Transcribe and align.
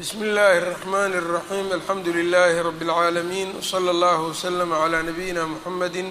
bsmi 0.00 0.22
اllahi 0.26 0.58
الرحmn 0.58 1.12
الرaحيم 1.22 1.72
alxamdu 1.72 2.10
لlh 2.12 2.62
رb 2.68 2.82
العaalمين 2.82 3.48
وslى 3.58 3.90
اllه 3.90 4.18
وslm 4.30 4.72
عlى 4.72 5.02
نabيina 5.02 5.46
mحamedi 5.46 6.04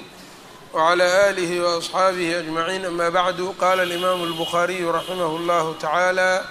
وعlى 0.74 1.30
آlih 1.30 1.52
وأصxaabih 1.64 2.36
أجمعين 2.42 2.86
ama 2.86 3.10
bعd 3.10 3.40
qala 3.60 3.84
الإmam 3.84 4.24
الbخariي 4.24 4.86
raximh 4.92 5.22
اllah 5.40 5.66
taعalى 5.82 6.44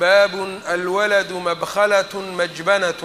bab 0.00 0.32
alwalad 0.66 1.30
mabklaة 1.30 2.14
majbanaة 2.38 3.02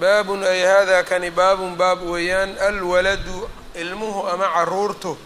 baabun 0.00 0.44
ay 0.44 0.62
hada 0.62 1.02
kani 1.02 1.30
baabun 1.30 1.76
baab 1.76 2.02
weeyaan 2.02 2.54
alwaladu 2.58 3.48
ilmuhu 3.74 4.28
ama 4.32 4.46
caruurtu 4.54 5.18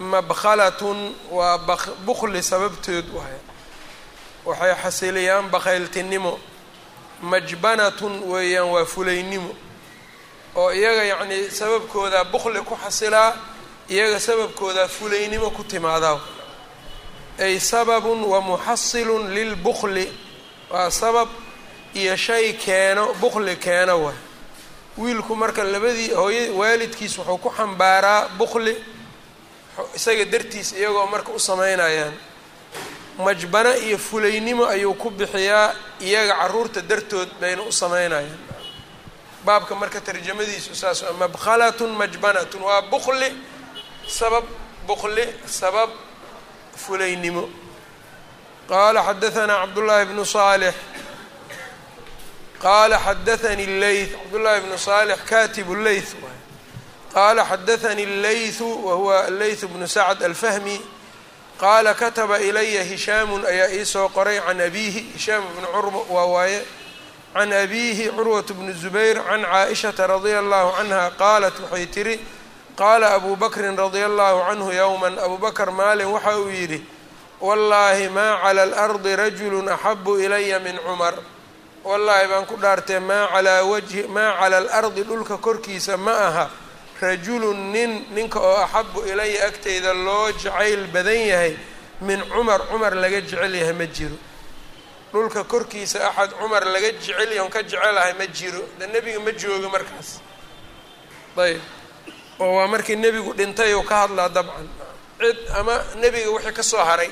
mabkhalatun 0.00 1.14
waa 1.30 1.58
bukli 2.06 2.42
sababteed 2.42 3.04
waay 3.14 3.36
waxay 4.45 4.73
xasiliyaan 4.83 5.49
bakhayltinimo. 5.49 6.39
Majbanatun 7.21 8.23
weeyaan 8.31 8.69
waa 8.73 8.85
fulaynimo. 8.85 9.55
Oo 10.55 10.71
iyaga 10.71 11.03
yacnii 11.03 11.49
sababkoodaa 11.51 12.23
bukli 12.25 12.61
ku 12.61 12.75
xasilaa 12.83 13.33
iyaga 13.89 14.19
sababkoodaa 14.19 14.87
fulaynimo 14.87 15.49
ku 15.49 15.63
timaadaa 15.63 16.19
ay 17.39 17.59
sababun 17.59 18.23
wa 18.23 18.41
muxasilun 18.41 19.33
lilbukli 19.33 20.05
waa 20.71 20.91
sabab 20.91 21.29
iyo 21.95 22.15
shay 22.17 22.53
keeno 22.53 23.13
bukli 23.21 23.55
keeno 23.55 24.03
waay. 24.03 24.15
Wiilku 24.97 25.35
marka 25.35 25.63
labadii 25.63 26.11
hooya 26.13 26.51
waalidkiis 26.53 27.17
wuxuu 27.17 27.37
ku 27.37 27.49
xambaaraa 27.49 28.27
bukli 28.37 28.75
isaga 29.95 30.25
dartiis 30.25 30.71
iyagoo 30.73 31.07
marka 31.07 31.31
u 31.31 31.39
sameynayaan 31.39 32.13
majbano 33.17 33.75
iyo 33.77 33.97
fulaynimo 33.97 34.65
ayuu 34.65 34.93
ku 34.93 35.09
bixiyaa 35.09 35.73
iyaga 36.01 36.35
carruurta 36.39 36.81
dartood 36.81 37.29
bayna 37.41 37.61
u 37.61 37.71
sameynayaan 37.71 38.37
baabka 39.45 39.75
marka 39.75 40.01
tarjamadiisu 40.01 40.75
saas 40.75 41.03
mabkhalatun 41.19 41.91
majbanatun 41.99 42.61
waa 42.61 42.81
bukli 42.81 43.29
sabab 44.07 44.43
bukli 44.87 45.25
sabab 45.45 45.89
fulaynimo. 46.75 47.49
Qaala 48.69 49.03
xadahanaa 49.03 49.59
cabdullaahi 49.65 50.05
bnu 50.05 50.25
saalix. 50.25 50.73
Qaala 52.61 52.97
xadathani 53.05 53.65
leyth 53.81 54.11
cabdullaahi 54.17 54.61
bnu 54.65 54.77
saalix 54.77 55.19
katibu 55.29 55.75
leyth 55.75 56.11
qaala 57.13 57.43
xadathani 57.45 58.05
leythu 58.05 58.67
wahuwa 58.87 59.29
leyth 59.29 59.65
bnu 59.65 59.87
sacd 59.87 60.23
alfahmi 60.23 60.81
qaala 61.59 61.93
kataba 61.93 62.39
ilaya 62.39 62.83
hishaamun 62.83 63.45
ayaa 63.45 63.69
iisoo 63.77 64.09
qoray 64.09 64.39
can 64.39 64.59
abiihi. 64.61 65.01
Hishaam 65.13 65.43
bnu 65.55 65.67
curwa 65.73 66.01
waa 66.09 66.25
waaye. 66.25 66.61
Can 67.33 67.51
abiihi 67.53 68.09
curwat 68.15 68.53
bnu 68.53 68.73
zubayr 68.73 69.17
can 69.23 69.41
caaishata 69.43 70.07
radia 70.07 70.39
allahu 70.39 70.71
canha 70.77 71.11
qaalat 71.17 71.53
waxay 71.63 71.85
tihi 71.87 72.19
qaala 72.75 73.13
abu 73.15 73.35
bakrin 73.35 73.75
radia 73.77 74.05
allahu 74.05 74.39
canhu 74.49 74.71
yowman 74.73 75.19
abu 75.19 75.37
bakr 75.37 75.71
maalin 75.71 76.07
waxa 76.13 76.37
uu 76.39 76.49
yidhi 76.49 76.79
wallaahi 77.41 78.09
maa 78.09 78.37
cala 78.43 78.61
alardi 78.63 79.15
rajulu 79.15 79.69
axabu 79.69 80.17
ilaya 80.19 80.59
min 80.59 80.77
cumar 80.85 81.13
wallaahi 81.83 82.27
baan 82.31 82.45
ku 82.45 82.55
dhaartee 82.57 82.99
maa 82.99 83.27
calaa 83.33 83.63
wajhi 83.63 84.07
maa 84.07 84.37
cala 84.39 84.57
alardi 84.57 85.03
dhulka 85.03 85.37
korkiisa 85.37 85.97
ma 85.97 86.13
aha 86.27 86.49
rajulun 87.07 87.59
nin 87.73 87.91
ninka 88.15 88.39
oo 88.39 88.57
axabu 88.65 88.99
ilaya 89.11 89.47
agteyda 89.47 89.93
loo 90.05 90.31
jacayl 90.41 90.83
badan 90.93 91.19
yahay 91.31 91.53
min 92.01 92.19
cumar 92.31 92.61
cumar 92.69 92.93
laga 93.03 93.19
jecel 93.21 93.53
yahay 93.61 93.73
ma 93.73 93.85
jiro. 93.95 94.17
Dhulka 95.11 95.43
korkiisa 95.43 95.99
axad 96.09 96.31
cumar 96.39 96.63
laga 96.73 96.89
jecel 96.99 97.29
yahay 97.37 97.49
ka 97.55 97.61
jecelahay 97.63 98.13
ma 98.19 98.25
jiro. 98.37 98.61
De 98.79 98.85
nebiga 98.87 99.19
ma 99.25 99.31
joogo 99.41 99.69
markaas. 99.75 100.09
Ayb. 101.37 101.61
Oo 102.39 102.55
waa 102.57 102.67
markii 102.67 102.95
nebigu 102.95 103.33
dhintay 103.37 103.73
oo 103.73 103.83
ka 103.83 103.95
hadlaa 104.07 104.29
dabcan. 104.29 104.67
Cid 105.19 105.37
ama 105.59 105.75
nebiga 106.01 106.29
wixii 106.35 106.53
ka 106.57 106.63
soo 106.63 106.83
haray. 106.89 107.11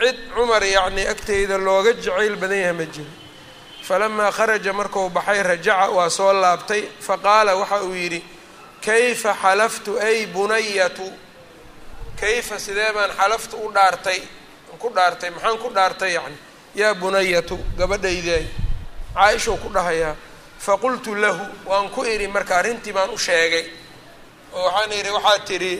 Cid 0.00 0.16
cumar 0.34 0.62
yacnii 0.62 1.06
agteyda 1.12 1.56
looga 1.58 1.92
jacayl 1.92 2.36
badan 2.36 2.58
yahay 2.64 2.72
ma 2.80 2.84
jiro. 2.94 3.10
Falamaa 3.86 4.30
kharaja 4.36 4.72
marku 4.72 5.08
baxay 5.10 5.42
rajaca 5.42 5.90
waa 5.96 6.08
soo 6.10 6.32
laabtay. 6.32 6.82
Faqaala 7.06 7.52
waxa 7.60 7.82
uu 7.84 7.94
yidhi 7.94 8.20
kayfa 8.84 9.32
xalaftu 9.42 9.98
ay 10.00 10.26
bunayatu 10.26 11.06
kayfa 12.20 12.58
sidee 12.58 12.92
baan 12.96 13.10
xalaftu 13.18 13.56
u 13.56 13.72
dhaartay? 13.76 14.20
Ku 14.78 14.88
dhaartay 14.96 15.30
maxaan 15.30 15.58
ku 15.58 15.68
dhaartay 15.76 16.12
yacni? 16.16 16.36
Yaa 16.74 16.94
bunayatu 16.94 17.56
gabadhayday 17.78 18.44
caa-ishou 19.14 19.56
ku 19.62 19.68
dhahayaa 19.76 20.14
faqultu 20.58 21.14
lahu 21.14 21.44
waan 21.66 21.88
ku 21.94 22.00
idhi 22.04 22.26
marka 22.28 22.54
arrintii 22.60 22.92
baan 22.92 23.10
u 23.10 23.18
sheegay. 23.18 23.64
Oo 24.54 24.64
waxaan 24.66 24.92
idhi 24.92 25.10
waxaad 25.16 25.42
tidhi 25.48 25.74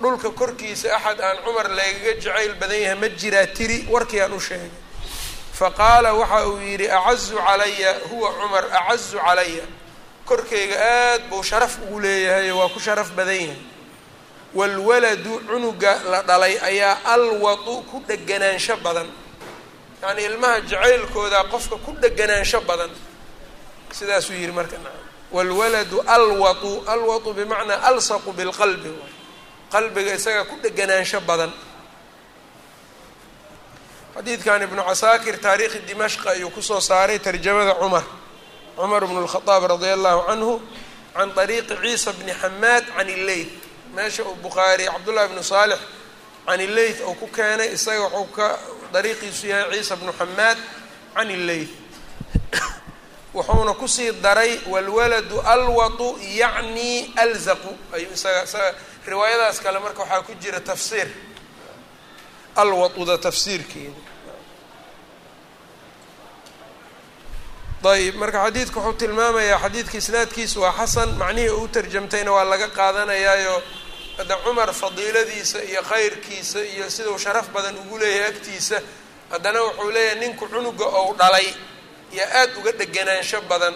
dhulka 0.00 0.30
korkiisa 0.30 0.88
axad 0.96 1.20
aan 1.20 1.36
cumar 1.44 1.68
laygaga 1.78 2.12
jacayl 2.22 2.54
badan 2.60 2.80
yahay 2.84 2.98
ma 3.00 3.08
jiraa? 3.20 3.46
Tiri 3.56 3.78
warkii 3.92 4.20
aan 4.20 4.32
u 4.32 4.40
sheegay. 4.40 4.70
Faqaala 5.58 6.10
waxa 6.20 6.46
uu 6.48 6.58
yidhi 6.68 6.86
acazu 6.98 7.36
calaya 7.46 7.92
huwa 8.10 8.28
cumar 8.38 8.64
acazu 8.80 9.18
calaya 9.18 9.64
korkayga 10.30 10.76
aad 10.78 11.22
buu 11.30 11.42
sharaf 11.50 11.74
ugu 11.84 11.98
leeyahay 12.04 12.50
waa 12.58 12.68
ku 12.74 12.78
sharaf 12.86 13.10
badan 13.18 13.34
yahay. 13.34 13.62
Waalwaladu 14.54 15.32
cunuga 15.48 15.92
la 16.10 16.22
dhalay 16.28 16.54
ayaa 16.70 16.96
alwadu 17.14 17.74
ku 17.90 17.96
dheganaansho 18.08 18.76
badan. 18.86 19.08
Yacnii 20.02 20.26
ilmaha 20.30 20.60
jacaylkooda 20.70 21.44
qofka 21.52 21.76
ku 21.84 21.90
dheganaansho 22.02 22.60
badan. 22.68 22.90
Sidaasuu 23.98 24.34
yihi 24.34 24.52
marka 24.58 24.76
nacam 24.84 25.06
waalwaladu 25.34 25.96
alwadu 26.16 26.72
alwadu 26.94 27.30
bimacnaa 27.38 27.82
alsaqu 27.90 28.30
bilqalbi. 28.38 28.90
Qalbiga 29.72 30.14
isaga 30.18 30.44
ku 30.50 30.54
dheganaansho 30.62 31.20
badan. 31.28 31.52
Xadiidkan 34.14 34.62
ibnu 34.66 34.82
casaakir 34.88 35.36
taariikhi 35.44 35.78
dimashq 35.88 36.26
ayuu 36.26 36.50
ku 36.50 36.62
soo 36.62 36.80
saaray 36.80 37.18
tarjamada 37.18 37.74
cumar 37.80 38.04
cumar 38.80 39.02
bn 39.08 39.16
اlkhadaab 39.24 39.62
radia 39.76 39.92
allahu 39.98 40.20
canhu 40.28 40.52
can 41.16 41.28
طariiqi 41.38 41.74
ciisa 41.82 42.10
bni 42.18 42.32
xamaad 42.42 42.84
can 42.96 43.08
illeyth 43.16 43.52
meesha 43.94 44.22
uu 44.24 44.34
bukhaari 44.44 44.84
cabdullahi 44.94 45.28
bnu 45.32 45.42
saalix 45.52 45.80
can 46.46 46.60
illeyth 46.66 47.00
uu 47.08 47.14
ku 47.20 47.26
keenay 47.36 47.68
isaga 47.76 48.06
wuxuu 48.14 48.32
ka 48.36 48.48
dariiqiisu 48.94 49.44
yahay 49.52 49.70
ciisa 49.78 49.94
bnu 50.00 50.12
xamaad 50.18 50.58
can 51.14 51.30
illeyth 51.36 51.72
wuxuuna 53.34 53.74
ku 53.80 53.86
sii 53.88 54.12
daray 54.24 54.58
walwaladu 54.72 55.36
alwadu 55.54 56.18
yacni 56.40 57.12
alzaqu. 57.16 57.70
Ayuu 57.94 58.10
isaga 58.18 58.42
isaga 58.42 58.74
riwaayadaas 59.06 59.58
kale 59.62 59.78
marka 59.78 60.02
waxaa 60.02 60.22
ku 60.26 60.32
jira 60.42 60.60
tafsiir. 60.60 61.06
Alwaduda 62.56 63.18
tafsiirkeeda 63.18 64.09
ayb 67.84 68.14
marka 68.20 68.38
xadiidka 68.44 68.80
wuxuu 68.80 68.98
tilmaamayaa 69.00 69.58
xadiidka 69.64 69.96
isnaadkiisu 69.98 70.60
waa 70.64 70.72
xasan 70.78 71.10
macnihii 71.20 71.50
uu 71.60 71.68
tarjamtayna 71.74 72.30
waa 72.36 72.44
laga 72.44 72.68
qaadanayaayo 72.78 73.56
hadda 74.18 74.36
cumar 74.44 74.70
fadiiladiisa 74.82 75.58
iyo 75.70 75.82
khayrkiisa 75.90 76.60
iyo 76.74 76.90
siduu 76.90 77.18
sharaf 77.18 77.46
badan 77.54 77.76
ugu 77.82 77.98
leeyahay 77.98 78.28
agtiisa 78.32 78.76
haddana 79.32 79.60
wuxuu 79.66 79.90
leeyahay 79.94 80.18
ninku 80.22 80.44
cunuga 80.52 80.84
ou 81.00 81.14
dhalay 81.20 81.48
iyo 82.14 82.24
aada 82.38 82.52
uga 82.60 82.72
dheganaansho 82.80 83.40
badan 83.50 83.74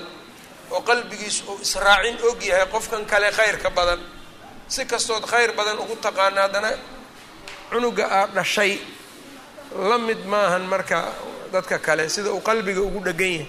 oo 0.74 0.80
qalbigiisu 0.88 1.42
uu 1.50 1.58
israacin 1.66 2.16
og 2.28 2.38
yahay 2.50 2.66
qofkan 2.74 3.02
kale 3.10 3.28
khayrka 3.38 3.70
badan. 3.78 4.00
Si 4.68 4.84
kastood 4.90 5.24
khayr 5.30 5.50
badan 5.58 5.78
ugu 5.82 5.96
taqaana 6.04 6.40
haddana 6.44 6.70
cunuga 7.70 8.04
aad 8.18 8.30
dhashay 8.36 8.72
la 9.88 9.98
mid 9.98 10.20
maahan 10.32 10.64
marka 10.72 10.98
dadka 11.52 11.78
kale 11.86 12.08
sida 12.14 12.30
uu 12.36 12.40
qalbiga 12.48 12.80
ugu 12.88 13.00
dhegan 13.06 13.32
yahay 13.32 13.48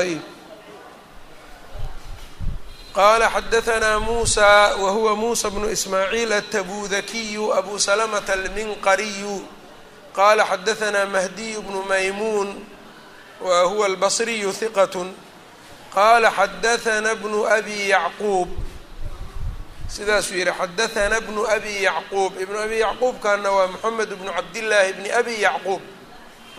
ayb 0.00 0.20
qaala 2.94 3.28
xadahanaa 3.30 4.00
muusa 4.00 4.76
wa 4.76 4.90
huwa 4.90 5.16
muusa 5.16 5.50
bnu 5.50 5.70
ismaaciil 5.70 6.32
atabudakiyu 6.32 7.54
abu 7.54 7.78
salamata 7.78 8.32
alminqariyu 8.32 9.36
qaala 10.16 10.44
xadahanaa 10.50 11.06
mahdiyu 11.06 11.62
bnu 11.62 11.82
maymuun 11.90 12.50
wa 13.40 13.62
huwa 13.70 13.86
albasriyu 13.86 14.52
hiqat 14.60 14.94
qaala 15.94 16.28
xadathana 16.38 17.14
bnu 17.14 17.46
abi 17.56 17.88
yacquub 17.90 18.48
sidaasuu 19.88 20.34
yihi 20.40 20.52
xadathana 20.60 21.20
bnu 21.20 21.42
abi 21.54 21.82
yacquub 21.88 22.32
ibnu 22.40 22.58
abi 22.64 22.76
yacquubkana 22.84 23.48
waa 23.56 23.66
moxamed 23.72 24.08
bnu 24.18 24.30
cabdillaahi 24.36 24.92
bni 24.92 25.10
abi 25.20 25.34
yacquub 25.46 25.80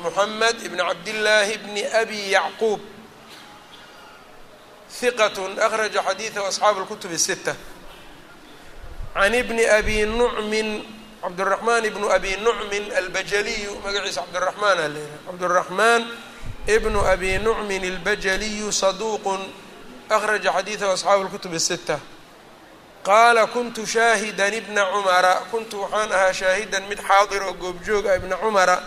moxamed 0.03 0.55
ibni 0.65 0.77
cabdillaahi 0.89 1.57
bni 1.63 1.81
abi 2.01 2.19
yacquub 2.35 2.79
hiqat 5.01 5.37
akhraja 5.65 6.01
xadiidahu 6.07 6.45
asxaabu 6.47 6.79
اlkutubi 6.83 7.17
sita 7.19 7.55
can 9.13 9.33
ibni 9.33 9.65
abi 9.65 10.05
nucmin 10.05 10.83
cabduraxmaan 11.21 11.85
ibnu 11.85 12.05
abi 12.09 12.31
nucmin 12.45 12.83
albajaliyu 12.99 13.71
magaciisa 13.85 14.21
cabduraxmaan 14.25 14.77
aa 14.79 14.87
leeyahay. 14.87 15.19
Cabduraxmaan 15.27 16.01
ibnu 16.75 16.99
abi 17.13 17.31
nucmin 17.45 17.83
albajaliyu 17.91 18.71
saduuqun 18.71 19.41
akhraja 20.09 20.51
xadiidahu 20.57 20.93
أصحاaب 20.97 21.19
اlkutubi 21.25 21.55
الستة 21.61 21.97
qaala 23.03 23.47
kuntu 23.47 23.85
shaahidan 23.85 24.53
ibna 24.53 24.81
cumara. 24.91 25.33
Kuntu 25.51 25.75
waxaan 25.83 26.11
ahaa 26.11 26.33
shaahidan 26.33 26.83
mid 26.89 26.99
xaadir 26.99 27.41
oo 27.43 27.53
goobjoog 27.53 28.05
ah 28.07 28.15
ibna 28.19 28.35
cumara. 28.43 28.77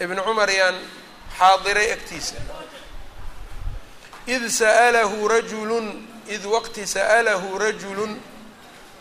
Ibna 0.00 0.22
cumar 0.22 0.48
yaan 0.50 0.76
xaadiray 1.38 1.92
agtiisa 1.92 2.36
id 4.26 4.42
sa'lahu 4.48 5.28
rajulun 5.28 5.86
id 6.28 6.44
waqti 6.46 6.86
sa'alahu 6.86 7.58
rajulun 7.58 8.20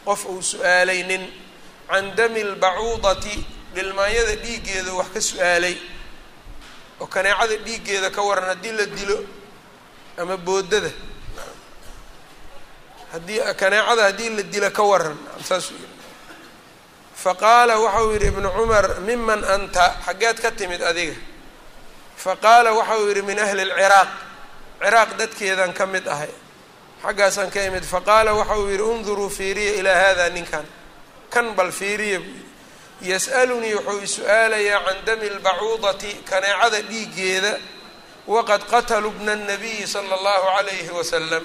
qof 0.05 0.25
uu 0.25 0.41
su'aalay 0.41 1.03
nin 1.03 1.23
can 1.89 2.15
dami 2.15 2.43
lbacuudati 2.43 3.45
dhilmaanyada 3.75 4.35
dhiiggeeda 4.43 4.91
wax 4.93 5.09
ka 5.13 5.21
su'aalay 5.21 5.75
oo 7.01 7.07
kaneecada 7.07 7.55
dhiiggeeda 7.65 8.09
ka 8.09 8.21
waran 8.21 8.47
haddii 8.57 8.71
la 8.73 8.85
dilo 8.85 9.17
ama 10.17 10.37
boodada 10.37 10.89
haddii 13.13 13.39
kaneecada 13.59 14.03
haddii 14.09 14.29
la 14.29 14.43
dilo 14.43 14.69
ka 14.71 14.83
waran 14.83 15.17
saasuu 15.43 15.75
yihi 15.75 15.89
faqaala 17.23 17.77
waxau 17.79 18.11
yidhi 18.13 18.27
ibnu 18.27 18.49
cumar 18.57 18.99
miman 19.05 19.43
anta 19.43 19.85
xaggeed 20.05 20.37
ka 20.41 20.51
timid 20.51 20.81
adiga 20.81 21.13
faqaala 22.17 22.73
waxau 22.73 23.07
yidhi 23.07 23.21
min 23.21 23.37
ahli 23.39 23.65
lciraaq 23.69 24.09
ciraaq 24.83 25.17
dadkeedan 25.17 25.73
ka 25.73 25.85
mid 25.85 26.07
ahay. 26.07 26.29
Xaggaasaan 27.03 27.49
ka 27.51 27.63
imid 27.65 27.83
faqaala 27.83 28.33
waxauu 28.33 28.69
yidhi 28.69 28.83
unduruu 28.83 29.29
fiiriya 29.29 29.73
ilaa 29.79 29.99
hada 30.03 30.29
ninkan. 30.29 30.65
Kan 31.29 31.55
bal 31.55 31.71
fiiriya 31.71 32.19
buu 32.19 32.27
yidhi. 32.29 32.49
Yas'alunii 33.11 33.73
wuxuu 33.75 34.01
is-u-aalayaa 34.03 34.85
can 34.85 34.97
dami 35.05 35.29
lbacuudati 35.29 36.11
kaneecada 36.29 36.81
dhiiggeeda 36.81 37.53
waqad 38.27 38.61
qataluu 38.69 39.11
bna 39.17 39.35
nabiyi 39.35 39.87
sala 39.87 40.13
allahu 40.15 40.45
calayhi 40.57 40.89
wasalam 40.93 41.43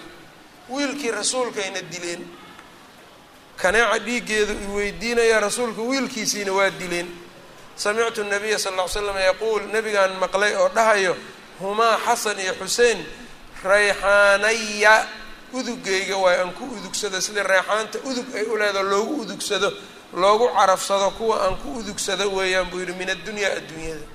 wiilkii 0.69 1.11
rasuulkayna 1.11 1.81
dileen. 1.93 2.23
Kaneeca 3.57 3.99
dhiiggeedu 3.99 4.53
i 4.53 4.67
weydiinayaa 4.77 5.41
rasuulka 5.41 5.81
wiilkiisiina 5.83 6.53
waa 6.53 6.71
dileen. 6.71 7.09
Samictu 7.77 8.25
nabiya 8.25 8.59
sal 8.59 8.75
ll 8.77 8.83
ly 8.85 8.89
slam 8.89 9.17
yaquul 9.17 9.63
nabigaan 9.73 10.13
maqlay 10.21 10.53
oo 10.57 10.69
dhahayo 10.69 11.17
humaa 11.61 11.97
xasan 12.07 12.39
iyo 12.41 12.53
xuseen 12.61 13.01
rayxaanaya. 13.73 14.97
Udugayga 15.53 16.17
waayo 16.17 16.41
aan 16.43 16.53
ku 16.59 16.65
udugsado 16.77 17.21
sida 17.21 17.43
reexaanta 17.43 17.99
udug 18.09 18.27
ay 18.35 18.45
u 18.45 18.57
leedaho 18.61 18.83
loogu 18.93 19.15
udugsado 19.23 19.69
loogu 20.13 20.47
carafsado 20.57 21.11
kuwa 21.19 21.37
aan 21.45 21.57
ku 21.63 21.69
udugsado 21.81 22.25
weeyaan 22.37 22.67
buu 22.71 22.81
yidhi 22.83 22.93
min 23.01 23.11
addunyaa 23.11 23.53
adduunyada. 23.59 24.07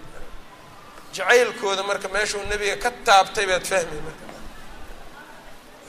Jacaylkooda 1.16 1.84
marka 1.84 2.08
meeshuu 2.14 2.44
nebiga 2.50 2.76
ka 2.84 2.92
taabtay 3.06 3.46
baad 3.48 3.66
fahmay 3.72 4.02
marka. 4.06 4.26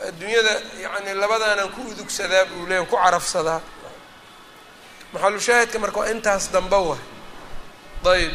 Adduunyada 0.08 0.52
yacni 0.84 1.14
labadaanaan 1.22 1.70
ku 1.74 1.80
udugsadaa 1.90 2.44
buu 2.50 2.66
leeya 2.66 2.84
ku 2.86 2.96
carafsadaa. 2.96 3.60
Maxalushaahidka 5.12 5.78
marka 5.78 5.98
waa 6.00 6.10
intaas 6.14 6.48
damba 6.54 6.78
wa 6.78 6.96
ayb 8.14 8.32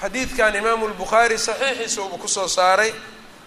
xadiidkan 0.00 0.54
imaamu 0.56 0.88
lbukhaari 0.88 1.38
saxiixiisa 1.38 2.02
uba 2.02 2.16
ku 2.18 2.28
soo 2.28 2.48
saaray 2.48 2.92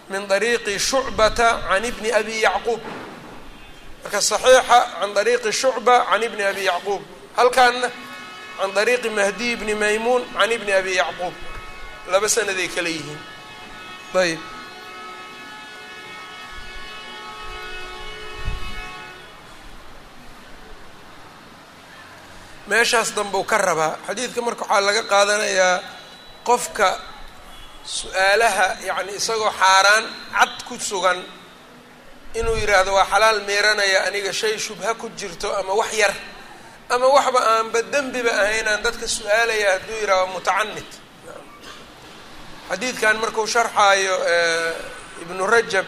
min 0.10 0.28
ariiqi 0.28 0.80
shucbata 0.80 1.62
can 1.70 1.84
ibni 1.84 2.12
abi 2.12 2.42
yacquub. 2.42 2.82
Marka 4.04 4.20
saxiixa 4.22 4.80
can 5.00 5.14
ariiqi 5.16 5.52
shucba 5.52 6.06
can 6.10 6.22
ibni 6.22 6.44
abi 6.44 6.64
yacquub. 6.66 7.02
Halkaanna 7.38 7.90
can 8.60 8.72
ariiqi 8.72 9.10
mahdiy 9.10 9.56
bni 9.56 9.74
maymuun 9.76 10.24
can 10.34 10.50
ibni 10.52 10.72
abi 10.72 10.96
yacquub. 10.96 11.34
Laba 12.12 12.28
sanaday 12.28 12.68
kale 12.68 12.90
yihiin. 12.90 13.20
Ayb. 14.14 14.40
Meeshaas 22.68 23.12
danbuu 23.16 23.44
ka 23.44 23.58
rabaa. 23.58 23.98
Xadiidka 24.08 24.42
marka 24.42 24.64
waxaa 24.64 24.82
laga 24.82 25.04
qaadanayaa 25.04 25.84
qofka 26.48 27.13
su'aalaha 27.86 28.68
yacni 28.88 29.14
isagoo 29.20 29.52
xaaraan 29.62 30.06
cad 30.34 30.64
ku 30.68 30.76
sugan 30.80 31.20
inuu 32.34 32.56
yidhaahdo 32.62 32.94
waa 32.94 33.06
xalaal 33.12 33.42
meeranaya 33.48 34.04
aniga 34.08 34.34
shay 34.34 34.58
shubha 34.60 34.94
ku 34.96 35.10
jirto 35.20 35.52
ama 35.60 35.74
wax 35.74 35.92
yar 35.94 36.14
ama 36.90 37.08
waxba 37.08 37.40
aanba 37.54 37.82
dembiba 37.94 38.32
ahayn 38.32 38.68
aan 38.68 38.82
dadka 38.84 39.08
su'aalaya 39.08 39.72
hadduu 39.74 39.98
yidhahdo 40.02 40.28
mutacanid 40.34 40.90
xadiidkan 42.70 43.16
markuu 43.22 43.48
sharxaayo 43.48 44.16
ibnu 45.24 45.44
rajab 45.54 45.86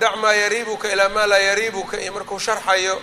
dac 0.00 0.14
maa 0.22 0.32
yariibuka 0.42 0.86
ilaa 0.92 1.08
maa 1.08 1.26
laa 1.26 1.38
yariibuka 1.48 1.96
iyo 2.02 2.12
markuu 2.12 2.38
sharxayo 2.38 2.96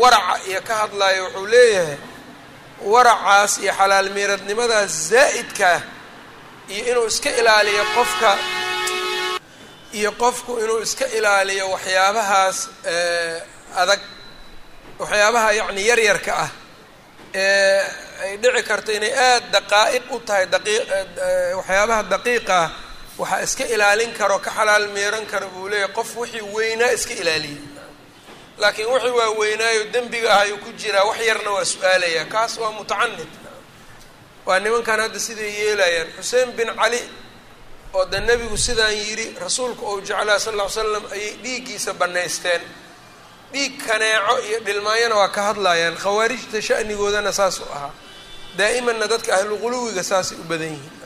waraca 0.00 0.34
iyo 0.48 0.60
ka 0.68 0.74
hadlaayo 0.80 1.24
wuxuu 1.24 1.46
leeyahay 1.46 1.96
waracaas 2.92 3.52
iyo 3.62 3.72
xalaal 3.78 4.08
meeradnimadaas 4.16 4.92
zaa'idkaa 5.12 5.78
iyo 6.68 6.84
inuu 6.92 7.06
iska 7.12 7.30
ilaaliyo 7.40 7.84
qofka 7.96 8.30
iyo 9.98 10.10
qofku 10.22 10.52
inuu 10.62 10.80
iska 10.86 11.06
ilaaliyo 11.18 11.64
waxyaabahaas 11.74 12.58
adag 13.82 14.00
waxyaabaha 15.00 15.50
yacni 15.58 15.82
yaryarka 15.90 16.32
ah 16.44 16.50
ee 17.34 17.82
ay 18.24 18.32
dhici 18.42 18.62
karto 18.68 18.90
inay 18.98 19.12
aada 19.26 19.46
daqaa'iq 19.60 20.06
u 20.10 20.18
tahay 20.26 20.46
daqiiq 20.54 20.86
waxyaabaha 21.58 22.02
daqiiqa 22.12 22.54
ah 22.64 22.68
waxaa 23.20 23.42
iska 23.46 23.64
ilaalin 23.74 24.12
karo 24.18 24.36
ka 24.44 24.50
xalaal 24.56 24.84
meeran 24.96 25.24
karo 25.32 25.46
buu 25.54 25.68
leeyahay 25.72 25.92
qof 25.98 26.10
wixii 26.20 26.42
weynaa 26.54 26.90
iska 26.96 27.14
ilaaliyay 27.22 27.58
laakiin 28.62 28.88
wixii 28.92 29.10
waa 29.18 29.30
weynaayo 29.40 29.82
dembiga 29.94 30.28
ah 30.34 30.40
ayuu 30.44 30.58
ku 30.64 30.70
jiraa 30.80 31.04
wax 31.08 31.18
yarna 31.28 31.50
waa 31.56 31.64
su'aalaya 31.72 32.24
kaas 32.34 32.52
waa 32.62 32.70
mutacanid 32.78 33.28
waa 34.50 34.58
nimankan 34.64 35.00
hadda 35.04 35.18
siday 35.26 35.46
yeelayaan? 35.60 36.08
Xuseen 36.18 36.48
bin 36.58 36.66
cali 36.80 36.98
oo 37.94 38.04
de 38.12 38.18
nebigu 38.20 38.56
sidaan 38.66 38.94
yidhi 38.94 39.26
rasuulka 39.44 39.82
ou 39.90 40.00
jeclaa 40.08 40.38
sal 40.44 40.54
ll 40.58 40.62
ly 40.62 40.68
slam 40.76 41.04
ayay 41.14 41.32
dhiiggiisa 41.42 41.92
bannaysteen. 42.00 42.62
Dhiig 43.52 43.74
kaneeco 43.86 44.34
iyo 44.48 44.58
dhilmaanyana 44.66 45.14
waa 45.20 45.28
ka 45.36 45.42
hadlayaan 45.48 45.96
khawaarijta 46.02 46.58
sha'nigoodana 46.68 47.32
saasuu 47.38 47.66
ahaa. 47.76 47.92
Daa'imanna 48.58 49.06
dadka 49.12 49.30
ahluquluwiga 49.38 50.02
saasay 50.10 50.38
u 50.38 50.44
badan 50.50 50.72
yihiin. 50.74 50.98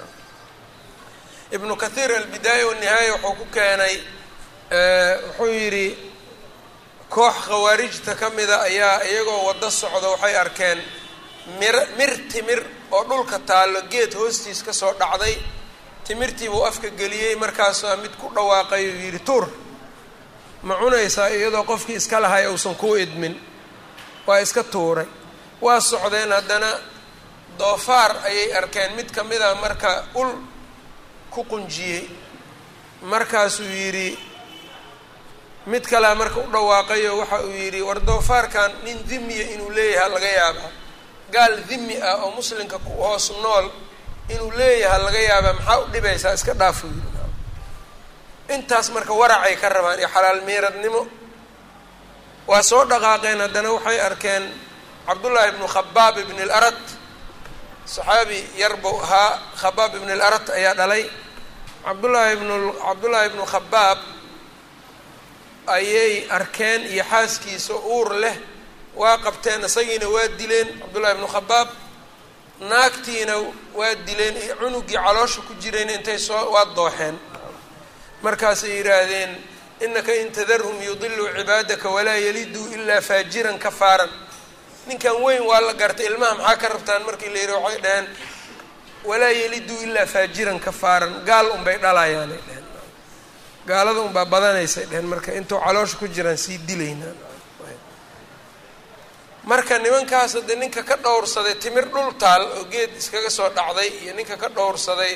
Ibnu 1.57 1.73
kathiir 1.83 2.11
albidaaya 2.21 2.65
wanihaaya 2.71 3.13
wuxuu 3.13 3.35
ku 3.41 3.45
keenay 3.55 3.97
wuxuu 5.39 5.53
yidhi 5.61 5.87
koox 7.15 7.35
khawaarijta 7.49 8.13
ka 8.21 8.27
mida 8.37 8.57
ayaa 8.69 8.97
iyagoo 9.11 9.41
waddo 9.49 9.69
socda 9.81 10.09
waxay 10.15 10.37
arkeen 10.43 10.81
mir 11.61 11.77
mir 11.99 12.11
timir 12.33 12.61
oo 12.95 13.03
dhulka 13.09 13.39
taallo 13.49 13.81
geed 13.93 14.13
hoostiis 14.21 14.61
ka 14.67 14.73
soo 14.81 14.93
dhacday 15.01 15.35
timirtii 16.07 16.49
buu 16.53 16.65
afka 16.71 16.89
geliyey 17.01 17.35
markaasaa 17.43 17.97
mid 18.03 18.13
ku 18.21 18.27
dhawaaqay 18.37 18.85
uu 18.91 18.99
yidhi 19.05 19.19
tuur 19.29 19.45
ma 20.67 20.75
cunaysaa 20.81 21.29
iyadoo 21.37 21.65
qofkii 21.71 21.97
iska 22.01 22.19
lahay 22.25 22.45
uusan 22.53 22.75
kuu 22.83 22.97
idmin? 23.05 23.35
Waa 24.27 24.39
iska 24.45 24.63
tuuray. 24.73 25.07
Waa 25.65 25.81
socdeen 25.91 26.33
haddana 26.33 26.71
doofaar 27.59 28.13
ayay 28.29 28.49
arkeen. 28.59 28.91
Mid 28.97 29.09
ka 29.17 29.23
mid 29.31 29.43
a 29.43 29.55
marka 29.63 29.91
ul 30.21 30.31
ku 31.31 31.41
qunjiyey 31.51 32.03
markaasuu 33.03 33.69
yidhi 33.81 34.09
mid 35.67 35.85
kalea 35.91 36.15
marka 36.15 36.41
u 36.41 36.47
dhawaaqayo 36.53 37.13
waxa 37.21 37.39
uu 37.47 37.51
yidhi 37.63 37.81
war 37.89 38.01
doofaarkan 38.09 38.71
nin 38.85 38.99
dimiya 39.09 39.45
inuu 39.55 39.71
leeyahay 39.77 40.11
laga 40.15 40.27
yaabaa 40.39 40.71
gaal 41.33 41.55
dimi 41.69 41.97
ah 42.03 42.17
oo 42.25 42.31
muslimka 42.37 42.79
ku 42.79 42.91
hoos 43.03 43.31
nool 43.43 43.67
inuu 44.33 44.51
leeyahay 44.59 45.03
laga 45.07 45.19
yaabaa 45.31 45.53
maxaa 45.59 45.79
u 45.81 45.87
dhibaysaa 45.93 46.35
iska 46.39 46.55
dhaafo 46.61 46.89
intaas 48.55 48.91
marka 48.95 49.13
waracay 49.21 49.57
ka 49.57 49.69
rabaan 49.69 49.99
iyo 49.99 50.09
xalaal 50.15 50.41
meeradnimo 50.49 51.03
waa 52.47 52.63
soo 52.63 52.85
dhaqaaqeen 52.85 53.41
haddana 53.45 53.71
waxay 53.77 53.99
arkeen 54.09 54.45
cabdullaahi 55.07 55.49
ibnu 55.53 55.67
khabaab 55.75 56.15
ibn 56.25 56.37
اlarat 56.45 56.81
saxaabi 57.95 58.39
yar 58.61 58.75
buu 58.83 58.97
ahaa 59.05 59.31
khabaab 59.61 59.93
ibn 59.99 60.09
اlarat 60.17 60.47
ayaa 60.59 60.75
dhalay. 60.81 61.05
Cabdullaahi 61.85 62.33
ibn 62.37 62.49
cabdullaahi 62.87 63.27
ibnu 63.31 63.45
khabaab 63.53 63.99
ayay 65.77 66.13
arkeen 66.37 66.83
iyo 66.93 67.05
xaaskiisa 67.11 67.75
uur 67.95 68.09
leh 68.23 68.37
waa 68.97 69.19
qabteen 69.25 69.61
isagiina 69.65 70.09
waa 70.15 70.29
dileen 70.39 70.69
cabdullahi 70.81 71.15
ibnu 71.17 71.27
khabaab. 71.35 71.69
Naagtiina 72.61 73.35
waa 73.79 73.95
dileen 74.07 74.35
cunugii 74.61 74.97
caloosha 75.05 75.41
ku 75.47 75.53
jirayna 75.63 75.93
intay 75.93 76.19
soo 76.19 76.51
waa 76.55 76.65
dooxeen. 76.77 77.17
Markaasay 78.23 78.71
yidhaahdeen 78.79 79.33
inaka 79.85 80.13
in 80.15 80.31
tadarhum 80.33 80.77
yudiluu 80.83 81.29
cibaadaka 81.37 81.89
walaa 81.91 82.17
yaliduu 82.27 82.67
ilaa 82.75 83.01
faajiran 83.01 83.59
kafaaran. 83.59 84.11
Ninkan 84.87 85.17
weyn 85.25 85.43
waa 85.43 85.61
la 85.61 85.73
gartay 85.75 86.07
ilmaha 86.07 86.35
maxaa 86.35 86.57
ka 86.57 86.69
rabtaan 86.69 87.03
markii 87.07 87.29
la 87.35 87.39
yidhi 87.41 87.53
waxay 87.53 87.81
dhaheen 87.83 88.07
walaa 89.05 89.31
yeliduu 89.41 89.79
ilaa 89.87 90.07
faajiran 90.07 90.61
kafaaran. 90.61 91.13
Gaal 91.29 91.47
unbay 91.57 91.77
dhalayaanay 91.79 92.39
dheheen 92.47 92.65
gaalada 93.67 94.01
unbaa 94.01 94.25
badanaysay 94.25 94.85
dheheen 94.87 95.07
marka 95.13 95.33
intuu 95.35 95.59
caloosha 95.61 95.97
ku 95.97 96.07
jiraan 96.09 96.37
sii 96.39 96.59
dilaynaan 96.69 97.17
marka 99.51 99.75
nimankaas 99.79 100.33
haddee 100.39 100.57
ninka 100.63 100.83
ka 100.89 100.97
dhowrsaday 101.05 101.55
timir 101.63 101.87
dhul 101.93 102.13
taal 102.23 102.43
oo 102.59 102.65
geed 102.73 102.91
iskaga 103.01 103.31
soo 103.31 103.49
dhacday 103.57 103.89
iyo 104.03 104.13
ninka 104.19 104.37
ka 104.43 104.49
dhowrsaday 104.57 105.13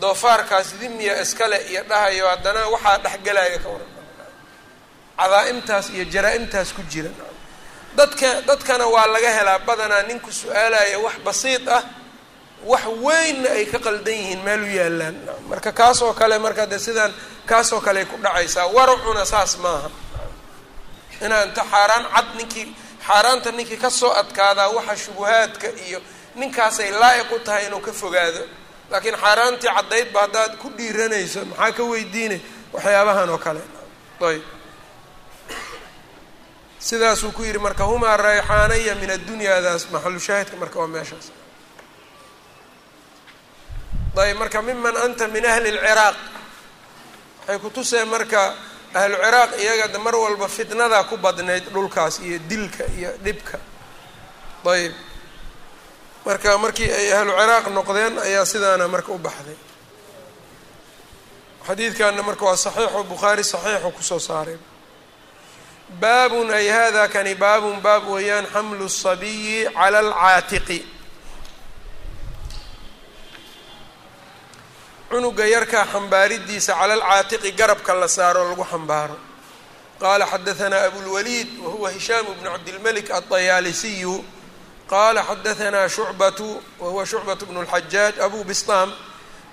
doofaarkaas 0.00 0.68
dimiya 0.80 1.14
iskale 1.24 1.58
iyo 1.70 1.82
dhahayo 1.90 2.24
haddana 2.32 2.60
waxaa 2.74 2.98
dhexgelaya 3.04 3.58
ka 3.64 3.68
waran. 3.74 3.90
Cadaa-imtaas 5.18 5.86
iyo 5.94 6.04
jaraa-imtaas 6.14 6.70
ku 6.76 6.82
jira. 6.90 7.10
Dadka 7.96 8.42
dadkana 8.46 8.86
waa 8.86 9.06
laga 9.14 9.30
helaa 9.38 9.58
badanaa 9.66 10.02
ninku 10.08 10.30
su'aalaya 10.40 10.98
wax 11.04 11.16
basiid 11.26 11.64
ah 11.68 11.82
wax 12.70 12.84
weynna 13.04 13.50
ay 13.58 13.66
ka 13.72 13.78
qaldan 13.86 14.14
yihiin 14.20 14.40
meel 14.46 14.62
u 14.62 14.70
yaalaan 14.78 15.16
marka 15.50 15.72
kaasoo 15.72 16.12
kale 16.14 16.38
marka 16.38 16.66
de 16.70 16.78
sidaan 16.78 17.12
kaasoo 17.50 17.80
kale 17.86 17.98
ay 18.00 18.06
ku 18.06 18.16
dhacaysaa 18.24 18.66
waracuna 18.76 19.24
saas 19.32 19.52
maaha. 19.58 19.90
Inaa 21.24 21.42
inta 21.50 21.62
xaaraan 21.72 22.04
cad 22.14 22.28
ninkii 22.38 22.66
xaaraanta 23.08 23.50
ninkii 23.58 23.76
ka 23.84 23.90
soo 23.90 24.12
adkaadaa 24.20 24.68
waxa 24.76 24.96
shubuhaadka 25.02 25.68
iyo 25.86 26.00
ninkaasay 26.40 26.90
laa-iq 27.00 27.30
u 27.32 27.38
tahay 27.46 27.66
inuu 27.66 27.80
ka 27.86 27.92
fogaado. 27.92 28.42
Laakiin 28.90 29.16
xaaraantii 29.22 29.70
caddaydba 29.76 30.20
haddaad 30.24 30.52
ku 30.62 30.68
dhiiranayso 30.76 31.40
maxaa 31.50 31.72
ka 31.76 31.82
weydiinay 31.90 32.40
waxyaabahan 32.72 33.30
oo 33.34 33.38
kale. 33.38 33.60
Ayb. 34.28 34.42
Sidaasuu 36.78 37.32
ku 37.36 37.42
yidhi 37.42 37.58
marka 37.58 37.84
humaa 37.90 38.16
rayxaanaya 38.16 38.94
min 39.00 39.10
addunyadaas 39.16 39.82
maxalu 39.92 40.20
shaahidka 40.26 40.56
marka 40.62 40.78
waa 40.80 40.86
meeshaas. 40.94 41.26
Ayb 44.22 44.36
marka 44.38 44.62
miman 44.62 44.96
anta 45.04 45.24
min 45.34 45.44
ahli 45.52 45.70
lciraaq 45.76 46.16
waxay 47.40 47.58
kutuseen 47.64 48.08
marka 48.14 48.42
ahlu 48.94 49.16
ciraaq 49.16 49.50
iyaga 49.60 49.98
mar 49.98 50.14
walba 50.16 50.48
fitnadaa 50.48 51.04
ku 51.04 51.16
badnayd 51.16 51.64
dhulkaas 51.72 52.18
iyo 52.20 52.38
dilka 52.38 52.84
iyo 52.98 53.10
dhibka. 53.24 53.58
Ayb 54.64 54.92
marka 56.26 56.58
markii 56.58 56.90
ay 56.92 57.12
ahlu 57.12 57.32
ciraaq 57.32 57.66
noqdeen 57.76 58.18
ayaa 58.18 58.44
sidaana 58.44 58.88
marka 58.88 59.12
u 59.12 59.18
baxday. 59.18 59.56
Xadiidkanna 61.66 62.22
marka 62.22 62.44
waa 62.44 62.56
saxiixu 62.56 63.04
bukhaari 63.04 63.44
saxiixu 63.44 63.90
ku 63.96 64.02
soo 64.02 64.18
saaray. 64.18 64.58
Baabun 66.00 66.50
ay 66.50 66.68
hada 66.68 67.08
kani 67.08 67.34
baabun 67.34 67.80
baab 67.80 68.08
weeyaan 68.08 68.46
xamlu 68.46 68.88
sabiyi 68.88 69.64
cala 69.72 69.98
alcaatiqi 69.98 70.78
cunuga 75.08 75.44
yarkaa 75.46 75.86
xambaaridiisa 75.92 76.72
cala 76.74 76.94
alcaatiqi 76.94 77.52
garabka 77.52 77.94
la 77.94 78.08
saaro 78.08 78.48
lagu 78.48 78.64
xambaaro. 78.64 79.16
Qaala 80.00 80.26
xadaanaa 80.26 80.84
abulwaliid 80.88 81.48
wahuwa 81.64 81.90
hishaamu 81.90 82.34
bnu 82.38 82.50
cabdilmalik 82.50 83.10
aطayaalisiyu 83.10 84.24
qaala 84.90 85.24
xadaanaa 85.24 85.88
shucbatu 85.88 86.62
wahuwa 86.80 87.06
shucbatu 87.06 87.46
bnu 87.46 87.60
اlxajaaj 87.64 88.20
abu 88.26 88.44
bistaam 88.44 88.92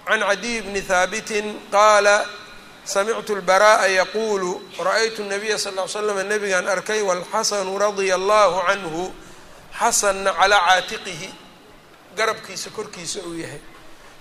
can 0.07 0.19
cadiy 0.19 0.61
bni 0.61 0.81
haabitin 0.89 1.59
qaala 1.71 2.25
samictu 2.83 3.35
lbara'a 3.35 3.87
yaquulu 3.87 4.61
ra'aytu 4.77 5.23
nabiya 5.23 5.57
sal 5.57 5.73
ly 5.73 5.87
slam 5.87 6.19
nabigaan 6.29 6.67
arkay 6.67 7.01
walxasanu 7.01 7.77
radia 7.79 8.15
allahu 8.15 8.61
canhu 8.67 9.13
xasanna 9.79 10.31
calaa 10.39 10.59
caatiqihi. 10.67 11.29
Garabkiisa 12.17 12.69
korkiisa 12.69 13.19
uu 13.27 13.33
yahay 13.43 13.59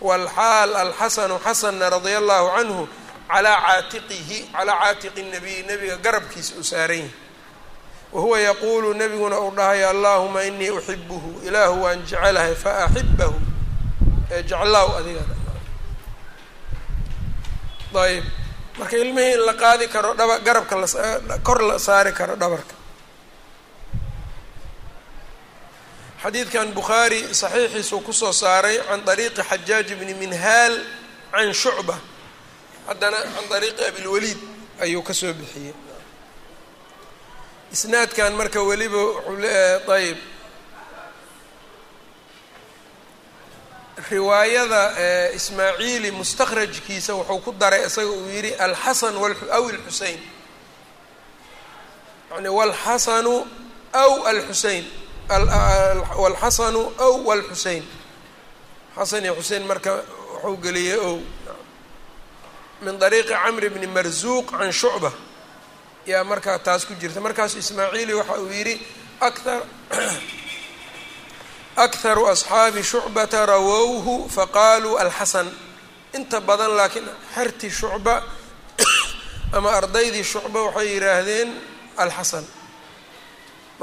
walxaal 0.01 0.77
alxasanu 0.77 1.39
xasanna 1.45 1.91
radia 1.91 2.19
allahu 2.19 2.47
canhu 2.57 2.83
calaa 3.31 3.59
caatiqihi 3.67 4.39
calaa 4.53 4.79
caatiqi 4.83 5.23
nabiyi 5.33 5.63
nabiga 5.69 5.97
garabkiisa 6.05 6.55
uu 6.59 6.63
saaran 6.73 6.99
yahay 6.99 7.11
wahuwa 8.15 8.39
yaquulu 8.49 8.95
nabiguna 8.95 9.37
uu 9.41 9.51
dhahay 9.59 9.85
allahuma 9.93 10.43
inii 10.49 10.71
uxibuhu 10.71 11.31
ilaahu 11.47 11.83
waan 11.85 12.01
jecelahay 12.09 12.55
faaxibahu 12.65 13.35
ee 14.35 14.43
jeclaaw 14.51 14.89
adigana 14.99 15.35
ayb 18.05 18.25
marka 18.79 18.97
ilmihii 19.03 19.35
in 19.35 19.43
la 19.49 19.55
qaadi 19.63 19.87
karo 19.95 20.11
dhaba 20.19 20.39
garabka 20.47 20.75
lakor 21.31 21.59
la 21.69 21.79
saari 21.79 22.13
karo 22.13 22.35
dhabarka 22.43 22.75
xadiidkan 26.25 26.73
bukhaari 26.73 27.21
saxiixiisuu 27.41 28.01
ku 28.01 28.13
soo 28.13 28.33
saaray 28.33 28.79
can 28.89 29.01
dariiqi 29.09 29.43
xajaaj 29.51 29.89
bni 30.01 30.15
minhaal 30.23 30.75
can 31.33 31.53
shucba. 31.53 31.97
Haddana 32.89 33.19
can 33.35 33.47
dariiqi 33.53 33.83
abilwaliid 33.91 34.39
ayuu 34.85 35.03
ka 35.03 35.13
soo 35.13 35.33
bixiyey. 35.41 35.75
Isnaadkan 37.75 38.33
marka 38.41 38.61
weliba 38.69 39.03
ayb 39.97 40.19
riwaayada 44.11 44.83
ismaaciili 45.39 46.11
mustakhrajkiisa 46.11 47.15
wuxuu 47.15 47.39
ku 47.45 47.53
daray 47.53 47.87
isaga 47.87 48.11
uu 48.11 48.29
yidhi 48.29 48.53
alxasan 48.67 49.15
aw 49.17 49.65
alxusein 49.69 50.21
yani 52.31 52.49
walxasanu 52.49 53.35
aw 53.93 54.13
alxusein 54.31 54.85
walxasanu 56.17 56.93
aw 56.99 57.13
walxusein 57.25 57.85
xasan 58.97 59.25
iyo 59.25 59.35
xusein 59.35 59.67
marka 59.67 60.05
wuxuu 60.45 60.57
geliyey 60.63 60.99
ow. 60.99 61.19
Min 62.83 62.99
dariiqi 62.99 63.33
camr 63.33 63.71
bni 63.71 63.87
marzuuq 63.87 64.51
can 64.51 64.73
shucba. 64.73 65.13
Yaa 66.07 66.25
markaa 66.25 66.59
taas 66.59 66.85
ku 66.85 66.95
jirta. 66.95 67.21
Markaasu 67.21 67.59
ismaaciili 67.59 68.15
waxa 68.15 68.41
uu 68.41 68.51
yidhi 68.53 68.81
akar 69.21 69.63
akharu 71.77 72.27
asxaabi 72.27 72.83
shucbata 72.83 73.47
rawowhu 73.47 74.29
faqaaluu 74.31 74.99
alxasan 74.99 75.51
inta 76.15 76.41
badan 76.41 76.77
laakiin 76.77 77.09
xerti 77.35 77.71
shucba 77.71 78.23
ama 79.57 79.71
ardaydii 79.71 80.25
shucba 80.25 80.71
waxay 80.71 80.95
yidhaahdeen 80.95 81.51
alxasan 81.97 82.47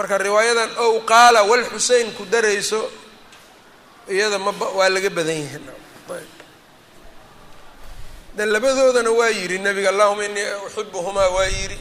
marka 0.01 0.17
riwaayadan 0.17 0.71
ow 0.83 0.93
qaala 1.05 1.39
walxusein 1.45 2.09
ku 2.17 2.25
darayso 2.25 2.81
iyada 4.09 4.37
maba 4.41 4.65
waa 4.77 4.89
laga 4.89 5.09
badan 5.17 5.37
yahay 5.45 5.61
de 8.35 8.43
labadoodana 8.45 9.11
waa 9.19 9.29
yidhi 9.29 9.57
nabiga 9.59 9.89
allahuma 9.93 10.25
inii 10.25 10.47
uxibuhumaa 10.65 11.29
waa 11.35 11.45
yidhi 11.57 11.77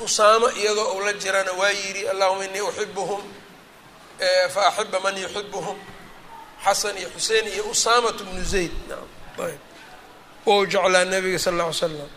usaamo 0.00 0.48
iyadoo 0.60 0.88
uu 0.96 1.04
la 1.06 1.12
jirana 1.12 1.52
waa 1.60 1.70
yidhi 1.70 2.02
allahuma 2.12 2.44
inii 2.48 2.60
uxibuhum 2.70 3.22
fa 4.54 4.60
axiba 4.68 4.98
man 5.04 5.16
yuxibuhum 5.24 5.76
xasan 6.64 6.96
iyo 7.00 7.08
xusein 7.16 7.46
iyo 7.54 7.64
usaamatu 7.72 8.24
bnu 8.24 8.42
zayd 8.52 8.72
naam 8.88 9.08
ayb 9.46 9.60
ou 10.46 10.66
jeclaa 10.72 11.04
nabiga 11.12 11.38
sala 11.38 11.64
alla 11.64 11.72
ly 11.72 11.78
slam 11.78 12.08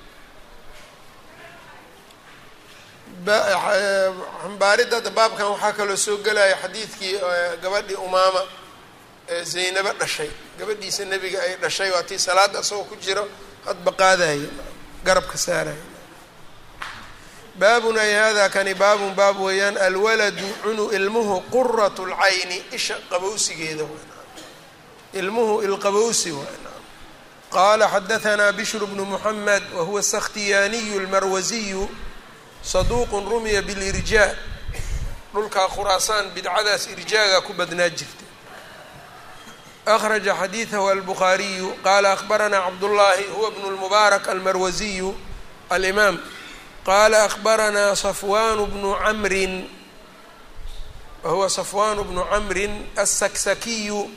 xambaaridda 4.41 5.01
da 5.05 5.09
baabkan 5.17 5.47
waxaa 5.51 5.73
kaloo 5.77 5.97
soo 6.05 6.17
gelaya 6.25 6.55
xadiidkii 6.63 7.15
gabadhii 7.63 7.95
umaama 8.07 8.41
ee 9.29 9.43
zaynabo 9.43 9.91
dhashay. 9.99 10.29
Gabadhiisa 10.59 11.05
nebiga 11.05 11.39
ay 11.45 11.55
dhashay 11.63 11.89
waa 11.91 12.03
tii 12.03 12.19
salaada 12.19 12.59
isagoo 12.59 12.83
ku 12.89 12.95
jiro 13.03 13.27
hadba 13.65 13.91
qaadaya 13.91 14.47
garabka 15.05 15.37
saaraya 15.37 15.83
baabun 17.59 17.97
ay 17.97 18.13
hada 18.13 18.49
kani 18.49 18.73
baabun 18.73 19.13
baab 19.19 19.39
weeyaan 19.45 19.77
alwaladu 19.77 20.47
cunu 20.63 20.85
ilmuhu 20.97 21.35
qurat 21.53 21.97
lcayni 21.99 22.57
isha 22.77 22.95
qabowsigeeda 23.09 23.85
ilmuhu 25.19 25.55
ilqabowsi 25.67 26.31
qaala 27.55 27.85
xadahanaa 27.93 28.51
bishru 28.57 28.87
bnu 28.87 29.03
muxamed 29.05 29.63
wahuwa 29.77 30.01
sakhtiyaaniyu 30.03 30.99
lmarwasiyu 31.05 31.89
saduuqun 32.71 33.23
rumiya 33.31 33.61
bilirjaa 33.61 34.35
dhulkaa 35.33 35.67
khuraasaan 35.73 36.25
bidcadaas 36.35 36.83
irjaaga 36.93 37.41
ku 37.47 37.53
badnaa 37.53 37.89
jirta. 37.89 38.25
Akhraja 39.85 40.33
xadiidahu 40.41 40.87
albukhaariyu 40.93 41.69
qaala 41.83 42.11
akhbaranaa 42.11 42.61
cabdullaahi 42.67 43.25
huwa 43.35 43.51
bnu 43.51 43.67
lmubaarak 43.71 44.27
almarwasiyu 44.27 45.15
alimaam. 45.69 46.19
Qaala 46.85 47.23
akhbaranaa 47.23 47.95
safwaan 47.95 48.59
bnu 48.71 48.95
camrin 49.03 49.53
wahuwa 51.23 51.49
safwaan 51.49 52.03
bnu 52.03 52.23
camrin 52.31 52.73
asaksakiyu 52.95 54.11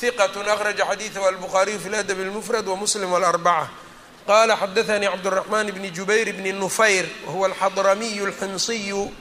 hiqat 0.00 0.36
akhraja 0.36 0.84
xadiidahu 0.90 1.26
albukhaariyu 1.26 1.78
fi 1.80 1.88
ladab 1.88 2.18
اlmufrad 2.18 2.66
wamuslim 2.68 3.12
wاlarbaca 3.12 3.83
qala 4.27 4.55
xadaanii 4.57 5.09
cabdالraxman 5.09 5.71
bni 5.71 5.89
jubayr 5.91 6.33
bni 6.33 6.51
nufayr 6.53 7.05
wahuwa 7.25 7.47
alxadramiyu 7.49 8.25
اlximsiyu 8.29 9.11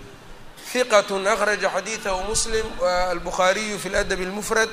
hiqat 0.73 1.11
akhraja 1.11 1.69
xadiidahu 1.71 2.29
muslim 2.29 2.67
albukhaariyu 3.11 3.79
fi 3.79 3.89
ladab 3.89 4.21
اlmufrad 4.21 4.69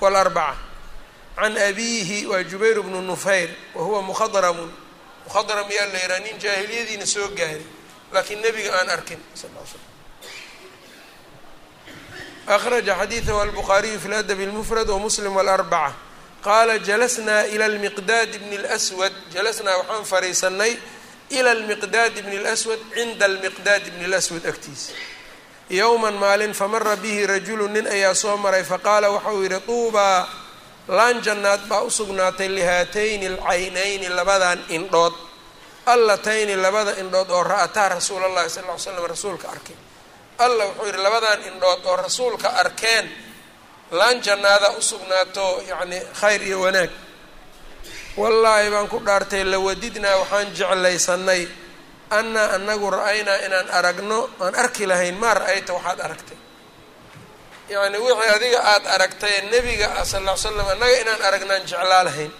wاlarbaca 0.00 0.56
can 1.36 1.56
abiihi 1.56 2.26
waa 2.26 2.42
jubayr 2.44 2.82
bnu 2.82 3.02
nufayr 3.02 3.50
wa 3.74 3.82
huwa 3.84 4.02
mukhadramun 4.02 4.70
mukhadram 5.26 5.70
yaa 5.70 5.86
la 5.86 5.98
yidhaha 5.98 6.20
nin 6.20 6.38
jaahiliyadiina 6.38 7.06
soo 7.06 7.28
gaari 7.34 7.66
laakiin 8.12 8.40
nebiga 8.42 8.70
aan 8.80 8.88
arkin 8.90 9.18
sal 9.34 9.50
l 9.50 9.66
slam 9.66 9.84
akhraja 12.46 12.94
xadiidahu 12.94 13.40
albukhaariyu 13.40 13.98
fi 14.00 14.08
ladab 14.08 14.38
اlmufrad 14.40 14.88
wamuslim 14.88 15.36
wاlarbaca 15.36 15.94
qaala 16.45 16.73
jalasnaa 16.87 17.43
ila 17.53 17.67
lmiqdaad 17.75 18.31
bni 18.41 18.57
lswad 18.65 19.13
jalasnaa 19.33 19.77
waxaan 19.81 20.05
fariisanay 20.11 20.73
ila 21.37 21.51
lmiqdaad 21.59 22.13
bni 22.25 22.37
lswad 22.45 22.79
cinda 22.95 23.25
almiqdaad 23.29 23.83
bni 23.93 24.05
lswad 24.13 24.43
agtiisa 24.51 24.91
yowman 25.79 26.13
maalin 26.23 26.53
famara 26.61 26.95
bihi 27.03 27.21
rajulu 27.33 27.65
nin 27.73 27.85
ayaa 27.95 28.13
soo 28.23 28.37
maray 28.43 28.63
faqaala 28.71 29.07
waxa 29.15 29.31
uu 29.35 29.43
yidhi 29.45 29.59
tuubaa 29.67 30.19
laan 30.97 31.17
jannaad 31.25 31.61
baa 31.69 31.81
u 31.81 31.89
sugnaatay 31.97 32.49
lihaatayni 32.57 33.25
alcaynayni 33.33 34.07
labadan 34.17 34.59
indhood 34.77 35.13
allatayni 35.93 36.55
labada 36.65 36.91
indhood 37.01 37.29
oo 37.37 37.43
ra'ataa 37.43 37.89
rasuula 37.95 38.25
allahi 38.29 38.49
sal 38.49 38.63
ly 38.69 38.77
slam 38.85 39.05
rasuulka 39.13 39.47
arkay 39.55 39.75
alla 40.45 40.63
wuxuu 40.65 40.85
yidhi 40.89 41.01
labadan 41.07 41.39
indhood 41.49 41.81
oo 41.89 41.95
rasuulka 42.05 42.47
arkeen 42.63 43.05
laan 43.91 44.21
jannaadaa 44.21 44.73
u 44.77 44.81
sugnaato 44.81 45.63
yacni 45.69 45.99
khayr 46.19 46.41
iyo 46.43 46.61
wanaag. 46.61 46.89
Wallaahi 48.17 48.69
baan 48.73 48.87
ku 48.87 48.99
dhaartay 48.99 49.43
lawadidnaa 49.43 50.17
waxaan 50.21 50.47
jeclaysanay 50.57 51.47
annaa 52.09 52.55
anagu 52.55 52.89
ra'aynaa 52.91 53.37
inaan 53.45 53.69
aragno 53.77 54.19
aan 54.43 54.55
arki 54.55 54.85
lahayn 54.87 55.15
maa 55.21 55.33
ra'ayta 55.33 55.73
waxaad 55.77 55.99
aragtay. 56.05 56.37
Yacni 57.69 57.97
wixii 58.05 58.29
adiga 58.35 58.59
aada 58.71 58.89
aragtay 58.95 59.35
nebiga 59.51 59.87
sal 60.05 60.23
ll 60.23 60.29
ly 60.31 60.37
slam 60.37 60.67
annaga 60.73 60.95
inaan 61.01 61.21
aragnaan 61.27 61.63
jeclaa 61.69 62.03
lahayn. 62.07 62.31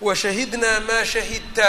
Wa 0.00 0.14
shahidnaa 0.14 0.80
maa 0.88 1.04
shahidta. 1.04 1.68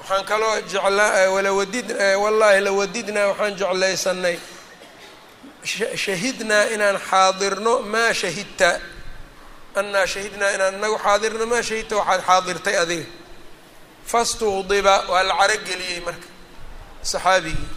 Waxaan 0.00 0.24
kaloo 0.30 0.60
jeclaa 0.72 1.30
walawadid 1.34 1.88
wallaahi 2.22 2.60
lawadidnaa 2.66 3.26
waxaan 3.30 3.54
jeclaysanay 3.60 4.36
shahidnaa 5.64 6.64
inaan 6.74 6.98
xaadirno 7.10 7.78
maa 7.92 8.12
shahidta. 8.20 8.70
Annaa 9.80 10.06
shahidnaa 10.06 10.50
inaan 10.56 10.74
inagu 10.78 10.98
xaadirno 11.04 11.44
maa 11.52 11.62
shahidta 11.68 11.94
waxaad 12.00 12.22
xaadirtay 12.28 12.76
adiga. 12.82 13.06
Fastuqdiba 14.10 14.94
waa 15.10 15.22
la 15.28 15.34
carogeliyey 15.40 16.00
marka 16.06 16.26
saxaabigii. 17.10 17.68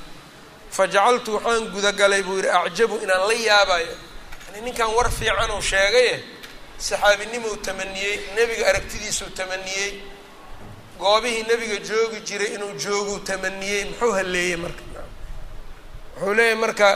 Fajacaltu 0.76 1.30
waxaan 1.36 1.64
gudagalay 1.74 2.22
buu 2.28 2.36
yidhi 2.40 2.50
acjabu 2.50 2.96
inaan 3.04 3.24
la 3.30 3.34
yaabayo 3.50 3.94
yani 4.48 4.60
ninkan 4.66 4.90
war 4.96 5.10
fiican 5.18 5.52
uu 5.56 5.62
sheegaye 5.72 6.14
saxaabinimuu 6.88 7.56
tamaniyey 7.66 8.16
nebiga 8.36 8.64
aragtidiisuu 8.70 9.30
tamaniyey 9.38 9.92
goobihii 11.00 11.44
nebiga 11.50 11.78
joogi 11.90 12.20
jiray 12.28 12.52
inuu 12.56 12.74
jooguu 12.84 13.20
tamaniyey 13.30 13.82
muxuu 13.90 14.12
haleeyey 14.18 14.56
marka? 14.64 14.84
Wuxuu 16.18 16.34
leeyahy 16.38 16.56
marka 16.64 16.90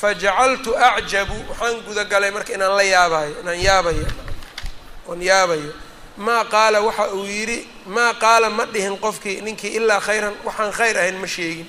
fajacaltu 0.00 0.70
acjabu 0.88 1.34
waxaan 1.50 1.76
gudagalay 1.86 2.30
marka 2.36 2.52
inaan 2.56 2.74
la 2.78 2.82
yaabayo 2.94 3.34
inaan 3.42 3.60
yaabayo 3.66 4.06
oon 5.08 5.20
yaabayo. 5.30 5.72
Maa 6.26 6.44
qaala 6.54 6.78
waxa 6.86 7.04
uu 7.14 7.24
yidhi 7.24 7.58
maa 7.94 8.12
qaala 8.22 8.50
ma 8.50 8.64
dhihin 8.72 8.96
qofkii 9.04 9.40
ninkii 9.46 9.72
ilaa 9.78 10.00
khayran 10.06 10.34
waxaan 10.46 10.72
khayr 10.78 10.96
ahayn 11.00 11.18
ma 11.22 11.26
sheegin. 11.26 11.68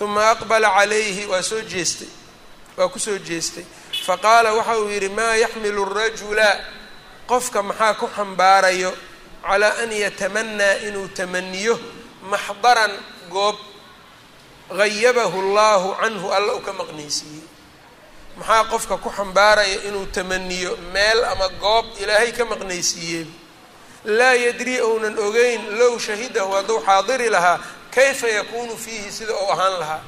Uma 0.00 0.22
aqbala 0.34 0.68
calayhi 0.76 1.26
waa 1.30 1.42
soo 1.42 1.60
jeestay 1.72 2.08
waa 2.76 2.88
ku 2.88 2.98
soo 2.98 3.18
jeestay. 3.28 3.64
Faqaala 4.06 4.50
waxa 4.58 4.74
uu 4.82 4.88
yidhi 4.94 5.08
maa 5.18 5.34
yaxmilu 5.44 5.84
rajula 5.96 6.48
qofka 7.30 7.62
maxaa 7.62 7.94
ku 8.00 8.06
xambaarayo 8.16 8.90
calaa 9.46 9.74
an 9.82 9.90
yatamanaa 9.92 10.74
inuu 10.90 11.08
tamaniyo 11.16 11.74
maxdaran 12.30 12.90
goob 13.34 13.56
hayabahu 14.78 15.38
allahu 15.44 15.88
canhu 16.00 16.26
alla 16.36 16.52
u 16.54 16.60
ka 16.66 16.72
maqnaysiiyey 16.80 17.46
maxaa 18.38 18.64
qofka 18.72 18.96
ku 19.04 19.10
xambaaraya 19.16 19.76
inuu 19.88 20.06
tamaniyo 20.16 20.72
meel 20.94 21.20
ama 21.32 21.48
goob 21.62 21.86
ilaahay 22.02 22.32
ka 22.38 22.44
maqnaysiiyey 22.52 23.26
laa 24.18 24.34
yadrii 24.46 24.80
ounan 24.80 25.18
ogeyn 25.26 25.62
low 25.78 25.94
shahidahu 26.06 26.50
hadduu 26.56 26.80
xaadiri 26.86 27.28
lahaa 27.34 27.58
kayfa 27.94 28.28
yakunu 28.38 28.76
fiihi 28.84 29.10
sida 29.12 29.32
uu 29.42 29.50
ahaan 29.54 29.74
lahaa 29.82 30.02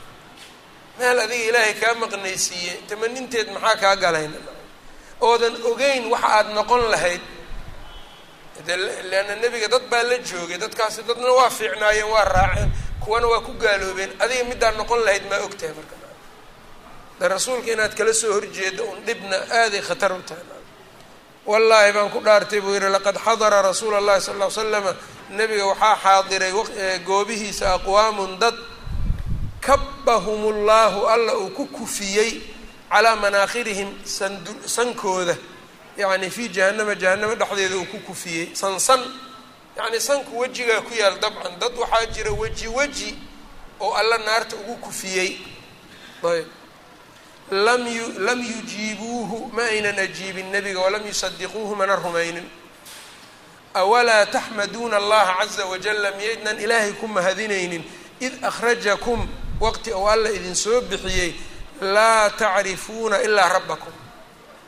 meel 0.99 1.19
adiga 1.25 1.45
ilaahay 1.51 1.75
kaa 1.83 1.95
maqnaysiiyey 2.03 2.77
tamaninteed 2.89 3.49
maxaa 3.55 3.77
kaa 3.83 3.97
galayna 4.05 4.39
oodan 5.29 5.55
ogeyn 5.71 6.03
waxa 6.13 6.29
aada 6.37 6.51
noqon 6.59 6.83
lahayd 6.93 7.21
leanna 9.11 9.35
nebiga 9.43 9.69
dad 9.69 9.83
baa 9.91 10.03
la 10.11 10.17
joogay 10.29 10.59
dadkaasi 10.63 11.01
dadna 11.09 11.31
waa 11.39 11.51
fiicnaayeen 11.59 12.09
waa 12.15 12.25
raaceen 12.25 12.71
kuwana 13.05 13.27
waa 13.27 13.41
ku 13.41 13.53
gaaloobeen. 13.63 14.11
Adiga 14.21 14.45
middaad 14.45 14.77
noqon 14.77 15.01
lahayd 15.05 15.25
maa 15.31 15.41
og 15.47 15.55
tahay 15.59 15.75
marka. 15.79 15.97
De 17.21 17.29
rasuulka 17.29 17.73
inaad 17.73 17.95
kala 17.99 18.13
soo 18.15 18.33
horjeedo 18.33 18.83
un 18.93 18.99
dhibna 19.07 19.37
aaday 19.61 19.81
khatar 19.89 20.13
u 20.13 20.23
tahay. 20.29 20.45
Wallaahi 21.47 21.93
baan 21.93 22.11
ku 22.11 22.21
dhaartay 22.21 22.61
buu 22.61 22.75
yihi 22.75 22.89
laqad 22.91 23.17
xadara 23.25 23.63
rasuula 23.63 23.97
allahi 23.99 24.21
sal 24.21 24.37
ll 24.37 24.45
ly 24.45 24.51
slama 24.51 24.93
nebiga 25.31 25.67
waxaa 25.67 25.97
xaadiray 26.05 26.53
goobihiisa 27.07 27.75
aqwaamun 27.77 28.39
dad 28.41 28.55
kabbahum 29.61 30.45
ullahu 30.45 31.07
alla 31.07 31.37
uu 31.39 31.51
ku 31.51 31.67
kufiyey 31.67 32.31
calaa 32.91 33.17
manaakhirihim 33.17 33.91
sankooda. 34.67 35.37
Yacni 35.97 36.31
fii 36.31 36.49
jahanama 36.49 36.95
jahanamo 36.95 37.35
dhexdeeda 37.35 37.77
uu 37.77 37.87
ku 37.93 37.99
kufiyey 38.09 38.55
sansan 38.55 39.01
yacni 39.77 40.01
sanku 40.01 40.39
wejigaa 40.39 40.81
ku 40.81 40.95
yaal 40.95 41.19
dabcan 41.19 41.59
dad 41.61 41.73
waxaa 41.79 42.07
jira 42.15 42.33
weji 42.33 42.69
weji 42.69 43.19
oo 43.81 43.93
alla 43.95 44.19
naarta 44.19 44.57
ugu 44.57 44.77
kufiyey. 44.77 45.39
Ayb. 46.25 46.47
Lam 47.51 47.87
yu 47.87 48.07
lam 48.19 48.41
yujiibuuhu 48.41 49.51
ma 49.53 49.63
aynan 49.63 49.99
ajiibin 49.99 50.51
nebiga 50.51 50.81
walam 50.81 51.07
yusadiquuhu 51.07 51.77
mana 51.77 51.97
rumaynin. 51.97 52.49
Awalaa 53.75 54.27
taxmaduuna 54.27 54.97
allaha 54.97 55.35
caza 55.39 55.67
wajala 55.67 56.11
miyaydnan 56.17 56.59
ilaahay 56.61 56.93
ku 56.93 57.07
mahadinaynin 57.09 57.85
id 58.21 58.33
akhrajakum 58.45 59.29
waqti 59.61 59.93
ou 59.93 60.09
alla 60.09 60.31
idin 60.31 60.55
soo 60.55 60.81
bixiyey 60.81 61.35
laa 61.81 62.31
tacrifuuna 62.31 63.23
ilaa 63.23 63.49
rabbakum. 63.49 63.93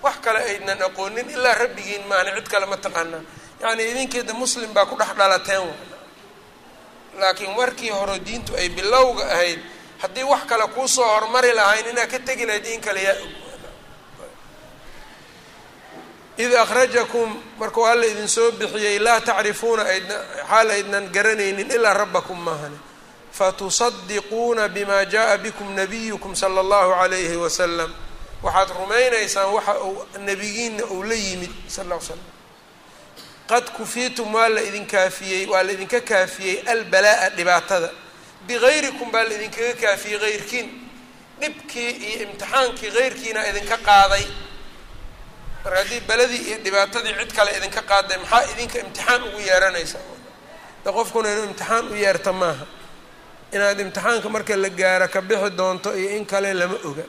Wax 0.03 0.16
kale 0.21 0.38
aydnan 0.38 0.83
aqoonin 0.83 1.31
ilaa 1.31 1.55
rabbigiin 1.55 2.05
maana 2.09 2.35
cid 2.37 2.49
kale 2.49 2.66
ma 2.66 2.77
taqaanaan 2.77 3.25
yacni 3.62 3.84
idinkeeda 3.91 4.34
muslim 4.34 4.73
baa 4.73 4.86
ku 4.86 4.95
dhex 4.95 5.12
dhalateen 5.19 5.62
wa 5.67 5.75
laakiin 7.19 7.56
markii 7.58 7.89
hore 7.89 8.19
diintu 8.19 8.56
ay 8.56 8.69
bilowga 8.69 9.23
ahayd 9.36 9.60
haddii 10.01 10.23
wax 10.23 10.43
kale 10.49 10.65
kuusoo 10.75 11.04
horumari 11.13 11.51
lahayn 11.54 11.88
inaad 11.91 12.10
ka 12.12 12.19
tegi 12.19 12.45
lahayd 12.45 12.65
in 12.65 12.82
kale 12.82 13.04
yaa 13.04 13.17
id 16.38 16.54
akhrajakum 16.56 17.30
markuu 17.60 17.86
alla 17.86 18.06
idinsoo 18.06 18.51
bixiyey 18.51 18.99
laa 18.99 19.21
tacrifuuna 19.21 19.84
aydna 19.84 20.15
xaal 20.49 20.69
aydnan 20.71 21.06
garanaynin 21.15 21.71
ilaa 21.71 21.93
rabbakum 21.93 22.39
maahane 22.45 22.77
fatusadiquuna 23.32 24.67
bima 24.69 25.06
jaءa 25.06 25.38
bikum 25.38 25.69
nabiyukum 25.75 26.36
sala 26.36 26.62
اllahu 26.62 26.91
عalayhi 27.01 27.36
wasalam 27.45 27.91
waxaad 28.43 28.69
rumaynaysaan 28.80 29.49
waxa 29.54 29.73
uu 29.84 30.06
nebigiina 30.27 30.84
uu 30.86 31.04
la 31.04 31.15
yimid 31.15 31.51
sal 31.67 31.88
l 31.91 32.01
slam 32.01 32.19
qad 33.50 33.64
kufiitum 33.76 34.35
waa 34.35 34.48
la 34.48 34.61
idin 34.68 34.87
kaafiyey 34.87 35.46
waa 35.52 35.62
la 35.62 35.72
idinka 35.72 36.00
kaafiyey 36.00 36.56
albalaa'a 36.72 37.28
dhibaatada. 37.37 37.90
Bigayrikum 38.46 39.09
baa 39.14 39.22
la 39.28 39.35
idinkaga 39.38 39.74
kaafiyey 39.82 40.18
heyrkiin 40.24 40.68
dhibkii 41.40 41.90
iyo 42.09 42.18
imtixaankii 42.26 42.90
heyrkiina 42.96 43.40
idinka 43.50 43.76
qaaday. 43.88 44.24
Marka 45.64 45.78
haddii 45.80 46.00
beladii 46.09 46.42
iyo 46.48 46.59
dhibaatadii 46.64 47.14
cid 47.20 47.32
kale 47.37 47.50
idinka 47.59 47.82
qaaday 47.90 48.18
maxaa 48.22 48.42
idinka 48.52 48.76
imtixaan 48.85 49.22
ugu 49.28 49.40
yeeranaysa? 49.48 49.98
De 50.85 50.90
qofkuna 50.96 51.28
inuu 51.32 51.44
imtixaan 51.50 51.85
u 51.92 51.94
yeerta 52.04 52.32
maaha. 52.32 52.66
Inaad 53.54 53.78
imtixaanka 53.85 54.28
marka 54.35 54.54
la 54.56 54.68
gaaro 54.80 55.09
ka 55.14 55.20
bixi 55.28 55.50
doonto 55.59 55.90
iyo 56.00 56.11
in 56.18 56.24
kale 56.26 56.50
lama 56.54 56.74
oga 56.88 57.04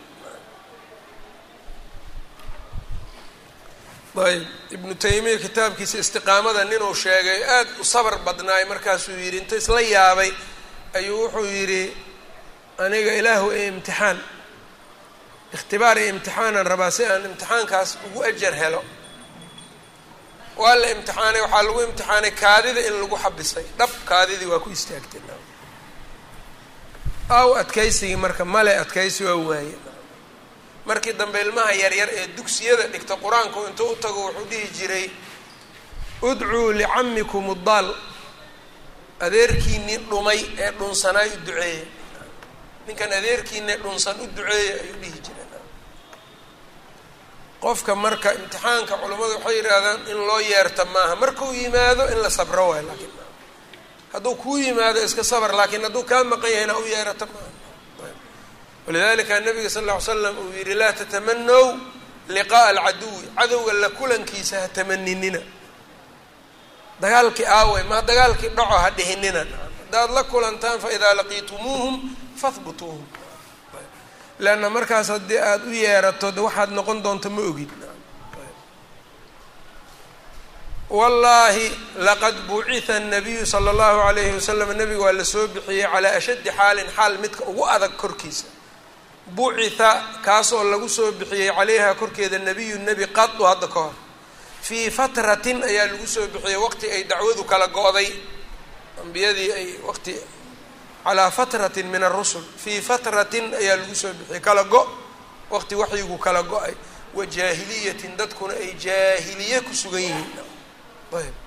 ayb 4.26 4.44
ibnu 4.76 4.94
taymiya 5.04 5.38
kitaabkiisa 5.46 5.98
istiqaamada 6.04 6.62
ninuu 6.72 6.94
sheegay 7.04 7.40
aada 7.56 7.70
u 7.82 7.86
sabar 7.94 8.16
badnaay 8.26 8.64
markaasuu 8.72 9.18
yidhi 9.24 9.38
inta 9.42 9.56
isla 9.62 9.82
yaabay 9.96 10.32
ayuu 10.98 11.20
wuxuu 11.24 11.46
yidhi 11.58 11.84
aniga 12.84 13.12
ilaahu 13.20 13.48
ee 13.60 13.66
imtixaan 13.74 14.18
ikhtibaar 15.56 15.98
iyo 16.02 16.10
imtixaanan 16.14 16.66
rabaa 16.72 16.92
si 16.96 17.04
aan 17.12 17.24
imtixaankaas 17.30 17.90
ugu 18.08 18.20
ajar 18.30 18.54
helo. 18.62 18.82
Waa 20.62 20.76
la 20.82 20.88
imtixaanay 20.96 21.42
waxaa 21.46 21.64
lagu 21.68 21.80
imtixaanay 21.88 22.32
kaadida 22.42 22.82
in 22.88 22.96
lagu 23.02 23.18
xabisay. 23.24 23.66
Dhab 23.80 23.90
kaadidii 24.10 24.46
waa 24.52 24.60
ku 24.66 24.70
istaagtay. 24.78 25.22
Aw 27.40 27.50
adkaysigii 27.62 28.16
marka 28.24 28.44
male 28.56 28.72
adkaysi 28.84 29.22
waa 29.28 29.36
waaye 29.50 29.76
markii 30.90 31.14
dambe 31.20 31.38
ilmaha 31.46 31.72
yaryar 31.84 32.10
ee 32.20 32.26
dugsiyada 32.38 32.86
dhigta 32.94 33.16
qur'aanku 33.24 33.60
intuu 33.70 33.90
u 33.92 33.96
tago 34.04 34.22
wuxuu 34.28 34.46
dhihi 34.52 34.68
jiray 34.78 35.06
udcuu 36.30 36.72
licamikum 36.80 37.46
uddaal. 37.54 37.88
Adeerkiinii 39.26 39.98
dhumay 40.10 40.40
ee 40.64 40.72
dhunsanaay 40.80 41.30
u 41.36 41.38
duceeya 41.46 41.86
ninkan 42.88 43.12
adeerkiinii 43.20 43.78
dhunsan 43.84 44.16
u 44.22 44.28
duceeya 44.36 44.74
ayuu 44.84 44.98
dhihi 45.02 45.20
jiray. 45.26 45.46
Qofka 47.64 47.94
marka 48.04 48.30
imtixaanka 48.40 48.94
culammadu 49.02 49.34
waxay 49.38 49.56
yidhaahdaan 49.60 50.00
in 50.12 50.18
loo 50.28 50.40
yeerta 50.52 50.84
maaha. 50.94 51.16
Markuu 51.22 51.52
yimaado 51.62 52.04
in 52.14 52.20
la 52.24 52.30
sabro 52.38 52.66
waay 52.70 52.84
laakiin 52.90 53.12
hadduu 54.14 54.36
kuu 54.42 54.58
yimaado 54.66 55.00
iska 55.08 55.24
sabr 55.32 55.52
laakiin 55.60 55.82
hadduu 55.88 56.04
kaa 56.12 56.24
maqan 56.32 56.52
yahay 56.54 56.64
inaa 56.68 56.78
u 56.78 56.86
yeerata 56.94 57.26
maaha 57.34 57.50
walidalika 58.88 59.40
nabiga 59.40 59.70
sal 59.70 59.84
ll 59.86 59.92
ly 59.92 60.02
slam 60.02 60.36
uu 60.38 60.52
yihi 60.58 60.74
laa 60.74 60.94
tatamanow 60.94 61.66
liqaa'a 62.36 62.70
alcaduwi. 62.74 63.26
Cadowga 63.38 63.74
la 63.74 63.90
kulankiisa 63.90 64.56
ha 64.62 64.68
tamaninina. 64.68 65.40
Dagaalkii 67.02 67.46
aaway 67.46 67.84
maa 67.84 68.02
dagaalkii 68.02 68.50
dhaco 68.58 68.76
ha 68.84 68.90
dhihinina. 68.98 69.46
Haddaad 69.80 70.12
la 70.18 70.24
kulantaan 70.24 70.80
faidaa 70.80 71.14
laqiitumuuhum 71.20 71.96
fahbutuuhum 72.42 73.06
leanna 74.40 74.70
markaas 74.70 75.08
haddii 75.14 75.38
aada 75.38 75.66
u 75.66 75.74
yeerato 75.74 76.32
de 76.32 76.42
waxaad 76.42 76.72
noqon 76.78 77.02
doonto 77.04 77.30
ma 77.30 77.42
ogid. 77.42 77.70
Wallaahi 80.90 81.68
laqad 82.08 82.36
bucitha 82.48 82.96
annabiyu 82.96 83.46
sala 83.46 83.72
allahu 83.72 84.00
alayhi 84.10 84.34
wasalam 84.40 84.70
nabiga 84.78 85.02
waa 85.06 85.12
la 85.20 85.26
soo 85.26 85.48
bixiyey 85.48 85.88
calaa 85.94 86.16
ashaddi 86.20 86.50
xaalin 86.58 86.88
xaal 86.96 87.14
midka 87.24 87.44
ugu 87.50 87.64
adag 87.76 87.92
korkiisa 88.02 88.46
bucitha 89.36 90.04
kaasoo 90.26 90.64
lagu 90.64 90.90
soo 90.90 91.12
bixiyey 91.12 91.52
calayha 91.52 91.96
korkeeda 91.96 92.40
nabiyu 92.40 92.78
nebi 92.80 93.06
qadu 93.08 93.44
hadda 93.44 93.68
ka 93.68 93.80
hor. 93.80 93.94
Fii 94.62 94.90
fatratin 94.92 95.64
ayaa 95.64 95.88
lagu 95.88 96.08
soo 96.08 96.28
bixiyey 96.28 96.56
waqti 96.56 96.86
ay 96.92 97.04
dacwadu 97.04 97.44
kala 97.44 97.68
go-day. 97.68 98.10
Ambiyadii 99.02 99.52
ay 99.52 99.68
waqti 99.88 100.16
calaa 101.04 101.32
fatratin 101.32 101.88
min 101.88 102.04
arusul 102.04 102.44
fii 102.64 102.82
fatratin 102.82 103.54
ayaa 103.54 103.76
lagu 103.78 103.96
soo 103.96 104.14
bixiyey 104.14 104.42
kala 104.42 104.64
go 104.64 104.82
waqti 105.50 105.76
waxyigu 105.76 106.18
kala 106.18 106.44
go'ay. 106.44 106.74
Wa 107.14 107.26
jaahiliyatin 107.26 108.18
dadkuna 108.18 108.54
ay 108.54 108.74
jaahiliye 108.80 109.62
ku 109.62 109.74
sugan 109.74 110.02
yihiin. 110.02 110.40
Ayb 111.14 111.47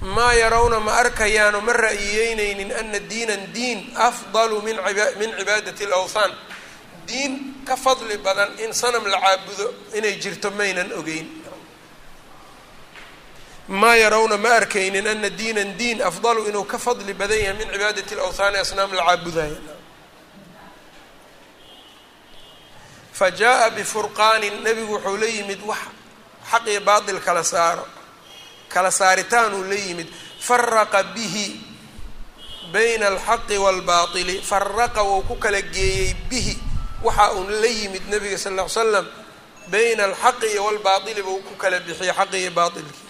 maa 0.00 0.32
yarawna 0.34 0.80
ma 0.80 0.92
arkayaano 1.02 1.60
ma 1.60 1.72
ra'yiyeyneynin 1.72 2.72
ana 2.72 2.98
diinan 2.98 3.52
diin 3.54 3.92
afdalu 3.96 4.62
min 4.62 4.76
min 5.18 5.30
cibaadati 5.38 5.84
alawthaan. 5.84 6.32
Diin 7.06 7.62
ka 7.66 7.76
fadli 7.76 8.16
badan 8.18 8.58
in 8.58 8.72
sanam 8.72 9.04
la 9.06 9.18
caabudo 9.20 9.74
inay 9.94 10.18
jirto 10.22 10.50
maynan 10.50 10.92
ogeyn. 10.92 11.26
Maa 13.68 13.96
yarawna 13.96 14.36
ma 14.36 14.48
arkaynin 14.60 15.06
ana 15.06 15.30
diinan 15.30 15.76
diin 15.78 16.02
afdalu 16.02 16.48
inuu 16.48 16.64
ka 16.64 16.78
fadli 16.78 17.14
badan 17.14 17.38
yahay 17.38 17.56
min 17.58 17.68
cibaadati 17.72 18.14
alawthaani 18.14 18.58
asnaam 18.58 18.92
la 18.92 19.02
caabudaya 19.04 19.56
fa 23.12 23.30
jaa 23.30 23.70
bifurqaanin 23.70 24.62
nebigu 24.62 24.92
wuxuu 24.94 25.16
la 25.16 25.26
yimid 25.26 25.60
wax 25.64 25.78
xaq 26.50 26.66
iyo 26.68 26.80
baatil 26.80 27.20
kala 27.20 27.42
saaro 27.44 27.86
kala 28.68 28.90
saaritaan 28.90 29.54
uu 29.54 29.64
la 29.64 29.74
yimid 29.74 30.08
faraqa 30.40 31.02
bihi 31.14 31.60
bayna 32.72 33.06
alxaqi 33.06 33.56
waalbaatili 33.58 34.42
faraqa 34.42 35.02
wuu 35.02 35.22
ku 35.22 35.36
kala 35.36 35.60
geeyey 35.62 36.14
bihi. 36.30 36.58
Waxa 37.02 37.32
uun 37.32 37.50
la 37.60 37.66
yimid 37.66 38.02
nabiga 38.10 38.38
sal 38.38 38.52
ll 38.54 38.62
ly 38.62 38.68
slam 38.68 39.06
bayna 39.68 40.04
alxaqi 40.04 40.46
iyo 40.46 40.64
walbaatili 40.64 41.22
buu 41.22 41.40
ku 41.46 41.54
kala 41.56 41.80
bixiyey 41.80 42.12
xaqi 42.12 42.36
iyo 42.42 42.50
baatilkii. 42.50 43.04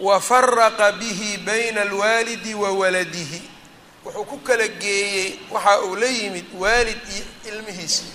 Wa 0.00 0.20
faraqa 0.20 0.92
bihi 0.92 1.36
bayna 1.38 1.80
alwaalidi 1.82 2.54
wa 2.54 2.70
waladihi. 2.70 3.42
Wuxuu 4.04 4.24
ku 4.24 4.38
kala 4.38 4.68
geeyey 4.68 5.38
waxa 5.50 5.80
uu 5.82 5.96
la 5.96 6.06
yimid 6.06 6.46
waalid 6.54 7.00
iyo 7.16 7.24
ilmihiisii 7.52 8.12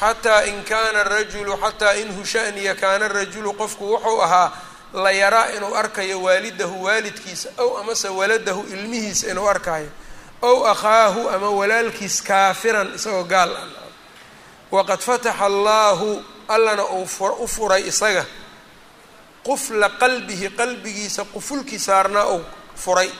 xataa 0.00 0.42
in 0.50 0.64
kaana 0.64 1.04
rajulu 1.04 1.56
xataa 1.62 1.94
in 1.94 2.08
hushaniya 2.18 2.74
kaana 2.74 3.08
rajulu 3.08 3.52
qofku 3.54 3.84
wuxuu 3.92 4.22
ahaa 4.22 4.52
la 4.94 5.10
yaraa 5.10 5.50
inuu 5.56 5.74
arkayo 5.74 6.22
waalidahu 6.22 6.84
waalidkiisa 6.84 7.48
ow 7.58 7.78
amase 7.78 8.08
waladahu 8.08 8.66
ilmihiisa 8.70 9.30
inuu 9.30 9.48
arkayo 9.48 9.88
ow 10.42 10.66
akhaahu 10.66 11.28
ama 11.28 11.50
walaalkiis 11.50 12.22
kaafiran 12.22 12.94
isagoo 12.94 13.24
gaal 13.24 13.56
ah. 13.56 13.84
Waqad 14.74 14.98
fataxa 14.98 15.46
allaahu 15.46 16.22
allana 16.48 16.84
uu 16.84 17.06
u 17.38 17.46
furay 17.46 17.86
isaga. 17.86 18.24
Qufla 19.44 19.88
qalbihi 19.88 20.50
qalbigiisa 20.50 21.24
qufulkii 21.24 21.78
saarnaa 21.78 22.26
uu 22.34 22.42
furay. 22.74 23.10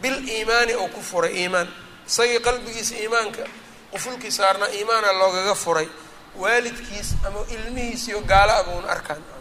Bil 0.00 0.28
iimaani 0.28 0.76
uu 0.76 0.88
ku 0.88 1.02
furay 1.02 1.32
iimaan. 1.42 1.68
Isagii 2.06 2.40
qalbigiisa 2.40 2.94
iimaanka 3.02 3.42
qufulkii 3.90 4.30
saarnaa 4.30 4.68
iimaana 4.68 5.12
loogaga 5.12 5.54
furay. 5.54 5.88
Waalidkiis 6.36 7.14
ama 7.26 7.40
ilmihiisiyo 7.50 8.20
gaala 8.20 8.56
abuun 8.56 8.84
arkaan 8.84 9.31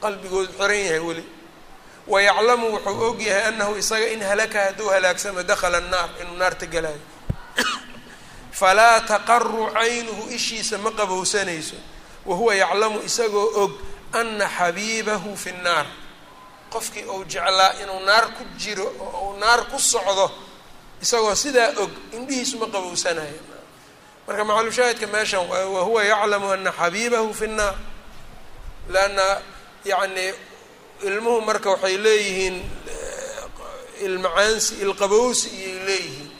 qalbigoodu 0.00 0.52
xiran 0.52 0.78
yahay 0.78 0.98
weli. 0.98 1.24
Wayaclamu 2.06 2.72
wuxuu 2.72 3.02
og 3.02 3.20
yahay 3.20 3.48
anahu 3.48 3.76
isaga 3.78 4.12
in 4.12 4.20
halaka 4.20 4.64
hadduu 4.64 4.88
halaagsamo 4.88 5.42
dakhala 5.42 5.78
annaar 5.78 6.10
inuu 6.20 6.36
naarta 6.36 6.66
galaayo 6.66 7.00
falaa 8.60 9.00
taqaru 9.00 9.72
caynuhu 9.72 10.28
ishiisa 10.30 10.78
ma 10.78 10.90
qabowsanayso. 10.90 11.76
Wahuwa 12.26 12.54
yaclamu 12.54 13.00
isagoo 13.00 13.50
og 13.62 13.72
ana 14.12 14.48
xabiibahu 14.48 15.36
fi 15.36 15.52
nnaar 15.52 15.86
qofkii 16.70 17.04
uu 17.04 17.24
jeclaa 17.24 17.72
inuu 17.82 18.00
naar 18.04 18.34
ku 18.34 18.44
jiro 18.58 18.84
oo 19.00 19.30
uu 19.30 19.38
naar 19.38 19.64
ku 19.70 19.78
socdo 19.78 20.30
isagoo 21.02 21.34
sidaa 21.34 21.72
og 21.76 21.90
indhihiisu 22.12 22.58
ma 22.58 22.66
qabowsanayo. 22.66 23.40
Marka 24.26 24.44
macalushaahidka 24.44 25.06
meeshan 25.06 25.48
wahuwa 25.48 26.04
yaclamu 26.04 26.52
ana 26.52 26.72
xabiibahu 26.72 27.34
fi 27.34 27.46
nnaar 27.46 27.74
leanna 28.88 29.53
yacni 29.90 30.26
ilmuhu 31.08 31.40
marka 31.48 31.68
waxay 31.74 31.96
leeyihiin 32.04 32.56
ilmacaansi 34.06 34.72
ilqabowsi 34.84 35.48
iyay 35.58 35.78
leeyihiin. 35.86 36.30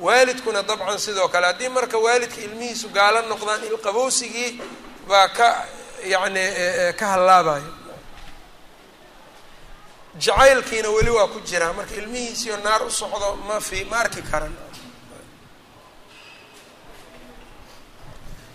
Waalidkuna 0.00 0.62
dabcan 0.68 0.98
sidoo 0.98 1.28
kale 1.28 1.46
haddii 1.46 1.68
marka 1.68 1.98
waalidka 1.98 2.40
ilmihiisu 2.46 2.88
gaalo 2.96 3.20
noqdaan 3.30 3.62
ilqabowsigii 3.70 4.50
baa 5.08 5.28
ka 5.36 5.48
yacni 6.12 6.44
ka 6.98 7.06
hallaabayo. 7.12 7.70
Jacaylkiina 10.24 10.88
weli 10.96 11.10
waa 11.10 11.26
ku 11.32 11.38
jiraa 11.48 11.72
marka 11.72 11.94
ilmihiisiyo 12.00 12.56
naar 12.64 12.82
u 12.86 12.90
socdo 12.90 13.28
ma 13.48 13.60
fi 13.60 13.84
ma 13.90 13.96
arki 14.04 14.22
karan 14.30 14.54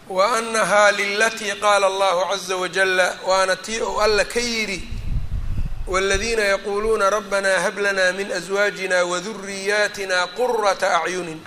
wa 0.10 0.38
anahaa 0.38 0.92
lilatii 0.92 1.54
qaala 1.62 1.88
allahu 1.88 2.22
caza 2.30 2.56
wajala 2.58 3.18
waana 3.28 3.56
tii 3.56 3.82
ou 3.82 4.02
alla 4.02 4.26
ka 4.26 4.40
yidhi 4.40 4.80
wاladiina 5.88 6.44
yaquuluuna 6.44 7.10
rabbana 7.10 7.60
hab 7.60 7.78
lanaa 7.78 8.12
min 8.12 8.32
aswaajina 8.32 9.06
waduriyaatina 9.06 10.28
qurata 10.38 10.88
acyunin 11.04 11.42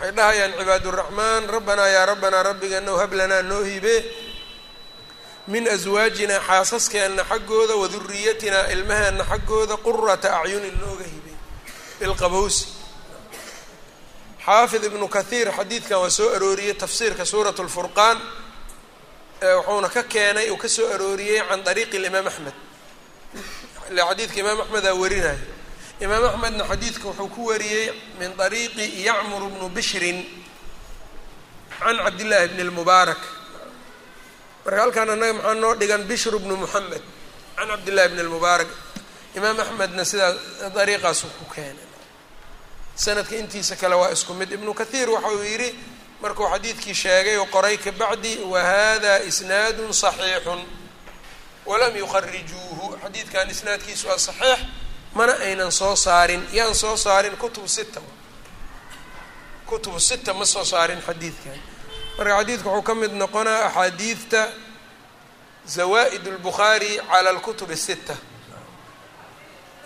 waxay 0.00 0.12
dhahayaan 0.16 0.52
cibaaduraxmaan 0.58 1.42
rabbanaa 1.54 1.88
yaa 1.96 2.06
rabbanaa 2.06 2.42
rabbiganow 2.42 2.96
hab 3.02 3.12
lanaa 3.12 3.42
noo 3.42 3.62
hibe 3.70 3.96
min 5.48 5.68
aswaajinaa 5.68 6.40
xaasaskeenna 6.48 7.22
xaggooda 7.30 7.74
waduriyatina 7.82 8.58
ilmaheena 8.74 9.24
xaggooda 9.30 9.76
qurata 9.76 10.28
acyunin 10.40 10.76
nooga 10.82 11.04
hibe 11.04 11.32
bilqabowsi 12.00 12.62
xaafid 14.46 14.84
ibnu 14.84 15.06
kathiir 15.08 15.48
xadiidkan 15.58 15.98
waa 16.02 16.10
soo 16.10 16.28
arooriyey 16.36 16.74
tafsiirka 16.82 17.24
suurat 17.24 17.56
اlfurqaan 17.64 18.18
wuxuuna 19.56 19.88
ka 19.88 20.02
keenay 20.02 20.50
uu 20.50 20.56
ka 20.56 20.68
soo 20.68 20.86
arooriyey 20.94 21.40
can 21.48 21.60
dariiqi 21.66 21.96
imaam 22.10 22.26
axmed. 22.30 22.54
Ile 23.90 24.02
xadiidka 24.08 24.38
imaam 24.42 24.60
axmedaa 24.64 24.94
warinaya 25.02 25.38
imaam 26.04 26.24
axmedna 26.30 26.64
xadiidka 26.70 27.04
wuxuu 27.08 27.28
ku 27.34 27.40
wariyey 27.50 27.86
min 28.18 28.30
dariiqi 28.40 28.84
yacmur 29.06 29.42
bnu 29.52 29.68
bishrin 29.76 30.18
can 31.78 31.96
cabdillaahi 32.04 32.48
bni 32.52 32.62
lmubaarak 32.70 33.22
marka 34.64 34.80
halkaan 34.82 35.10
annaga 35.14 35.32
maxaa 35.38 35.54
noo 35.62 35.74
dhigan 35.80 36.02
bishru 36.10 36.38
bnu 36.44 36.54
muxamed 36.62 37.02
can 37.56 37.68
cabdillahi 37.72 38.08
bni 38.12 38.22
lmubaarak 38.28 38.68
imaam 39.38 39.56
axmedna 39.64 40.02
sidaa 40.10 40.32
dariiqaasu 40.76 41.26
ku 41.38 41.44
keenay 41.54 41.86
sanadka 42.95 43.35
intiisa 43.35 43.75
kale 43.75 43.95
waa 43.95 44.11
isku 44.11 44.33
mid 44.33 44.51
ibnu 44.51 44.73
kathiir 44.73 45.09
waxa 45.09 45.27
uu 45.31 45.43
yidhi 45.43 45.69
markuu 46.21 46.47
xadiidkii 46.53 46.93
sheegay 46.95 47.37
oo 47.37 47.45
qoray 47.45 47.77
kabacdi 47.77 48.33
wahada 48.53 49.13
isnaadu 49.29 49.83
صaxiixun 50.03 50.61
walam 51.65 51.93
yukharijuuhu 51.97 52.85
xadiidkan 53.03 53.49
isnaadkiisu 53.49 54.07
waa 54.09 54.17
saxiix 54.27 54.59
mana 55.17 55.33
aynan 55.47 55.71
soo 55.71 55.95
saarin 55.95 56.43
yaan 56.57 56.75
soo 56.75 56.97
saarin 56.97 57.35
kutub 57.41 57.67
sita 57.67 58.01
kutubu 59.65 59.99
sita 59.99 60.33
ma 60.33 60.45
soo 60.45 60.63
saarin 60.71 61.01
xadiidkan 61.07 61.59
marka 62.17 62.33
xadiidku 62.39 62.69
wuxuu 62.69 62.81
ka 62.87 62.93
mid 62.95 63.11
noqonaa 63.21 63.61
axaadiidta 63.67 64.41
zawaa-id 65.75 66.25
اlbukhaari 66.33 66.91
cala 67.11 67.29
alkutub 67.29 67.69
الsita 67.71 68.15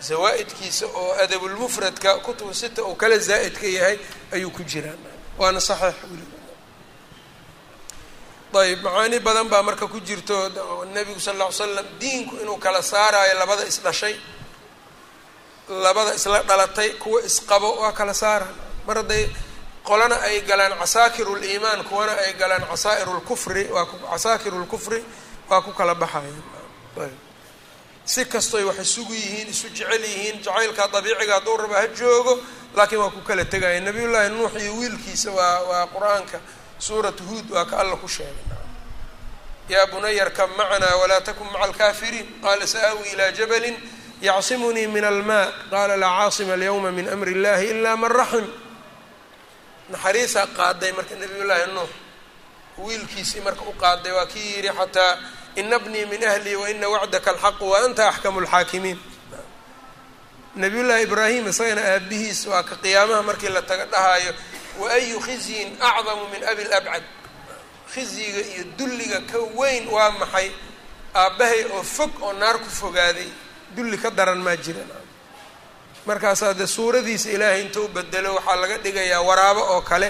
zawaa-idkiisa 0.01 0.87
oo 0.87 1.13
adabulmufradka 1.25 2.19
kutubu 2.25 2.55
sita 2.55 2.83
oo 2.83 2.95
kala 2.95 3.19
zaa'idka 3.19 3.67
yahay 3.67 3.99
ayuu 4.35 4.51
ku 4.51 4.63
jiraa 4.63 4.95
waana 5.39 5.61
saxiix 5.61 5.95
weli. 6.11 6.27
Ayb 8.57 8.81
macaani 8.83 9.19
badan 9.21 9.49
baa 9.53 9.63
marka 9.63 9.87
ku 9.87 10.01
jirto 10.01 10.37
nebigu 10.95 11.21
sal 11.21 11.37
lla 11.37 11.47
ly 11.49 11.53
slam 11.53 11.87
diinku 12.01 12.35
inuu 12.43 12.57
kala 12.65 12.83
saaraayo 12.83 13.35
labada 13.39 13.65
isdhashay 13.73 14.15
labada 15.85 16.15
isla 16.15 16.43
dhalatay 16.43 16.91
kuwa 17.03 17.21
isqabo 17.29 17.71
waa 17.81 17.93
kala 17.93 18.15
saara. 18.15 18.47
Mar 18.87 18.97
hadday 18.97 19.25
qolana 19.85 20.17
ay 20.29 20.41
galaan 20.49 20.73
casaakiru 20.79 21.35
liimaan 21.43 21.85
kuwana 21.89 22.13
ay 22.25 22.33
galaan 22.41 22.65
casaair 22.71 23.09
lkufri 23.19 23.65
waa 23.75 23.87
casaakiru 24.13 24.59
lkufri 24.65 25.05
waa 25.51 25.61
ku 25.67 25.73
kala 25.79 25.95
baxayan 25.95 26.43
ayb 27.05 27.19
si 28.13 28.23
kastoy 28.33 28.65
wax 28.69 28.79
isugu 28.87 29.13
yihiin 29.21 29.49
isu 29.55 29.67
jecel 29.77 30.03
yihiin 30.11 30.37
jacaylka 30.45 30.85
dabiiciga 30.95 31.35
hadduu 31.37 31.57
raba 31.63 31.77
ha 31.81 31.87
joogo 31.99 32.35
laakiin 32.77 33.01
waa 33.03 33.11
ku 33.15 33.21
kala 33.29 33.45
tegaya 33.53 33.81
nabiy 33.87 34.07
llaahi 34.13 34.31
nuux 34.37 34.53
iyo 34.63 34.73
wiilkiisa 34.79 35.31
waa 35.39 35.61
waa 35.71 35.87
qur'aanka 35.95 36.39
suuratu 36.87 37.23
huod 37.29 37.47
waa 37.55 37.65
ka 37.71 37.75
alla 37.83 37.97
ku 38.03 38.09
sheegay. 38.09 38.45
Yaa 39.73 39.87
bunaya 39.93 40.23
arkab 40.27 40.51
macanaa 40.59 40.97
walaa 41.03 41.21
takun 41.27 41.49
maca 41.53 41.65
alkaafiriin 41.67 42.29
qaala 42.43 42.67
sa-aawi 42.73 43.05
ilaa 43.13 43.31
jabalin 43.39 43.77
yacsimunii 44.29 44.87
min 44.95 45.05
almaa. 45.05 45.47
Qaala 45.73 45.97
laa 46.03 46.13
caasima 46.19 46.53
alyawma 46.59 46.91
min 46.99 47.07
amri 47.15 47.33
illahi 47.37 47.67
ilaa 47.75 47.97
man 48.03 48.11
raxim. 48.19 48.47
Naxariisaa 49.93 50.47
qaaday 50.59 50.93
marka 50.97 51.15
nabiy 51.23 51.43
llaahi 51.49 51.67
nuux. 51.75 51.91
Wiilkiisii 52.85 53.41
marka 53.47 53.63
u 53.67 53.73
qaaday 53.83 54.13
waa 54.17 54.27
kii 54.33 54.49
yidhi 54.57 54.69
xataa 54.79 55.13
ina 55.61 55.79
bnii 55.85 56.05
min 56.11 56.23
ahli 56.33 56.53
waina 56.63 56.87
wacdaka 56.95 57.31
alxaqu 57.35 57.65
wa 57.71 57.77
anta 57.85 58.03
axkamu 58.09 58.41
lxaakimiin 58.45 58.99
nabiyullaahi 60.61 61.03
ibraahim 61.09 61.45
isagana 61.53 61.83
aabihiis 61.95 62.41
waa 62.51 62.63
ka 62.63 62.75
qiyaamaha 62.83 63.23
markii 63.29 63.49
la 63.57 63.63
taga 63.63 63.85
dhahaayo 63.93 64.33
wa 64.81 64.87
ayu 64.99 65.19
khizyin 65.27 65.69
acdamu 65.89 66.25
min 66.33 66.43
abi 66.51 66.65
labcad 66.73 67.03
khizyiga 67.95 68.41
iyo 68.53 68.65
dulliga 68.79 69.21
ka 69.31 69.39
weyn 69.59 69.85
waa 69.95 70.11
maxay 70.21 70.49
aabbahay 71.15 71.61
oo 71.77 71.83
fog 71.83 72.11
oo 72.27 72.33
naar 72.33 72.57
ku 72.59 72.71
fogaaday 72.81 73.29
dulli 73.77 73.97
ka 74.03 74.11
daran 74.11 74.39
maa 74.47 74.57
jiran 74.65 74.89
markaasaa 76.07 76.55
dee 76.55 76.67
suuradiisa 76.67 77.29
ilaahay 77.37 77.61
intuu 77.65 77.89
bedelo 77.89 78.31
waxaa 78.37 78.57
laga 78.63 78.77
dhigayaa 78.85 79.21
waraabo 79.29 79.61
oo 79.75 79.81
kale 79.91 80.09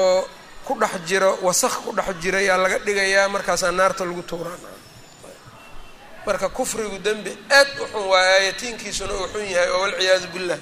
oo 0.00 0.28
ku 0.66 0.72
dhex 0.80 0.94
jiro 1.08 1.38
wasaq 1.46 1.74
ku 1.84 1.90
dhex 1.96 2.08
jira 2.22 2.38
ayaa 2.38 2.56
laga 2.64 2.78
dhigayaa 2.86 3.28
markaasaa 3.34 3.70
naarta 3.78 4.04
lagu 4.04 4.22
tuuraan 4.22 4.60
marka 6.26 6.48
kufrigu 6.48 6.98
dembi 7.06 7.32
aad 7.58 7.68
u 7.80 7.84
xun 7.92 8.04
waa 8.12 8.22
aayatiinkiisuna 8.36 9.12
uu 9.14 9.26
xun 9.32 9.44
yahay 9.54 9.70
oo 9.70 9.80
walciyaadu 9.82 10.26
billah. 10.34 10.58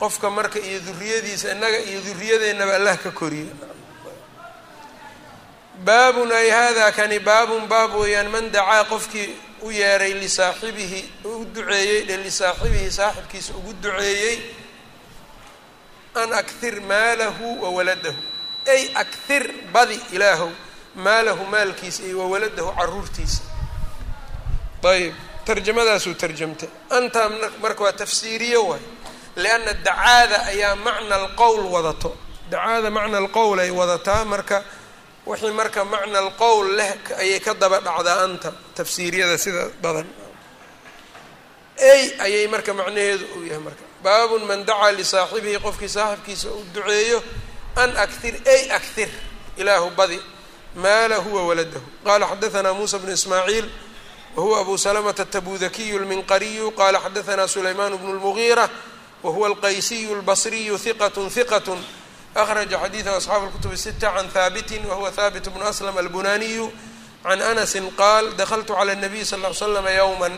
Qofka 0.00 0.30
marka 0.30 0.58
iyo 0.58 0.80
duriyadiisa 0.86 1.52
innaga 1.52 1.78
iyo 1.90 2.00
duriyadeennaba 2.06 2.72
allah 2.78 2.96
ka 3.04 3.10
koriya 3.10 3.52
baabun 5.84 6.30
ay 6.32 6.48
hada 6.50 6.92
kani 6.92 7.18
baabun 7.18 7.66
baab 7.68 7.92
weeyaan 8.00 8.28
man 8.30 8.46
dacaa 8.54 8.84
qofkii 8.92 9.28
u 9.62 9.70
yeeray 9.70 10.12
lisaaxibihi 10.22 11.00
u 11.24 11.44
duceeyey 11.54 12.00
dhe 12.08 12.16
lisaaxibihi 12.16 12.90
saaxibkiisa 12.98 13.52
ugu 13.58 13.72
duceeyey 13.82 14.36
an 16.22 16.32
akthir 16.32 16.80
maalahu 16.90 17.46
wa 17.62 17.68
waladahu 17.76 18.16
ay 18.66 18.82
akthir 18.94 19.44
badi 19.72 20.00
ilaahow 20.12 20.50
maalahu 20.94 21.44
maalkiisa 21.46 22.02
iyo 22.02 22.18
wawaladahu 22.18 22.72
caruurtiisa. 22.78 23.42
Ayb 24.84 25.14
tarjamadaasuu 25.46 26.14
tarjamtay. 26.14 26.68
Antaa 26.90 27.28
marka 27.62 27.84
waa 27.84 27.92
tafsiiriyo 27.92 28.66
waay. 28.68 28.82
Lianna 29.36 29.72
dacaada 29.74 30.46
ayaa 30.52 30.76
macna 30.76 31.14
alqowl 31.16 31.64
wadato. 31.74 32.16
Dacaada 32.50 32.90
macna 32.90 33.18
alqowl 33.18 33.58
ay 33.60 33.70
wadataa 33.70 34.24
marka 34.24 34.64
wixii 35.26 35.52
marka 35.60 35.84
macna 35.84 36.18
alqowl 36.18 36.66
leh 36.78 36.92
ayay 37.22 37.40
ka 37.40 37.54
daba 37.54 37.80
dhacdaa 37.80 38.24
anta 38.24 38.52
tafsiiriyada 38.74 39.38
sida 39.38 39.68
badan. 39.82 40.06
Ey 41.78 42.02
ayay 42.24 42.46
marka 42.48 42.72
macnaheedu 42.74 43.24
uu 43.36 43.44
yahay 43.46 43.62
marka. 43.66 43.82
Baabun 44.04 44.42
man 44.48 44.64
dacaa 44.64 44.92
lisaaxibihi 44.98 45.58
qofkii 45.66 45.88
saaxibkiisa 45.88 46.48
u 46.50 46.64
duceeyo 46.74 47.22
an 47.76 47.96
akir 47.96 48.34
ay 48.46 48.70
akir 48.70 49.08
ilaahu 49.56 49.90
badi 49.96 50.18
maalahu 50.74 51.34
wawaladahu 51.34 51.84
qala 52.04 52.26
xadaanaa 52.26 52.74
muusa 52.74 52.98
bnu 52.98 53.12
ismaaciil 53.12 53.68
wahuwa 54.36 54.60
abu 54.60 54.78
salamta 54.78 55.22
atabudakiyu 55.22 55.98
lminqariyu 55.98 56.70
qala 56.72 57.00
xadaanaa 57.00 57.48
sulayman 57.48 57.98
bnu 57.98 58.12
lmugiira 58.14 58.68
wahuwa 59.22 59.48
alqaysiyu 59.48 60.14
albasriyu 60.14 60.78
hiqat 60.78 61.14
hiqat 61.36 61.68
akhraja 62.34 62.78
xadiidahu 62.78 63.16
asxaabu 63.16 63.46
lkutubi 63.46 63.76
sita 63.76 64.12
can 64.14 64.28
haabiti 64.34 64.78
wahuwa 64.88 65.10
haabit 65.16 65.50
bnu 65.50 65.64
aslam 65.66 65.98
albunaniyu 65.98 66.72
can 67.22 67.42
anasi 67.42 67.80
qaal 67.96 68.34
dakltu 68.38 68.72
cala 68.74 68.94
nabiy 68.94 69.24
sal 69.24 69.40
l 69.44 69.54
slama 69.54 69.90
yowma 69.90 70.28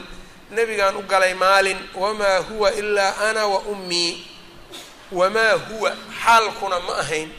nabigaan 0.50 0.96
u 0.96 1.02
galay 1.02 1.34
maalin 1.34 1.78
wamaa 1.94 2.38
huwa 2.48 2.72
ilaa 2.72 3.14
ana 3.28 3.46
wa 3.46 3.60
ummii 3.60 4.31
wamaa 5.18 5.52
huwa 5.68 5.90
xaalkuna 6.24 6.78
ma 6.86 6.94
ahayn 7.02 7.30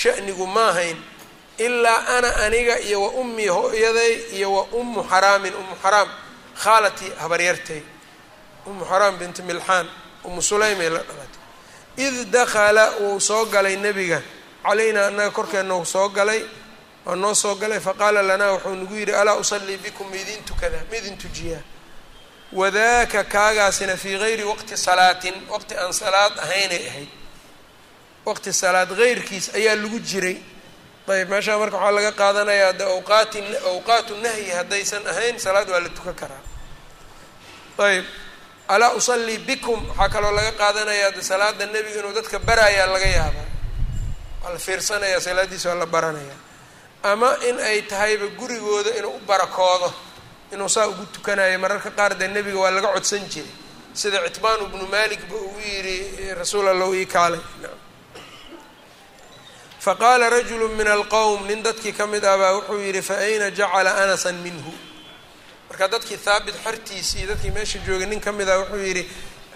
shanigu 0.00 0.46
ma 0.46 0.68
ahayn 0.68 0.96
ilaa 1.58 2.06
ana 2.16 2.36
aniga 2.36 2.78
iyo 2.80 3.02
wa 3.02 3.10
ummii 3.10 3.46
hooyaday 3.48 4.12
iyo 4.36 4.52
wa 4.54 4.62
ummu 4.78 5.00
xaraamin 5.10 5.54
ummu 5.60 5.74
xaraam 5.82 6.08
khaalatii 6.62 7.12
habaryartay 7.20 7.80
ummu 8.66 8.84
xaraam 8.90 9.14
binti 9.20 9.42
milxaan 9.42 9.86
ummu 10.24 10.42
sulaymay 10.42 10.88
la 10.90 10.98
dhalatay. 11.08 11.40
Id 11.96 12.30
dakala 12.32 12.84
wuu 13.00 13.20
soo 13.20 13.44
galay 13.46 13.76
nebiga 13.76 14.22
calaynaa 14.64 15.06
annaga 15.08 15.30
korkeenna 15.30 15.74
uu 15.76 15.84
soo 15.84 16.08
galay 16.08 16.42
waa 17.06 17.14
noo 17.16 17.34
soo 17.34 17.54
galay 17.54 17.80
faqaala 17.80 18.22
lanaa 18.22 18.52
wuxuu 18.52 18.74
nagu 18.80 18.94
yidhi 19.00 19.12
alaa 19.20 19.34
usallii 19.42 19.76
bikum 19.84 20.06
maidin 20.10 20.42
tukada 20.48 20.78
maidin 20.90 21.16
tujiyaa 21.22 21.60
wadaaka 22.52 23.24
kaagaasina 23.24 23.96
fii 23.96 24.18
gayri 24.18 24.44
waqti 24.44 24.76
salaatin 24.76 25.34
waqti 25.50 25.74
aan 25.76 25.92
salaad 25.92 26.38
ahaynay 26.38 26.82
ahayd. 26.88 27.08
Waqti 28.26 28.52
salaad 28.52 28.90
heyrkiis 28.96 29.54
ayaa 29.54 29.74
lagu 29.76 29.98
jiray. 30.00 30.36
Ayb 31.08 31.28
meeshaa 31.30 31.58
marka 31.58 31.76
waxaa 31.76 31.92
laga 31.96 32.12
qaadanayaa 32.20 32.72
de 32.78 32.84
awqaati 32.94 33.38
awqaatu 33.70 34.12
nahyi 34.24 34.50
haddaysan 34.58 35.06
ahayn 35.06 35.38
salaad 35.38 35.68
waa 35.70 35.80
la 35.80 35.88
tukan 35.88 36.14
karaa. 36.14 36.42
Ayb 37.78 38.04
alaa 38.68 38.90
usallii 38.98 39.38
bikum 39.48 39.80
waxaa 39.88 40.08
kaloo 40.14 40.32
laga 40.38 40.52
qaadanayaa 40.60 41.10
de 41.16 41.22
salaada 41.22 41.66
nebiga 41.66 41.98
inuu 42.00 42.12
dadka 42.18 42.38
baraayaa 42.38 42.86
laga 42.94 43.06
yaabaa. 43.18 43.48
Waa 44.42 44.52
la 44.54 44.58
fiirsanayaa 44.58 45.20
salaaddiisa 45.20 45.68
waa 45.68 45.78
la 45.82 45.86
baranayaa. 45.86 46.40
Ama 47.02 47.30
in 47.48 47.58
ay 47.60 47.82
tahayba 47.82 48.26
gurigooda 48.38 48.90
inuu 48.98 49.14
u 49.16 49.20
barakoodo 49.28 49.94
inuu 50.52 50.68
saa 50.68 50.86
ugu 50.88 51.04
tukanayo 51.14 51.58
mararka 51.58 51.90
qaar 51.98 52.12
dee 52.18 52.28
nebiga 52.28 52.58
waa 52.62 52.70
laga 52.70 52.88
codsan 52.94 53.24
jiray. 53.32 53.50
Sida 54.00 54.18
citbaan 54.28 54.60
bnu 54.72 54.86
malik 54.94 55.20
ba 55.30 55.36
uu 55.36 55.58
yidhi 55.68 56.34
rasuul 56.38 56.68
allow 56.68 56.92
ii 56.94 57.06
kaalay. 57.06 57.40
Faqaala 59.80 60.30
rajulu 60.30 60.68
min 60.76 60.86
alqowm 60.86 61.46
nin 61.46 61.62
dadkii 61.62 61.92
ka 61.98 62.06
mid 62.06 62.24
ah 62.24 62.36
baa 62.38 62.52
wuxuu 62.58 62.80
yidhi 62.86 63.02
fa 63.02 63.14
ayna 63.18 63.50
jacala 63.50 63.90
anasan 64.02 64.36
minhu? 64.44 64.72
Marka 65.68 65.88
dadkii 65.92 66.18
haabit 66.24 66.54
xertiisii 66.64 67.18
iyo 67.18 67.26
dadkii 67.32 67.50
meesha 67.50 67.78
joogay 67.86 68.06
nin 68.06 68.20
ka 68.20 68.32
mid 68.32 68.48
ah 68.48 68.58
wuxuu 68.60 68.82
yidhi 68.88 69.04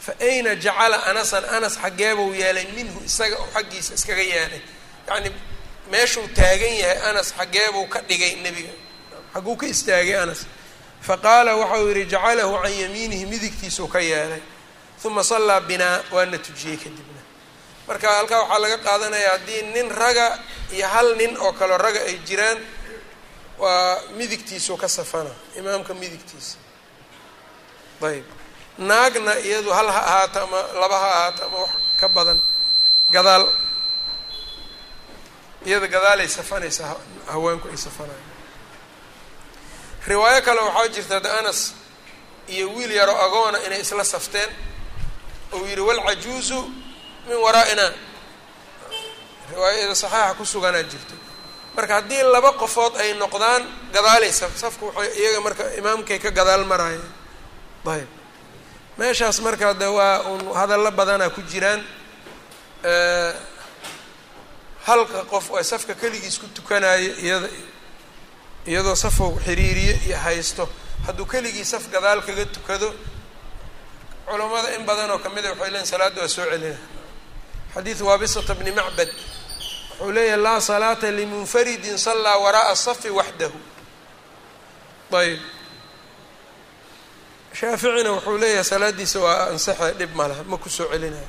fa 0.04 0.12
ayna 0.20 0.54
jacala 0.54 0.96
anasan 1.10 1.44
anas 1.56 1.74
xaggeebuu 1.82 2.32
yeelay 2.34 2.66
minhu 2.76 2.98
isaga 3.08 3.36
oo 3.42 3.48
xaggiisa 3.54 3.94
iskaga 3.94 4.22
yeelay 4.32 4.62
yacni 5.08 5.30
meeshuu 5.92 6.26
taagan 6.36 6.74
yahay 6.82 6.98
anas 7.10 7.28
xaggeebuu 7.38 7.86
ka 7.92 7.98
dhigay 8.08 8.32
nebiga. 8.44 8.72
Xagguu 9.34 9.56
ka 9.60 9.66
istaagay 9.66 10.16
anas 10.24 10.40
faqaala 11.06 11.56
waxau 11.56 11.88
yidhi 11.88 12.04
jacalahu 12.12 12.54
can 12.62 12.72
yamiinihi 12.82 13.26
midigtiisuu 13.26 13.88
ka 13.88 14.00
yeelay 14.00 14.42
uma 15.04 15.22
sallaa 15.24 15.60
binaa 15.60 16.02
waana 16.12 16.38
tujiyey 16.38 16.76
kadibna. 16.76 17.20
Marka 17.88 18.08
halkaa 18.16 18.40
waxaa 18.42 18.58
laga 18.64 18.78
qaadanayaa 18.86 19.30
haddii 19.34 19.62
nin 19.74 19.88
raga 19.90 20.26
iyo 20.76 20.86
hal 20.94 21.08
nin 21.16 21.36
oo 21.44 21.52
kaleo 21.52 21.78
raga 21.78 22.00
ay 22.08 22.16
jiraan 22.28 22.58
waa 23.58 24.00
midigtiisuu 24.18 24.76
ka 24.76 24.88
safana 24.88 25.30
imaamka 25.58 25.94
midigtiisa. 25.94 26.56
Ayb 28.02 28.24
naagna 28.78 29.32
iyadu 29.40 29.70
hal 29.78 29.88
ha 29.94 30.00
ahaato 30.08 30.38
ama 30.44 30.60
laba 30.80 30.98
ha 31.02 31.08
ahaato 31.16 31.42
ama 31.46 31.58
wax 31.64 31.70
ka 32.00 32.08
badan 32.08 32.40
gadaal. 33.14 33.44
Iyada 35.66 35.86
gadaalay 35.94 36.28
safanaysaa 36.28 36.96
haweenku 37.32 37.68
ay 37.68 37.76
safanaya 37.76 38.24
riwaayo 40.10 40.40
kale 40.46 40.60
waxaa 40.66 40.88
jirta 40.94 41.16
de 41.24 41.28
anas 41.38 41.60
iyo 42.54 42.66
wiil 42.74 42.90
yaro 42.98 43.14
agoona 43.24 43.58
inay 43.66 43.80
isla 43.84 44.04
safteen 44.04 44.50
ou 45.52 45.60
yidhi 45.68 45.80
walcajuuzu 45.88 46.60
min 47.28 47.36
waraa'ina. 47.44 47.86
Riwaayada 49.50 49.94
saxeixa 49.94 50.34
ku 50.38 50.44
suganaa 50.52 50.82
jirto. 50.90 51.14
Marka 51.76 51.94
haddii 51.98 52.22
laba 52.34 52.50
qofood 52.60 52.94
ay 53.02 53.10
noqdaan 53.22 53.62
gadaalay 53.94 54.32
saf 54.40 54.52
safku 54.62 54.84
waxay 54.90 55.10
iyaga 55.20 55.40
marka 55.46 55.64
imaamkay 55.80 56.18
ka 56.24 56.30
gadaal 56.38 56.64
maraayeen 56.70 57.06
ayb. 57.94 58.08
Meeshaas 58.98 59.38
marka 59.46 59.74
de 59.80 59.86
waa 59.86 60.16
un 60.32 60.40
hadallo 60.58 60.90
badanaa 60.98 61.30
ku 61.30 61.40
jiraan 61.50 61.80
halka 64.86 65.24
qof 65.32 65.46
ee 65.58 65.62
safka 65.72 65.94
keligiis 65.94 66.38
ku 66.40 66.46
tukanayo 66.56 67.12
iyada 67.24 67.48
iyadoo 68.66 68.94
safow 68.96 69.38
xiriiriyo 69.44 69.94
iyo 70.06 70.16
haysto. 70.18 70.68
Hadduu 71.06 71.26
keligii 71.26 71.64
saf 71.64 71.88
gadaal 71.90 72.22
kaga 72.22 72.44
tukado 72.46 72.94
culammada 74.26 74.74
in 74.76 74.84
badan 74.86 75.10
oo 75.10 75.18
kamida 75.18 75.48
waxay 75.52 75.70
leeyiin 75.70 75.86
salaadda 75.86 76.20
waa 76.20 76.28
soo 76.28 76.44
celina. 76.50 76.76
Xadiidu 77.74 78.06
waabisata 78.06 78.54
bni 78.54 78.72
macbad 78.72 79.08
wuxuu 79.98 80.12
leeyahay 80.12 80.40
laa 80.42 80.60
salaata 80.60 81.10
limunfaridin 81.10 81.98
sallaa 81.98 82.36
waraa'a 82.44 82.76
safi 82.76 83.10
waxdahu. 83.10 83.58
Ayb 85.12 85.40
shaaficina 87.58 88.10
wuxuu 88.12 88.38
leeyahay 88.38 88.64
salaaddiisa 88.64 89.18
waa 89.20 89.46
ansaxe 89.52 89.92
dhib 89.98 90.14
ma 90.14 90.28
laha 90.28 90.42
ma 90.44 90.56
ku 90.58 90.68
soo 90.70 90.86
celinayo 90.92 91.26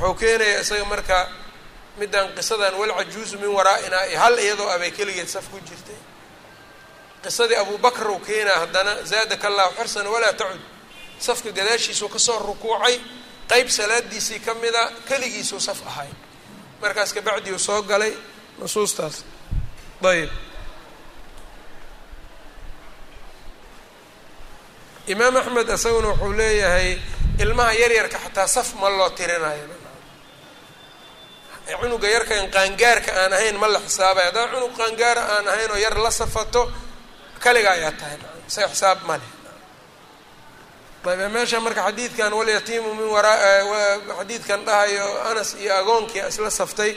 wuxuu 0.00 0.14
keenayaa 0.20 0.60
isaga 0.60 0.84
marka 0.84 1.18
middan 1.98 2.26
qisadan 2.36 2.74
walcajuuzu 2.80 3.38
min 3.38 3.48
waraa'inaa 3.58 4.18
hal 4.22 4.38
iyadoo 4.38 4.68
abay 4.74 4.90
keligeed 4.90 5.28
saf 5.28 5.46
ku 5.50 5.58
jirtay 5.68 5.96
qisadii 7.24 7.56
abubakr 7.62 8.06
uu 8.10 8.18
keenaa 8.26 8.58
haddana 8.62 8.92
zaadaka 9.10 9.46
allahu 9.50 9.72
xirsan 9.78 10.06
walaa 10.14 10.32
tacud. 10.40 10.60
Safka 11.26 11.50
gadaashiisuu 11.58 12.08
ka 12.14 12.18
soo 12.26 12.38
rukuucay 12.48 12.96
qeyb 13.50 13.68
salaadiisii 13.78 14.40
ka 14.46 14.52
mida 14.62 14.82
keligiisuu 15.08 15.60
saf 15.60 15.80
ahay. 15.90 16.08
Markaas 16.80 17.12
kabacdi 17.16 17.50
uu 17.52 17.58
soo 17.58 17.82
galay 17.90 18.12
nusuustaas. 18.58 19.16
Ayb 20.10 20.30
imaam 25.12 25.36
axmed 25.40 25.68
isaguna 25.76 26.08
wuxuu 26.08 26.32
leeyahay 26.38 26.88
ilmaha 27.42 27.72
yaryarka 27.82 28.18
xataa 28.24 28.46
saf 28.54 28.68
ma 28.80 28.88
loo 28.98 29.10
tirinayo. 29.18 29.68
Cunuga 31.80 32.08
yarkan 32.14 32.44
qaangaarka 32.54 33.10
aan 33.22 33.32
ahayn 33.32 33.56
ma 33.62 33.68
la 33.74 33.80
xisaabay. 33.86 34.24
Haddaa 34.28 34.48
cunug 34.52 34.72
qaangaara 34.78 35.22
aan 35.34 35.46
ahayn 35.52 35.70
oo 35.70 35.76
yar 35.84 35.96
la 36.04 36.10
safato 36.10 36.62
kaliga 37.44 37.70
ayaa 37.76 37.92
tahay. 38.00 38.18
Isaga 38.48 38.68
xisaab 38.72 38.98
ma 39.08 39.16
leh. 39.20 39.30
Ayb 41.10 41.20
meesha 41.34 41.58
marka 41.66 41.82
xadiidkan 41.88 42.32
walyatiimu 42.38 42.90
min 42.98 43.08
waraa 43.14 43.62
dhahayo 44.66 45.06
anas 45.30 45.50
iyo 45.62 45.72
agoonkii 45.80 46.22
isla 46.30 46.50
saftay 46.60 46.92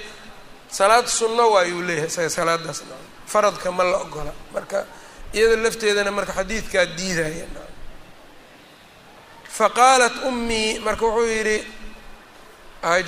salaad 0.78 1.08
sunno 1.18 1.46
waayuu 1.54 1.82
leeyahay 1.88 2.08
isaga 2.12 2.30
salaadaas. 2.38 2.80
Faradka 3.32 3.72
ma 3.78 3.84
la 3.84 3.98
ogola. 4.06 4.34
Marka 4.54 4.80
iyada 5.34 5.56
lafteedana 5.64 6.12
marka 6.18 6.34
xadiidkaa 6.40 6.86
diidaya 6.98 7.46
faqaalat 9.58 10.16
ummii 10.30 10.80
marka 10.86 11.06
wuxuu 11.06 11.28
yidhi 11.36 11.58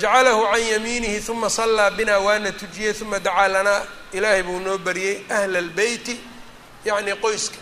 jacalahu 0.02 0.42
can 0.52 0.62
yamiinihi 0.72 1.30
uma 1.30 1.48
sallaa 1.58 1.90
binaa 1.90 2.18
waana 2.26 2.52
tujiyey 2.60 2.94
uma 3.02 3.18
dacaa 3.26 3.48
lanaa 3.54 3.82
ilaahay 4.12 4.42
buu 4.42 4.58
noo 4.60 4.78
bariyey 4.78 5.16
ahla 5.36 5.58
albeyti 5.58 6.14
yacni 6.84 7.12
qoyska 7.24 7.58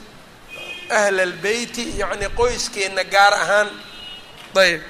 ahla 0.98 1.22
albeyti 1.22 1.85
yacni 2.00 2.26
qoyskeenna 2.40 3.04
gaar 3.14 3.33
ahaan 3.42 3.68
ayb 4.64 4.83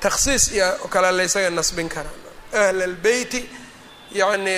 takhsiis 0.00 0.44
iyo 0.56 0.68
kale 0.92 1.10
laysaga 1.18 1.50
nasbin 1.50 1.88
karaa 1.88 2.18
ahla 2.52 2.84
albeyti 2.90 3.40
yacni 4.20 4.56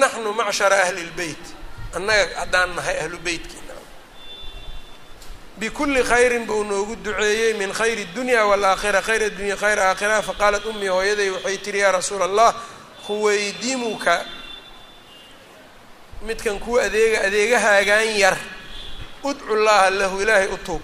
naxnu 0.00 0.30
macshara 0.32 0.76
ahli 0.84 1.02
lbeyt 1.10 1.44
annaga 1.96 2.38
haddaan 2.40 2.70
nahay 2.76 2.96
ahlu 3.04 3.18
beytki 3.26 3.56
bkuli 5.60 6.02
khayrin 6.02 6.46
buu 6.46 6.64
noogu 6.64 6.96
duceeyey 7.04 7.54
min 7.60 7.72
khayri 7.72 8.02
اdunya 8.08 8.40
wاlaakhira 8.50 9.00
khayr 9.02 9.22
addunya 9.28 9.56
khayr 9.56 9.78
aakhira 9.78 10.22
faqaalat 10.22 10.64
umii 10.70 10.88
hooyaday 10.88 11.30
waxay 11.30 11.58
tihi 11.64 11.78
yaa 11.78 11.92
rasuula 11.92 12.24
allah 12.24 12.54
huwaydimuka 13.08 14.14
midkan 16.26 16.58
kuwa 16.58 16.82
adeega 16.82 17.20
adeegahaagaan 17.26 18.18
yar. 18.18 18.38
Udcu 19.24 19.56
llaha 19.56 19.90
lahu 19.90 20.22
ilaahay 20.22 20.48
u 20.48 20.58
tuub. 20.66 20.82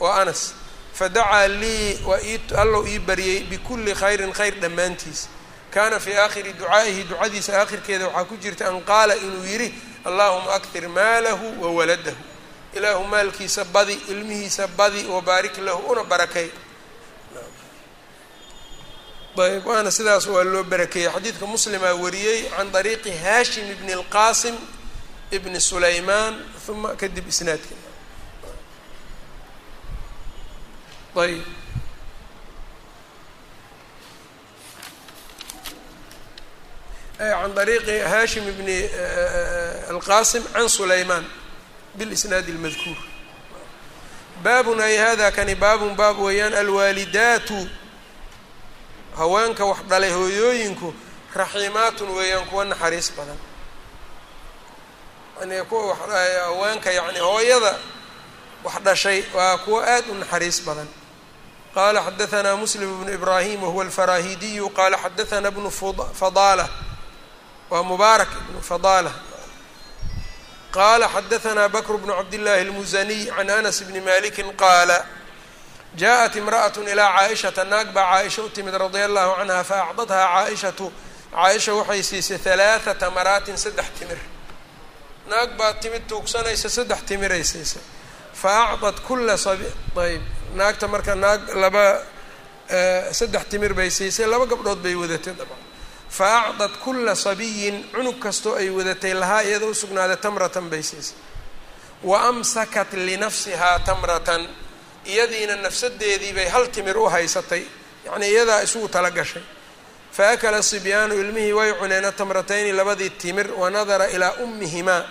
Waa 0.00 0.20
anas. 0.22 0.54
Fadacaa 0.94 1.48
lii 1.48 1.98
waa 2.04 2.18
allow 2.62 2.86
ii 2.86 2.98
baryey 2.98 3.40
bikuli 3.50 3.94
khayrin 3.94 4.32
khayr 4.32 4.54
dhammaantiis. 4.60 5.28
Kaana 5.70 6.00
fii 6.00 6.14
aakhiri 6.14 6.52
ducaa'ihi 6.52 7.04
ducadiisa 7.04 7.60
aakhirkeeda 7.60 8.06
waxaa 8.08 8.24
ku 8.24 8.36
jirta 8.36 8.68
an 8.68 8.80
qaala 8.82 9.14
inuu 9.16 9.44
yidhi 9.44 9.74
allahuma 10.04 10.54
aktir 10.54 10.88
maalahu 10.88 11.46
wawaladahu 11.62 12.16
ilaahu 12.74 13.04
maalkiisa 13.04 13.64
badi 13.64 13.94
ilmihiisa 14.08 14.66
badi 14.66 15.06
wabaarik 15.06 15.58
lahu 15.58 15.92
una 15.92 16.04
barakay 16.04 16.48
ayb 19.38 19.66
waana 19.66 19.90
sidaas 19.90 20.26
waa 20.26 20.44
loo 20.44 20.64
barakeeyey 20.64 21.10
xadiidka 21.14 21.46
muslimaa 21.46 21.94
wariyey 22.02 22.40
can 22.56 22.68
dariiqi 22.74 23.10
haashim 23.24 23.66
ibni 23.74 23.92
اlqaasim 24.00 24.56
ibni 25.36 25.60
sulaymaan 25.60 26.34
uma 26.68 26.90
kadib 27.00 27.26
isnaadka. 27.32 27.74
Ayb 31.16 31.44
can 37.18 37.54
dariiqi 37.54 37.96
haashim 38.10 38.44
ibni 38.48 38.78
alqaasim 39.90 40.42
can 40.52 40.68
sulaymaan 40.68 41.24
bilisnaadi 41.98 42.50
اlmadkuur 42.54 42.96
baabun 44.44 44.80
ay 44.80 44.96
hada 44.96 45.30
kani 45.36 45.54
baabun 45.54 45.92
baab 46.00 46.18
weeyaan 46.18 46.54
alwaalidaatu 46.54 47.58
haweenka 49.20 49.64
wax 49.70 49.78
dhalay 49.90 50.12
hooyooyinku 50.18 50.88
raxiimaatun 51.40 52.08
weeyaan 52.16 52.46
kuwa 52.50 52.64
naxariis 52.70 53.08
badan. 53.16 53.38
Yani 55.40 55.56
kuwa 55.70 55.96
haweenka 56.46 56.90
yani 56.98 57.18
hooyada 57.28 57.72
wax 58.64 58.74
dhashay 58.86 59.18
waa 59.36 59.58
kuwa 59.64 59.80
aad 59.94 60.04
u 60.10 60.14
naxariis 60.14 60.58
badan. 60.66 60.88
Qaala 61.74 62.00
xadaanaa 62.06 62.56
muslim 62.62 62.90
bnu 63.00 63.12
ibraahim 63.18 63.62
wahuwa 63.64 63.84
alfaraahidiyu 63.84 64.66
qaala 64.78 64.96
xadaanaa 65.04 65.50
bnu 65.56 65.70
fadaala 66.20 66.66
waa 67.70 67.82
mubaarak 67.90 68.28
ibnu 68.42 68.60
fadaala 68.70 69.12
qala 70.76 71.06
xadaanaa 71.14 71.68
bakr 71.74 71.94
bnu 72.02 72.12
cabdillaahi 72.18 72.62
اlmusaniy 72.66 73.22
can 73.36 73.50
anas 73.58 73.78
bni 73.86 74.00
maliki 74.08 74.42
qaala 74.62 74.96
jaءat 75.95 76.35
imraأaة 76.35 76.77
ilaa 76.91 77.09
caaishata 77.17 77.63
naag 77.63 77.93
baa 77.93 78.11
caaisha 78.11 78.43
u 78.43 78.49
timid 78.49 78.73
radia 78.73 79.05
allahu 79.05 79.35
canha 79.39 79.63
faacdathaa 79.63 80.27
caaishatu 80.35 80.91
caaisha 81.31 81.73
waxay 81.73 82.03
siisay 82.03 82.37
halaaثa 82.45 82.93
tamaraatin 82.95 83.57
saddex 83.57 83.85
timir 83.99 84.17
naag 85.29 85.49
baa 85.57 85.73
timid 85.73 86.03
tuugsanaysa 86.07 86.69
saddex 86.69 86.99
timiray 87.09 87.43
siisay 87.43 87.81
faacطat 88.41 88.99
kula 89.07 89.37
sabi 89.37 89.65
ayb 90.05 90.21
naagta 90.55 90.87
marka 90.87 91.15
naag 91.15 91.41
laba 91.63 91.85
saddex 93.11 93.43
timir 93.51 93.73
bay 93.73 93.89
siisay 93.89 94.27
laba 94.27 94.45
gabdhood 94.51 94.79
bay 94.85 94.95
wadatay 95.01 95.33
dabcan 95.39 95.61
faacdat 96.17 96.73
kula 96.83 97.15
sabiyin 97.15 97.77
cunug 97.93 98.17
kastoo 98.19 98.55
ay 98.61 98.69
wadatay 98.77 99.13
lahaa 99.21 99.41
iyada 99.47 99.65
u 99.65 99.73
sugnaaday 99.81 100.17
tamratan 100.25 100.69
bay 100.71 100.83
siisay 100.83 101.17
wa 102.03 102.17
amsakat 102.29 102.93
linafsihaa 103.07 103.79
tamratan 103.87 104.41
iyadiina 105.12 105.56
nafsadeedii 105.56 106.32
bay 106.32 106.48
hal 106.48 106.66
timir 106.70 106.98
u 106.98 107.08
haysatay. 107.08 107.64
Yacnii 108.06 108.30
iyadaa 108.30 108.62
isugu 108.62 108.88
tala 108.88 109.10
gashay. 109.10 109.42
Fa 110.12 110.30
akala 110.30 110.62
sibyaanu 110.62 111.14
ilmihii 111.14 111.52
way 111.52 111.72
cuneena 111.72 112.12
tamratayni 112.12 112.72
labadii 112.72 113.10
timir 113.10 113.50
wanadara 113.52 114.06
ilaa 114.10 114.32
ummihimaa 114.42 115.04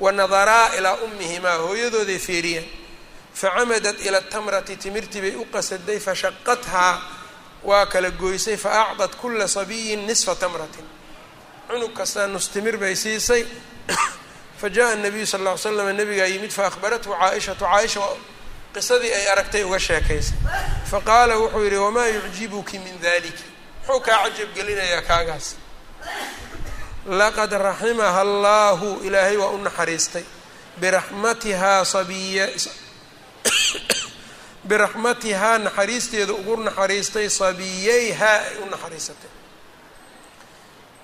wa 0.00 0.12
nadaraa 0.12 0.74
ilaa 0.78 0.94
ummihimaa 0.94 1.56
hooyadooday 1.56 2.18
fiiriyeen 2.18 2.68
facamadat 3.34 4.00
ila 4.06 4.20
tamrati 4.20 4.76
timirtii 4.76 5.20
bay 5.20 5.34
u 5.36 5.44
qasaday 5.44 5.98
fashaqathaa 6.00 7.02
waa 7.64 7.86
kala 7.86 8.10
goysay 8.10 8.56
fa 8.56 8.90
acdat 8.90 9.14
kula 9.16 9.48
sabiyin 9.48 10.06
nisfa 10.06 10.34
tamratin. 10.34 10.84
Cunug 11.68 11.92
kastaa 11.92 12.26
nus 12.26 12.48
timir 12.48 12.76
bay 12.76 12.96
siisay. 12.96 13.44
Fa 14.60 14.68
jaa 14.68 14.96
nabiyu 14.96 15.26
sal 15.26 15.40
alla 15.40 15.52
l 15.52 15.58
slam 15.58 15.96
nabigaa 15.96 16.26
yimid 16.26 16.50
fa 16.50 16.70
faahbarathu 16.70 17.10
caaishatu. 17.10 17.64
Caaisha 17.64 18.00
qisadii 18.74 19.14
ay 19.14 19.26
aragtay 19.28 19.64
uga 19.64 19.78
sheekaysay 19.78 20.36
faqaala 20.90 21.38
wuxuu 21.38 21.64
yidhi 21.64 21.76
wamaa 21.76 22.06
yucjibuki 22.06 22.78
min 22.78 23.00
daliki 23.00 23.44
muxuu 23.80 24.00
kaa 24.00 24.22
cajab 24.24 24.54
gelinayaa 24.54 25.02
kaagaas. 25.02 25.56
Laqad 27.06 27.52
raximaha 27.52 28.20
allahu 28.20 29.00
ilaahay 29.02 29.36
waa 29.36 29.50
u 29.50 29.58
naxariistay. 29.58 30.24
Biraxmatihaa 30.80 31.84
sabiya 31.84 32.48
biraxmatihaa 34.68 35.58
naxariisteeda 35.58 36.32
ugu 36.32 36.56
naxariistay 36.56 37.28
sabiyeyhaa 37.28 38.38
ay 38.38 38.56
u 38.62 38.66
naxariisatay. 38.70 39.30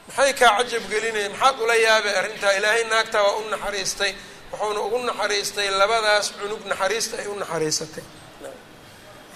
Maxay 0.07 0.33
kaa 0.33 0.57
cajab 0.59 0.83
gelinaya 0.91 1.31
maxaad 1.31 1.61
ula 1.61 1.75
yaabay 1.75 2.15
arrintaa? 2.19 2.53
Ilaahay 2.53 2.85
naagtaa 2.85 3.23
waa 3.23 3.37
u 3.37 3.49
naxariistay 3.51 4.15
wuxuuna 4.57 4.81
ugu 4.87 4.99
naxariistay 5.09 5.69
labadaas 5.81 6.27
cunug 6.41 6.63
naxariista 6.71 7.15
ay 7.23 7.27
u 7.27 7.35
naxariisatay. 7.43 8.05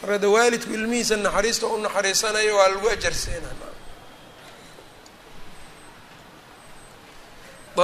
Marka 0.02 0.18
de 0.22 0.26
waalidku 0.34 0.72
ilmihiisa 0.78 1.16
naxariista 1.16 1.66
u 1.66 1.76
naxariisanayo 1.86 2.52
waa 2.58 2.68
lagu 2.72 2.88
ajarseena 2.94 3.48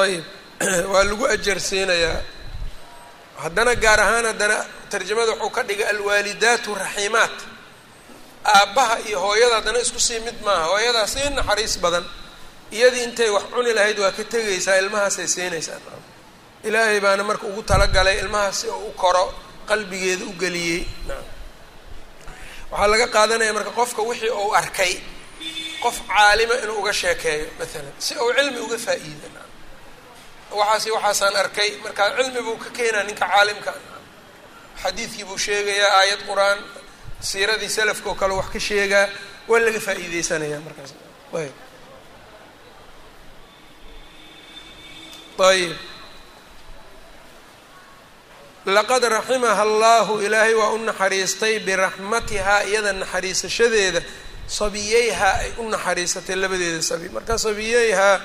ayib 0.02 0.24
waa 0.92 1.04
lagu 1.08 1.24
ajarsiinayaa. 1.34 2.20
Haddana 3.42 3.74
gaar 3.84 4.00
ahaan 4.00 4.24
haddana 4.30 4.58
tarjamada 4.90 5.32
wuxuu 5.32 5.50
ka 5.56 5.62
dhigay 5.68 5.88
alwaalidaatu 5.92 6.74
raxiimaat. 6.74 7.36
Aabbaha 8.44 8.96
iyo 9.08 9.18
hooyada 9.24 9.54
haddana 9.58 9.78
isku 9.84 10.00
sii 10.00 10.20
mid 10.26 10.38
maaha. 10.44 10.64
Hooyadaa 10.72 11.06
sii 11.06 11.30
naxariis 11.38 11.74
badan. 11.84 12.04
Iyadii 12.76 13.04
intay 13.08 13.30
wax 13.30 13.44
cuni 13.52 13.72
lahayd 13.72 13.98
waa 13.98 14.12
ka 14.12 14.24
tegaysaa 14.24 14.76
ilmahaasay 14.82 15.28
siinaysaa 15.34 15.80
ilaahay 16.68 17.00
baana 17.04 17.22
marka 17.28 17.44
ugu 17.50 17.62
talagalay 17.70 18.16
ilmahaas 18.22 18.56
si 18.60 18.66
u 18.68 18.90
koro 19.02 19.24
qalbigeeda 19.68 20.24
u 20.24 20.32
geliyey. 20.42 20.82
Waxaa 22.70 22.86
laga 22.92 23.06
qaadanaya 23.14 23.52
marka 23.56 23.70
qofka 23.78 24.00
wixii 24.08 24.30
uu 24.42 24.52
arkay 24.60 24.92
qof 25.82 25.96
caalima 26.10 26.54
inuu 26.62 26.78
uga 26.82 26.92
sheekeeyo 27.00 27.46
maalan 27.58 27.92
si 28.04 28.12
uu 28.22 28.30
cilmi 28.36 28.58
uga 28.66 28.78
faa-iida 28.86 29.28
waxaasi 30.58 30.88
waxaasaan 30.96 31.36
arkay 31.42 31.70
markaa 31.84 32.08
cilmi 32.16 32.40
buu 32.46 32.56
ka 32.62 32.68
keenaa 32.76 33.02
ninka 33.08 33.26
caalimka. 33.32 33.72
Xadiidkii 34.82 35.24
buu 35.28 35.38
sheegayaa 35.46 35.90
aayad 36.00 36.20
qur'aan 36.28 36.58
siiradii 37.28 37.68
salafka 37.76 38.08
oo 38.10 38.14
kale 38.20 38.34
wax 38.40 38.48
ka 38.54 38.60
sheegaa 38.68 39.06
waa 39.48 39.60
laga 39.64 39.80
faa-iideysanayaa 39.86 40.60
markaas. 40.66 40.90
Ayb 41.38 41.54
ayb 45.50 45.72
laqad 48.66 49.02
raximaha 49.04 49.62
allahu 49.62 50.20
ilaahay 50.26 50.54
waa 50.54 50.70
u 50.74 50.78
naxariistay 50.78 51.58
biraxmatihaa 51.66 52.62
iyada 52.70 52.92
naxariisashadeeda 52.92 54.02
sabiyeyhaa 54.58 55.34
ay 55.42 55.50
u 55.58 55.70
naxariisatay 55.70 56.36
labadeeda 56.42 56.82
sabi. 56.82 57.08
Marka 57.08 57.38
sabiyeyhaa 57.38 58.20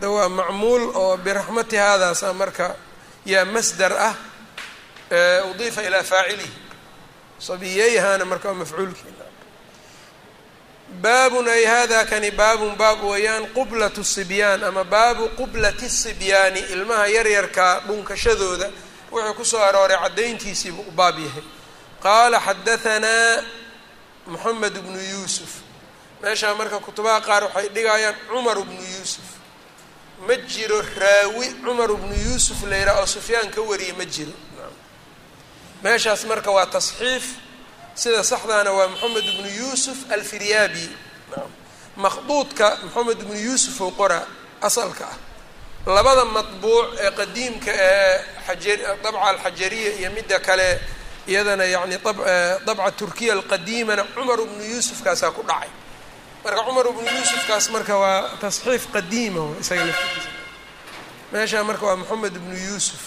de 0.00 0.06
waa 0.06 0.28
macmuul 0.28 0.82
oo 1.02 1.16
biraxmatihaadaasa 1.16 2.32
marka 2.32 2.76
yaa 3.26 3.44
masdar 3.54 3.92
ah 4.08 4.14
udiifa 5.50 5.82
ilaa 5.88 6.02
faacilihi 6.02 6.52
sabiyeyhaana 7.38 8.24
marka 8.24 8.48
waa 8.48 8.54
mafcuulkii 8.62 9.14
baabun 11.02 11.48
ay 11.48 11.64
hada 11.64 12.04
kani 12.10 12.30
baabun 12.30 12.74
baab 12.76 13.02
weeyaan 13.04 13.46
qublatu 13.56 14.04
sibyaan 14.04 14.64
ama 14.64 14.84
baabu 14.84 15.28
qublati 15.38 15.88
sibyaani 16.02 16.60
ilmaha 16.74 17.06
yaryarkaa 17.06 17.80
dhunkashadooda 17.86 18.68
wuxuu 19.12 19.34
ku 19.38 19.44
soo 19.44 19.58
arooray 19.68 19.96
caddayntiisiibuu 20.04 20.84
u 20.88 20.90
baab 20.98 21.18
yahay. 21.18 21.42
Qaala 22.02 22.38
xadahanaa 22.40 23.42
moxamed 24.32 24.74
bnu 24.84 25.00
yuusuf. 25.12 25.52
Meeshaa 26.22 26.54
marka 26.54 26.78
kutubaha 26.86 27.20
qaar 27.28 27.42
waxay 27.44 27.68
dhigayaan 27.74 28.14
cumar 28.28 28.58
bnu 28.68 28.82
yuusuf. 28.94 29.28
Ma 30.26 30.34
jiro 30.52 30.78
raawi 31.02 31.46
cumar 31.64 31.88
bnu 32.02 32.14
yuusuf 32.26 32.58
la 32.70 32.76
yidhaha 32.76 33.00
oo 33.02 33.06
sufyaan 33.06 33.48
ka 33.54 33.60
wariye 33.62 33.92
ma 33.98 34.04
jiro. 34.04 34.32
Meeshaas 35.82 36.24
marka 36.30 36.50
waa 36.56 36.66
tasxiif. 36.66 37.24
Sida 37.94 38.22
saxdaana 38.24 38.70
waa 38.72 38.88
moxamed 38.92 39.24
bnu 39.36 39.48
yuusuf 39.60 39.98
alfiryaabi. 40.14 40.86
Makhduudka 41.96 42.66
moxamed 42.84 43.18
bnu 43.24 43.34
yuusuf 43.46 43.80
oo 43.80 43.90
qora 43.90 44.20
asalka 44.68 45.04
ah 45.12 45.16
labada 45.86 46.24
matbuuc 46.24 46.88
ee 47.04 47.10
qadiimka 47.18 47.70
ee 47.72 48.24
xaja 48.46 48.74
dabca 49.04 49.20
alxajariya 49.30 49.90
iyo 50.00 50.10
midda 50.16 50.38
kale 50.46 50.68
iyadana 51.28 51.64
yani 51.64 51.96
dabca 52.66 52.90
turkiya 52.98 53.32
alqadiimana 53.34 54.02
cumar 54.14 54.38
bnu 54.48 54.64
yuusufkaasaa 54.72 55.30
ku 55.36 55.42
dhacay. 55.42 55.70
Marka 56.44 56.62
cumar 56.66 56.86
bnu 56.96 57.08
yuusufkaas 57.16 57.70
marka 57.74 57.94
waa 58.02 58.28
tasxiif 58.42 58.82
qadiima 58.94 59.42
isaga 59.62 59.84
laftiisa 59.88 60.28
meeshaa 61.32 61.64
marka 61.68 61.84
waa 61.86 61.96
moxamed 61.96 62.32
bnu 62.42 62.56
yuusuf. 62.68 63.02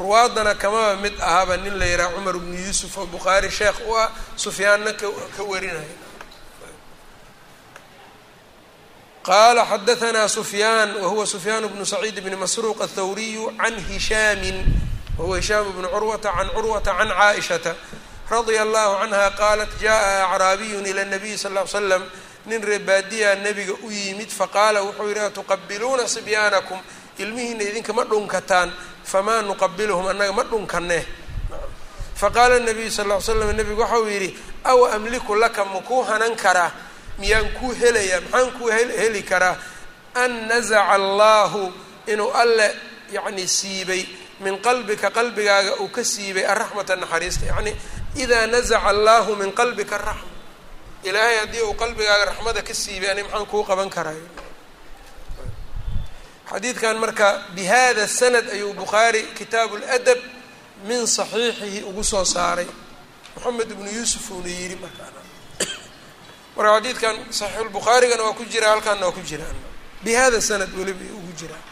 Ruwaadana 0.00 0.54
kamaba 0.54 0.96
mid 0.96 1.12
ahaba 1.20 1.56
nin 1.56 1.74
la 1.78 1.86
yidhaha 1.86 2.14
cumar 2.16 2.34
bnu 2.42 2.56
yuusuf 2.66 2.92
oo 2.98 3.06
bukhaari 3.06 3.50
sheekh 3.50 3.80
u 3.88 3.94
ah 4.02 4.08
sufyaanna 4.36 4.92
ka 5.00 5.06
ka 5.36 5.42
warinaya 9.30 9.54
qala 9.54 9.64
xadahanaa 9.64 10.28
sufyaan 10.28 10.96
wahuwa 10.96 11.26
sufyaan 11.26 11.68
bnu 11.68 11.86
saciid 11.86 12.20
bni 12.20 12.36
masruuq 12.36 12.82
athawriyu 12.82 13.52
can 13.56 13.78
hishaamin 13.78 14.64
wahuwa 15.18 15.36
hishaam 15.36 15.72
bnu 15.72 15.88
curwata 15.88 16.32
can 16.32 16.48
curwata 16.48 16.94
can 16.98 17.08
caaishata 17.08 17.74
radia 18.30 18.62
allahu 18.62 18.98
canha 18.98 19.30
qaalat 19.30 19.68
jaءa 19.80 20.34
acraabiyun 20.34 20.86
ila 20.86 21.04
nabiyi 21.04 21.38
sal 21.38 21.52
ly 21.52 21.66
slam 21.66 22.02
nin 22.46 22.62
reebaadiyaa 22.62 23.34
nebiga 23.34 23.72
u 23.82 23.90
yimid 23.90 24.28
faqaala 24.30 24.82
wuxuu 24.82 25.08
yidhi 25.08 25.20
atuqabiluuna 25.20 26.08
sibyaanakum 26.08 26.78
ilmihiina 27.18 27.62
idinkama 27.62 28.04
dhunkataan 28.04 28.72
famaa 29.04 29.42
nuqabiluhum 29.42 30.06
annaga 30.08 30.32
ma 30.32 30.42
dhunkanee 30.42 31.06
faqaala 32.14 32.58
nabiyu 32.58 32.90
sal 32.90 33.06
ly 33.06 33.20
slam 33.20 33.52
nebigu 33.56 33.80
waxau 33.80 34.08
yidhi 34.08 34.34
aw 34.64 34.90
amliku 34.96 35.34
laka 35.34 35.64
makuu 35.64 36.02
hanan 36.02 36.34
karaa 36.36 36.89
miyaan 37.20 37.48
kuu 37.58 37.72
helayaa 37.80 38.20
maxaan 38.20 38.50
kuu 38.58 38.68
heli 39.00 39.22
karaa 39.30 39.56
an 40.22 40.32
nazaca 40.48 40.88
allahu 40.96 41.62
inuu 42.12 42.30
alle 42.42 42.68
yacni 43.16 43.44
siibay 43.58 44.02
min 44.44 44.54
qalbika 44.66 45.08
qalbigaaga 45.18 45.72
uu 45.82 45.88
ka 45.96 46.02
siibay 46.12 46.44
araxmata 46.52 46.96
naxariista. 47.02 47.44
Yacni 47.50 47.72
idaa 48.22 48.46
nazaca 48.54 48.88
allahu 48.92 49.30
min 49.40 49.50
qalbika 49.60 49.94
araxma 50.00 50.28
ilaahay 51.08 51.36
haddii 51.42 51.62
uu 51.68 51.74
qalbigaaga 51.82 52.24
raxmada 52.30 52.60
ka 52.68 52.74
siibay 52.82 53.10
ani 53.12 53.22
maxaan 53.22 53.46
kuu 53.52 53.64
qaban 53.68 53.90
karay 53.96 54.20
xadiidkan 56.50 56.96
marka 57.02 57.28
bihada 57.56 58.04
sanad 58.18 58.46
ayuu 58.54 58.72
bukhaari 58.80 59.22
kitaabu 59.38 59.74
ladab 59.84 60.18
min 60.88 61.06
saxiixihi 61.16 61.80
ugu 61.90 62.02
soo 62.12 62.24
saaray. 62.34 62.66
Moxamed 63.36 63.70
ibnu 63.74 63.88
yuusuf 63.96 64.24
uuna 64.34 64.48
yidhi 64.60 64.76
markaa 64.82 65.19
marka 66.60 66.72
xadiidkan 66.76 67.16
saxiixulbukhaarigana 67.40 68.22
waa 68.26 68.36
ku 68.38 68.44
jira 68.52 68.68
halkaana 68.72 69.04
waa 69.06 69.16
ku 69.16 69.22
jiraan 69.30 69.56
bi 70.04 70.12
hada 70.20 70.38
sanad 70.48 70.68
weliba 70.78 71.04
ugu 71.18 71.32
jiraan 71.40 71.64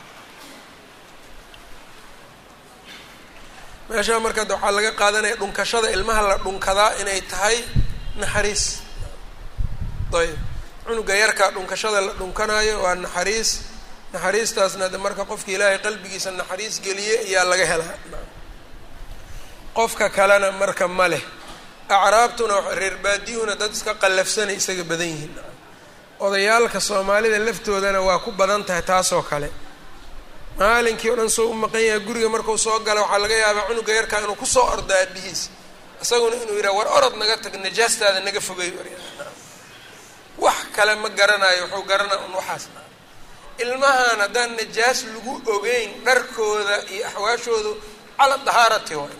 meeshaa 3.90 4.20
marka 4.24 4.42
waxaa 4.52 4.72
laga 4.76 4.92
qaadanaya 5.00 5.36
dhunkashada 5.40 5.88
ilmaha 5.96 6.22
la 6.30 6.36
dhunkadaa 6.44 6.90
inay 7.00 7.20
tahay 7.32 7.56
naxariis. 8.20 8.64
Ayb 10.20 10.36
cunuga 10.86 11.14
yarkaa 11.22 11.50
dhunkashada 11.56 12.00
la 12.06 12.12
dhunkanayo 12.20 12.74
waa 12.84 12.94
naxariis. 13.04 13.50
Naxariistaasna 14.12 14.86
de 14.92 14.98
marka 15.04 15.22
qofka 15.30 15.50
ilaahay 15.56 15.78
qalbigiisa 15.86 16.30
naxariis 16.40 16.74
geliye 16.84 17.14
ayaa 17.28 17.44
laga 17.50 17.66
helaa. 17.72 17.96
Qofka 19.76 20.06
kalena 20.16 20.48
marka 20.60 20.84
ma 20.98 21.06
leh 21.12 21.22
acraabtuna 21.88 22.54
reer 22.80 22.96
baadiyuhuna 23.04 23.54
dad 23.60 23.72
iska 23.76 23.92
qallafsanay 24.02 24.56
isaga 24.60 24.84
badan 24.90 25.08
yihiin. 25.12 25.34
Odayaalka 26.26 26.80
soomaalida 26.88 27.38
laftoodana 27.46 28.00
waa 28.08 28.18
ku 28.24 28.30
badan 28.40 28.62
tahay 28.68 28.82
taasoo 28.82 29.22
kale. 29.30 29.48
Maalinkii 30.58 31.10
o 31.10 31.16
dhan 31.16 31.30
soo 31.36 31.46
u 31.50 31.54
maqan 31.54 31.80
yahay 31.88 32.00
guriga 32.06 32.28
markuu 32.34 32.58
soo 32.58 32.78
gala 32.86 33.00
waxaa 33.02 33.18
laga 33.22 33.34
yaabaa 33.44 33.66
cunuga 33.68 33.92
yarkaa 33.98 34.20
inuu 34.24 34.34
ku 34.42 34.46
soo 34.46 34.66
ordo 34.74 34.94
aabihiis 34.94 35.40
isaguna 36.02 36.36
inuu 36.42 36.56
yidhaha 36.58 36.74
war 36.78 36.88
orod 36.96 37.14
naga 37.20 37.36
tag 37.44 37.54
najaastaada 37.64 38.20
naga 38.26 38.40
fogay 38.48 38.70
wax 40.44 40.58
kale 40.76 40.92
ma 41.02 41.08
garanayo 41.18 41.62
wuxuu 41.64 41.84
garanaa 41.90 42.18
un 42.26 42.34
waxaas. 42.38 42.64
Ilmahan 43.62 44.18
haddaan 44.24 44.50
najaas 44.58 44.98
lagu 45.14 45.32
ogeyn 45.54 45.90
dharkooda 46.06 46.76
iyo 46.94 47.06
axwaashoodu 47.08 47.72
cala 48.18 48.36
dahaarati 48.46 48.94
waay 49.00 49.16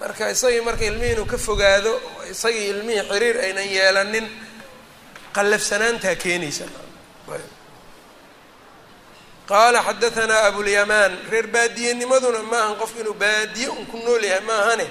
marka 0.00 0.24
isagii 0.34 0.60
marka 0.68 0.84
ilmihii 0.90 1.12
inuu 1.14 1.26
ka 1.32 1.38
fogaado 1.46 1.92
isagii 2.32 2.66
ilmihii 2.72 3.02
xiriir 3.10 3.36
aynan 3.46 3.68
yeelanin 3.76 4.26
qallafsanaantaa 5.36 6.14
keenaysa. 6.22 6.64
Qaala 9.50 9.78
xadahanaa 9.88 10.42
abulyamaan 10.50 11.12
reer 11.30 11.46
baadiyenimaduna 11.54 12.40
maahan 12.52 12.74
qofka 12.80 12.98
inuu 13.02 13.14
baadiye 13.22 13.68
un 13.76 13.84
ku 13.90 13.96
nool 14.04 14.22
yahay 14.30 14.40
maahane 14.50 14.86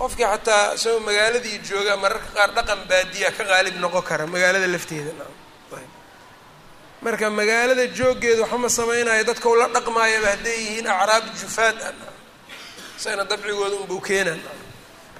qofkii 0.00 0.24
xataa 0.32 0.74
isagoo 0.76 1.00
magaaladii 1.08 1.58
jooga 1.68 1.94
mararka 2.02 2.28
qaar 2.36 2.50
dhaqan 2.56 2.80
baadiya 2.90 3.28
ka 3.36 3.44
qaalib 3.50 3.76
noqon 3.82 4.02
kara 4.08 4.24
magaalada 4.34 4.66
lafteeda. 4.74 5.12
Marka 7.04 7.26
magaalada 7.38 7.84
jooggeeda 7.98 8.42
waxama 8.44 8.68
samaynayo 8.78 9.24
dadka 9.28 9.46
ula 9.54 9.66
dhaqmaayaba 9.76 10.28
hadday 10.34 10.56
yihiin 10.64 10.86
acraab 10.94 11.24
jufaad 11.40 11.76
a 11.82 11.90
isagana 13.02 13.24
dabcigooda 13.24 13.76
unbuu 13.82 14.00
keenan. 14.00 14.38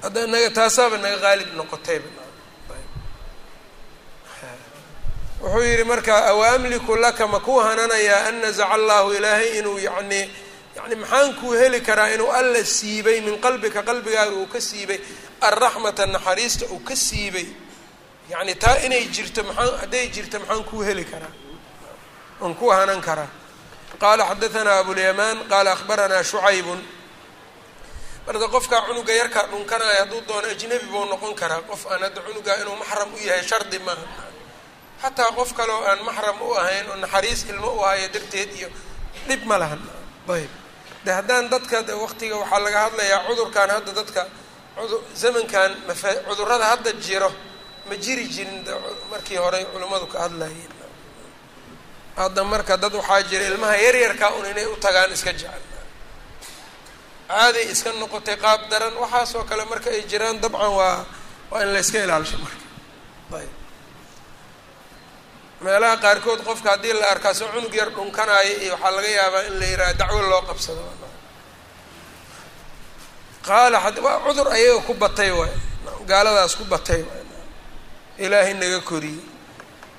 Hadda 0.03 0.27
naga 0.33 0.51
taasaaba 0.57 0.97
naga 1.05 1.19
qaalib 1.25 1.51
noqotayba. 1.59 2.09
Wuxuu 5.43 5.63
yidhi 5.69 5.85
marka 5.85 6.15
awa 6.31 6.45
amliku 6.55 6.95
laka 6.97 7.27
ma 7.27 7.41
kuu 7.41 7.59
hananayaa 7.67 8.29
an 8.29 8.35
nazaca 8.43 8.71
allahu 8.77 9.09
ilaahay 9.19 9.59
inuu 9.59 9.79
yacni 9.79 10.31
yani 10.77 10.95
maxaan 11.03 11.35
kuu 11.41 11.53
heli 11.61 11.81
karaa 11.81 12.11
inuu 12.15 12.31
alla 12.39 12.65
siibay 12.65 13.21
min 13.21 13.37
qalbika 13.45 13.83
qalbigaaga 13.89 14.31
uu 14.41 14.47
ka 14.47 14.61
siibay 14.61 15.01
alraxmata 15.41 16.07
naxariista 16.07 16.65
uu 16.71 16.79
ka 16.89 16.95
siibay. 16.97 17.47
Yacni 18.31 18.55
taa 18.63 18.79
inay 18.87 19.05
jirto 19.15 19.43
maxaan 19.49 19.79
hadday 19.81 20.07
jirto 20.15 20.37
maxaan 20.39 20.65
kuu 20.71 20.83
heli 20.89 21.05
karaa? 21.13 21.33
Oon 22.43 22.55
kuu 22.55 22.71
hanan 22.71 23.01
karaa. 23.09 23.27
Qaala 24.03 24.25
xadaanaa 24.31 24.79
abulyamaan 24.83 25.39
qaala 25.51 25.71
akhbaranaa 25.77 26.23
shucaybun 26.31 26.81
marka 28.27 28.47
qofkaa 28.55 28.81
cunuga 28.87 29.13
yarkaa 29.21 29.47
dhunkanaya 29.51 29.99
hadduu 30.05 30.21
doono 30.29 30.49
ajnabi 30.55 30.87
buu 30.93 31.05
noqon 31.13 31.35
karaa. 31.41 31.61
Qof 31.71 31.83
aan 31.93 32.03
hadda 32.07 32.21
cunugaa 32.27 32.57
inuu 32.63 32.77
maxram 32.83 33.11
u 33.15 33.19
yahay 33.29 33.43
shardi 33.51 33.79
maaha 33.87 34.07
xataa 35.03 35.31
qof 35.39 35.51
kale 35.59 35.73
aan 35.91 36.01
maxram 36.09 36.39
u 36.43 36.55
ahayn 36.61 36.87
oo 36.91 36.97
naxariis 37.05 37.41
ilmo 37.51 37.69
u 37.79 37.81
hayo 37.87 38.09
darteed 38.15 38.51
iyo 38.59 38.69
dhib 39.29 39.43
ma 39.51 39.57
lahan. 39.63 39.81
Ayb 40.35 40.51
de 41.05 41.11
haddaan 41.19 41.45
dadka 41.53 41.77
waqtiga 42.05 42.37
waxaa 42.43 42.61
laga 42.65 42.79
hadlayaa 42.87 43.21
cudurkan 43.27 43.69
hadda 43.75 43.93
dadka 43.99 44.23
zamankan 45.23 45.71
mafa 45.89 46.11
cudurrada 46.29 46.65
hadda 46.73 46.91
jiro 47.05 47.31
ma 47.89 47.95
jiri 48.05 48.25
jirin 48.35 48.63
markii 49.11 49.37
hore 49.43 49.61
culimmadu 49.73 50.07
ka 50.13 50.19
hadlayeen. 50.25 50.73
Hadda 52.17 52.43
marka 52.53 52.75
dad 52.83 52.95
waxaa 53.01 53.23
jira 53.31 53.45
ilmaha 53.51 53.77
yaryarkaa 53.87 54.31
un 54.39 54.47
inay 54.53 54.67
u 54.67 54.77
tagaan 54.85 55.11
iska 55.17 55.33
jecel 55.33 55.63
caaday 57.35 57.65
iska 57.73 57.91
noqotay 58.03 58.37
qaab 58.45 58.61
daran 58.71 58.95
waxaasoo 59.03 59.45
kale 59.51 59.65
marka 59.71 59.89
ay 59.97 60.03
jiraan 60.11 60.37
dabcan 60.43 60.73
waa 60.79 61.05
waa 61.51 61.63
in 61.65 61.71
la 61.75 61.79
yska 61.85 61.99
ilaalisho 62.05 62.39
marka. 62.45 62.61
Ayb. 63.39 63.51
Meelaha 65.65 65.97
qaarkood 66.05 66.41
qofka 66.49 66.69
haddii 66.75 66.93
la 67.01 67.07
arkaa 67.15 67.35
soo 67.39 67.49
cunug 67.55 67.75
yar 67.81 67.91
dhunkanaayo 67.97 68.55
iyo 68.65 68.73
waxaa 68.75 68.91
laga 68.97 69.09
yaabaa 69.19 69.43
in 69.49 69.55
la 69.61 69.67
yihaaha 69.71 69.95
dacwo 70.01 70.21
loo 70.31 70.43
qabsado. 70.49 70.83
Qaala 73.47 73.79
waa 74.05 74.19
cudur 74.25 74.49
ayaga 74.57 74.81
ku 74.87 74.95
batay 74.95 75.31
waay 75.39 75.55
gaaladaas 76.11 76.55
ku 76.59 76.65
batay 76.65 77.03
waay 77.09 77.25
ilaahay 78.25 78.55
naga 78.55 78.81
koriyey 78.91 79.23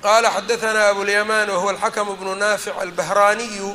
qaala 0.04 0.28
xadaanaa 0.36 0.88
abulyamaan 0.92 1.48
wahuwa 1.54 1.72
alxakmu 1.76 2.12
bnu 2.20 2.32
naafic 2.42 2.72
albahraaniyu 2.82 3.70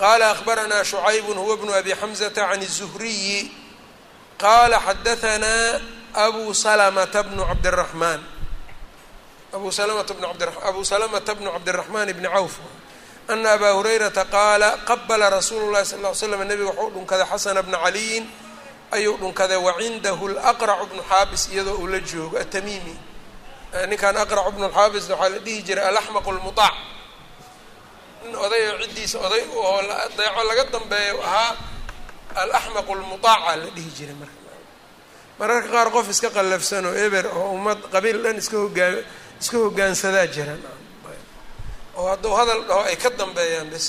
qaala 0.00 0.30
akhbaranaa 0.34 0.84
shucaybun 0.84 1.36
huwa 1.42 1.56
bnu 1.60 1.72
abi 1.80 1.92
xamzata 2.00 2.42
can 2.50 2.60
الzuhriyi 2.62 3.38
qaala 4.42 4.76
xadaanaa 4.86 5.80
abu 6.26 6.42
salamata 6.54 7.20
bnu 7.28 7.42
cabdiraxmaan 7.50 8.20
abu 9.56 9.68
salamata 9.78 10.12
bnu 10.16 10.26
abu 10.68 10.80
salamata 10.84 11.32
bnu 11.38 11.48
cabdiraxmaan 11.56 12.08
bni 12.18 12.28
cawf 12.34 12.54
ana 13.32 13.48
abaa 13.56 13.72
hurayrata 13.78 14.24
qaala 14.34 14.68
qabala 14.88 15.26
rasuulu 15.36 15.66
llahi 15.74 15.86
sal 15.90 16.00
ly 16.04 16.14
slam 16.20 16.40
nabiga 16.48 16.70
waxuu 16.70 16.90
dhunkaday 16.94 17.26
xasana 17.32 17.60
bna 17.66 17.78
caliyin 17.84 18.24
ayuu 18.96 19.16
dhunkaday 19.22 19.56
wacindahu 19.66 20.24
laqracu 20.36 20.84
bnu 20.92 21.02
xaabis 21.10 21.42
iyadoo 21.52 21.76
uu 21.82 21.86
la 21.92 22.00
joogo 22.10 22.36
atamiimi 22.44 22.94
ninkan 23.90 24.16
aqracu 24.22 24.50
bnu 24.56 24.68
xaabis 24.76 25.04
waxaa 25.10 25.28
la 25.32 25.38
dhihi 25.44 25.60
jiray 25.66 25.84
alaxmaqu 25.90 26.30
lmutaac 26.36 26.74
nin 28.26 28.34
oday 28.44 28.62
oo 28.70 28.78
ciddiisa 28.82 29.16
oday 29.26 29.42
oo 29.54 29.78
deeco 30.18 30.40
laga 30.48 30.64
dambeeyo 30.74 31.16
ahaa 31.28 31.50
alaxmaqu 32.42 32.92
lmutaaca 33.00 33.52
la 33.60 33.66
dhihi 33.76 33.90
jiray 33.96 34.16
marka. 34.20 34.34
Mararka 35.38 35.68
qaar 35.74 35.88
qof 35.94 36.06
iska 36.14 36.28
qallafsan 36.36 36.84
oo 36.90 36.94
eber 37.06 37.24
oo 37.38 37.48
ummad 37.56 37.80
qabiil 37.94 38.18
dhan 38.24 38.36
iska 38.42 38.56
hogaa 38.64 38.90
iska 39.42 39.56
hogaansadaa 39.64 40.26
jiraan 40.34 40.62
oo 41.98 42.06
hadduu 42.12 42.32
hadal 42.38 42.60
dhaho 42.68 42.82
ay 42.90 42.96
ka 43.02 43.10
dambeeyaan 43.20 43.68
bes 43.72 43.84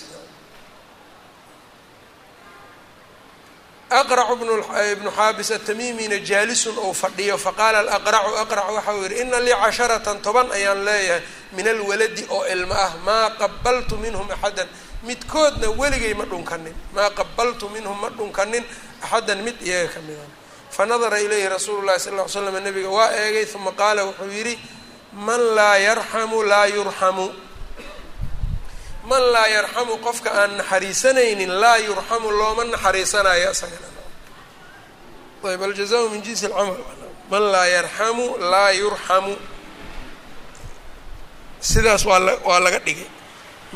aqracu 3.90 4.36
bnu 4.36 5.12
xaabis 5.16 5.52
atamimina 5.52 6.18
jaalisun 6.20 6.76
ou 6.78 6.94
fadhiyo 6.94 7.38
faqaala 7.38 7.80
alaqracu 7.80 8.36
aqrac 8.44 8.68
waxa 8.76 8.94
uu 8.96 9.04
yihi 9.08 9.22
ina 9.22 9.40
lii 9.40 9.56
casharatan 9.64 10.22
toban 10.22 10.52
ayaan 10.52 10.84
leeyahay 10.86 11.22
min 11.56 11.68
alwaladi 11.68 12.26
oo 12.30 12.44
ilmo 12.54 12.74
ah 12.74 12.94
maa 13.06 13.30
qabaltu 13.40 13.96
minhum 13.98 14.28
axadan 14.32 14.68
midkoodna 15.04 15.68
weligay 15.80 16.14
ma 16.14 16.26
dhunkanin 16.26 16.76
maa 16.96 17.10
qabaltu 17.20 17.70
minhum 17.70 17.96
ma 18.02 18.10
dhunkanin 18.10 18.64
axadan 19.04 19.40
mid 19.46 19.56
iyaga 19.64 19.90
ka 19.94 20.00
midan 20.08 20.30
fanadara 20.76 21.20
ilayhi 21.22 21.48
rasuulu 21.50 21.88
llahi 21.88 22.00
sal 22.00 22.14
ll 22.14 22.22
ly 22.24 22.30
slam 22.30 22.58
nabiga 22.64 22.90
waa 22.90 23.12
eegay 23.24 23.48
uma 23.56 23.72
qaala 23.72 24.04
wuxuu 24.06 24.28
yidhi 24.38 24.56
man 25.14 25.40
laa 25.56 25.78
yarxamu 25.80 26.44
laa 26.44 26.68
yurxamu 26.68 27.26
man 29.10 29.24
laa 29.34 29.48
yarxamu 29.56 29.94
qofka 30.06 30.30
aan 30.40 30.52
naxariisanaynin 30.60 31.52
laa 31.62 31.78
yurxamu 31.88 32.28
looma 32.40 32.64
naxariisanayo 32.74 33.52
isagana. 33.56 33.88
Ayb 35.52 35.62
aljaza 35.68 35.98
min 36.12 36.22
jinsi 36.26 36.46
alcamal. 36.46 36.78
Man 37.32 37.44
laa 37.54 37.68
yarxamu 37.76 38.26
laa 38.52 38.72
yurxamu. 38.82 39.34
Sidaas 41.70 42.04
waa 42.10 42.20
la 42.26 42.34
waa 42.48 42.60
laga 42.66 42.80
dhigay. 42.86 43.08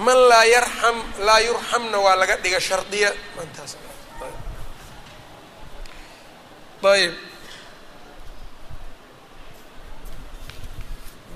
Man 0.06 0.18
laa 0.32 0.46
yarxam 0.56 0.98
laa 1.28 1.40
yurxamna 1.48 1.98
waa 2.06 2.16
laga 2.22 2.36
dhiga 2.44 2.60
shardiya. 2.68 3.10
Mantaas 3.38 3.72
ayb 6.94 7.14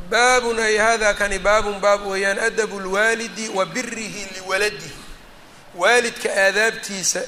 baabun 0.10 0.60
ay 0.60 0.78
hada 0.78 1.14
kani 1.14 1.40
baabun 1.40 1.80
baab 1.80 2.06
weeyaan 2.08 2.40
adabu 2.40 2.80
lwaalidi 2.80 3.50
wa 3.50 3.66
birihi 3.66 4.28
liwaladihi. 4.36 4.96
Waalidka 5.76 6.30
aadaabtiisa 6.44 7.22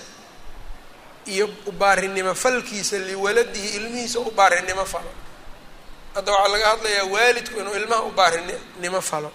iyo 1.25 1.49
ubaarinimo 1.65 2.35
falkiisa 2.35 2.97
liwaladihi 2.97 3.67
ilmihiisa 3.77 4.19
u 4.19 4.31
baarinimo 4.31 4.85
falo. 4.85 5.11
Hadda 6.15 6.31
waxaa 6.31 6.51
laga 6.51 6.67
hadlayaa 6.69 7.03
waalidku 7.03 7.59
inuu 7.59 7.75
ilmaha 7.75 8.01
u 8.03 8.11
baarinimo 8.11 9.01
falo. 9.01 9.31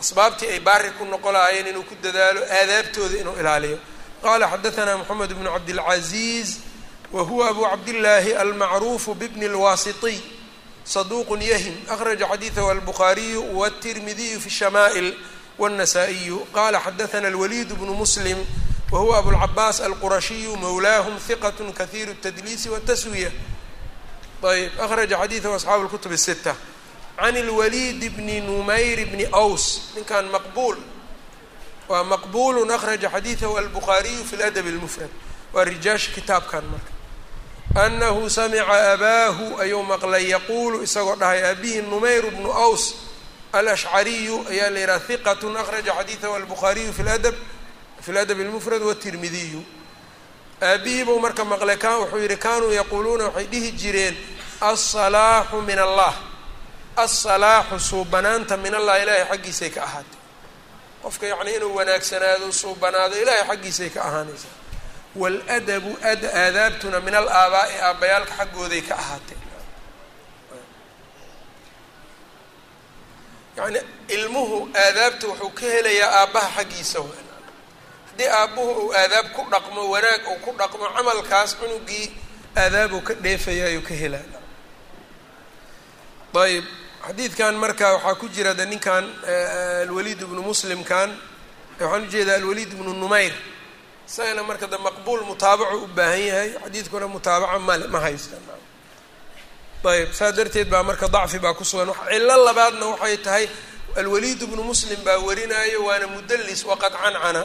Asbaabtii 0.00 0.46
ay 0.46 0.60
baari 0.60 0.90
ku 0.90 1.04
noqo 1.04 1.32
lahaayeen 1.32 1.66
inuu 1.66 1.82
ku 1.82 1.94
dadaalo 2.02 2.40
aadaabtooda 2.44 3.18
inuu 3.18 3.36
ilaaliyo. 3.40 3.78
Qala 4.22 4.48
xadaanaa 4.48 4.96
moxamed 4.96 5.34
bnu 5.34 5.50
cabdilcaziiz 5.50 6.50
wa 7.12 7.22
huwa 7.22 7.48
abu 7.48 7.62
cabdillaahi 7.70 8.32
almacruufu 8.34 9.14
bibni 9.14 9.48
اlwaasitiy 10.85 10.85
صدوq 10.85 11.29
yhm 11.39 11.89
أخرج 11.89 12.23
xadيiثه 12.23 12.71
الbخاaرiي 12.71 13.37
والتirmidي 13.37 14.39
في 14.39 14.47
الشhmائل 14.47 15.13
والنسائي 15.59 16.35
qala 16.55 16.77
xdثna 16.79 17.15
الوليد 17.15 17.73
بن 17.73 17.87
مسلم 17.87 18.45
وهuو 18.91 19.19
أبوالعباس 19.19 19.81
الqرشي 19.81 20.47
mولاهم 20.47 21.17
ثqة 21.29 21.71
kثير 21.79 22.07
التدليس 22.07 22.67
والتسوية 22.67 23.31
طيب 24.43 24.71
أخرج 24.79 25.15
xadيiثه 25.15 25.55
أصحاaب 25.55 25.85
الكتب 25.85 26.11
الستة 26.11 26.55
عن 27.19 27.37
الوليد 27.37 28.17
بن 28.17 28.27
نمyر 28.27 29.03
بن 29.11 29.33
أوس 29.33 29.81
ninkan 29.95 30.25
مqبول 30.33 30.77
waa 31.89 32.03
مqبول 32.03 32.71
أخرج 32.71 33.07
xadيiثه 33.07 33.59
الbخاaرiي 33.59 34.23
في 34.23 34.33
الأدب 34.33 34.67
المفرد 34.67 35.09
waa 35.53 35.63
riجaaشha 35.63 36.11
kitaabkan 36.15 36.63
marka 36.63 36.91
anahu 37.76 38.30
samica 38.30 38.92
abaahu 38.92 39.60
ayuu 39.60 39.82
maqlay 39.82 40.24
yaquulu 40.30 40.82
isagoo 40.82 41.16
dhahay 41.16 41.44
abihi 41.50 41.82
numayr 41.82 42.24
bnu 42.30 42.50
aws 42.52 42.94
alashcariyu 43.52 44.36
ayaa 44.50 44.70
la 44.70 44.80
yidhaha 44.80 45.06
hiqatun 45.08 45.56
akhraja 45.56 45.92
xadiidahu 45.98 46.34
albukhaariyu 46.40 46.92
fi 46.92 47.02
ladab 47.02 47.34
fi 48.00 48.12
ladab 48.12 48.38
اlmufrad 48.40 48.82
watirmidiyu 48.82 49.60
aabihii 50.62 51.04
buu 51.04 51.20
marka 51.20 51.44
maqlay 51.44 51.76
kan 51.76 52.00
wuxuu 52.00 52.18
yihi 52.24 52.36
kanuu 52.36 52.72
yaquuluuna 52.72 53.24
waxay 53.28 53.46
dhihi 53.52 53.72
jireen 53.72 54.16
alsalaaxu 54.60 55.60
min 55.62 55.78
allah 55.78 56.14
alsalaaxu 56.96 57.78
suubanaanta 57.80 58.56
min 58.56 58.74
allah 58.74 59.02
ilaahay 59.02 59.28
xaggiisay 59.36 59.70
ka 59.70 59.82
ahaatay 59.84 60.20
qofka 61.02 61.26
yacnii 61.26 61.56
inuu 61.60 61.74
wanaagsanaado 61.76 62.52
suubanaado 62.52 63.16
ilaahay 63.22 63.44
xaggiisay 63.50 63.90
ka 63.94 64.00
ahaanaysaa 64.08 64.54
wاladabu 65.20 65.90
aadaabtuna 66.10 66.98
min 67.06 67.14
alaabaa'i 67.20 67.76
aabbayaalka 67.88 68.32
xaggooday 68.38 68.82
ka 68.88 68.94
ahaatay 69.02 69.38
yacni 73.56 73.80
ilmuhu 74.16 74.58
aadaabta 74.84 75.26
wuxuu 75.30 75.50
ka 75.58 75.66
helayaa 75.74 76.10
aabbaha 76.20 76.48
xaggiisa 76.56 76.98
haddii 78.08 78.28
aabbuhu 78.40 78.70
uu 78.82 78.92
aadaab 79.00 79.26
ku 79.36 79.42
dhaqmo 79.52 79.80
wanaag 79.94 80.22
uu 80.32 80.38
ku 80.44 80.50
dhaqmo 80.60 80.86
camalkaas 80.96 81.50
cunugii 81.60 82.06
aadaabuu 82.62 83.00
ka 83.06 83.14
dheefaya 83.24 83.64
ayuu 83.70 83.82
ka 83.88 83.94
helaa 84.02 84.24
ayb 86.44 86.64
xadiidkan 87.06 87.54
marka 87.62 87.86
waxaa 87.94 88.14
ku 88.20 88.26
jira 88.34 88.52
de 88.58 88.64
ninkan 88.66 89.04
alwaliid 89.84 90.20
ibnu 90.26 90.42
muslimkan 90.42 91.10
waxaan 91.80 92.02
u 92.02 92.06
jeedaa 92.12 92.36
alwaliid 92.40 92.72
ibnu 92.72 92.92
numayr 93.02 93.32
isagana 94.08 94.42
marka 94.48 94.66
da 94.72 94.78
maqbuul 94.86 95.22
mutaabaco 95.28 95.76
u 95.84 95.86
baahan 95.96 96.20
yahay 96.30 96.50
xadiidkuna 96.64 97.06
mutaabaca 97.14 97.58
male 97.68 97.86
ma 97.94 98.00
haysta. 98.04 98.36
Ayb 99.92 100.10
saa 100.18 100.32
darteed 100.36 100.68
baa 100.72 100.82
marka 100.88 101.06
dacfi 101.14 101.38
baa 101.44 101.54
ku 101.58 101.64
sugan. 101.64 101.90
Cillo 102.10 102.36
labaadna 102.46 102.86
waxay 102.92 103.16
tahay 103.26 103.46
alwaliid 104.00 104.40
bnu 104.50 104.62
muslim 104.70 105.00
baa 105.06 105.18
warinaayo 105.26 105.78
waana 105.88 106.06
mudalis 106.14 106.60
waqad 106.70 106.92
cancana. 107.02 107.42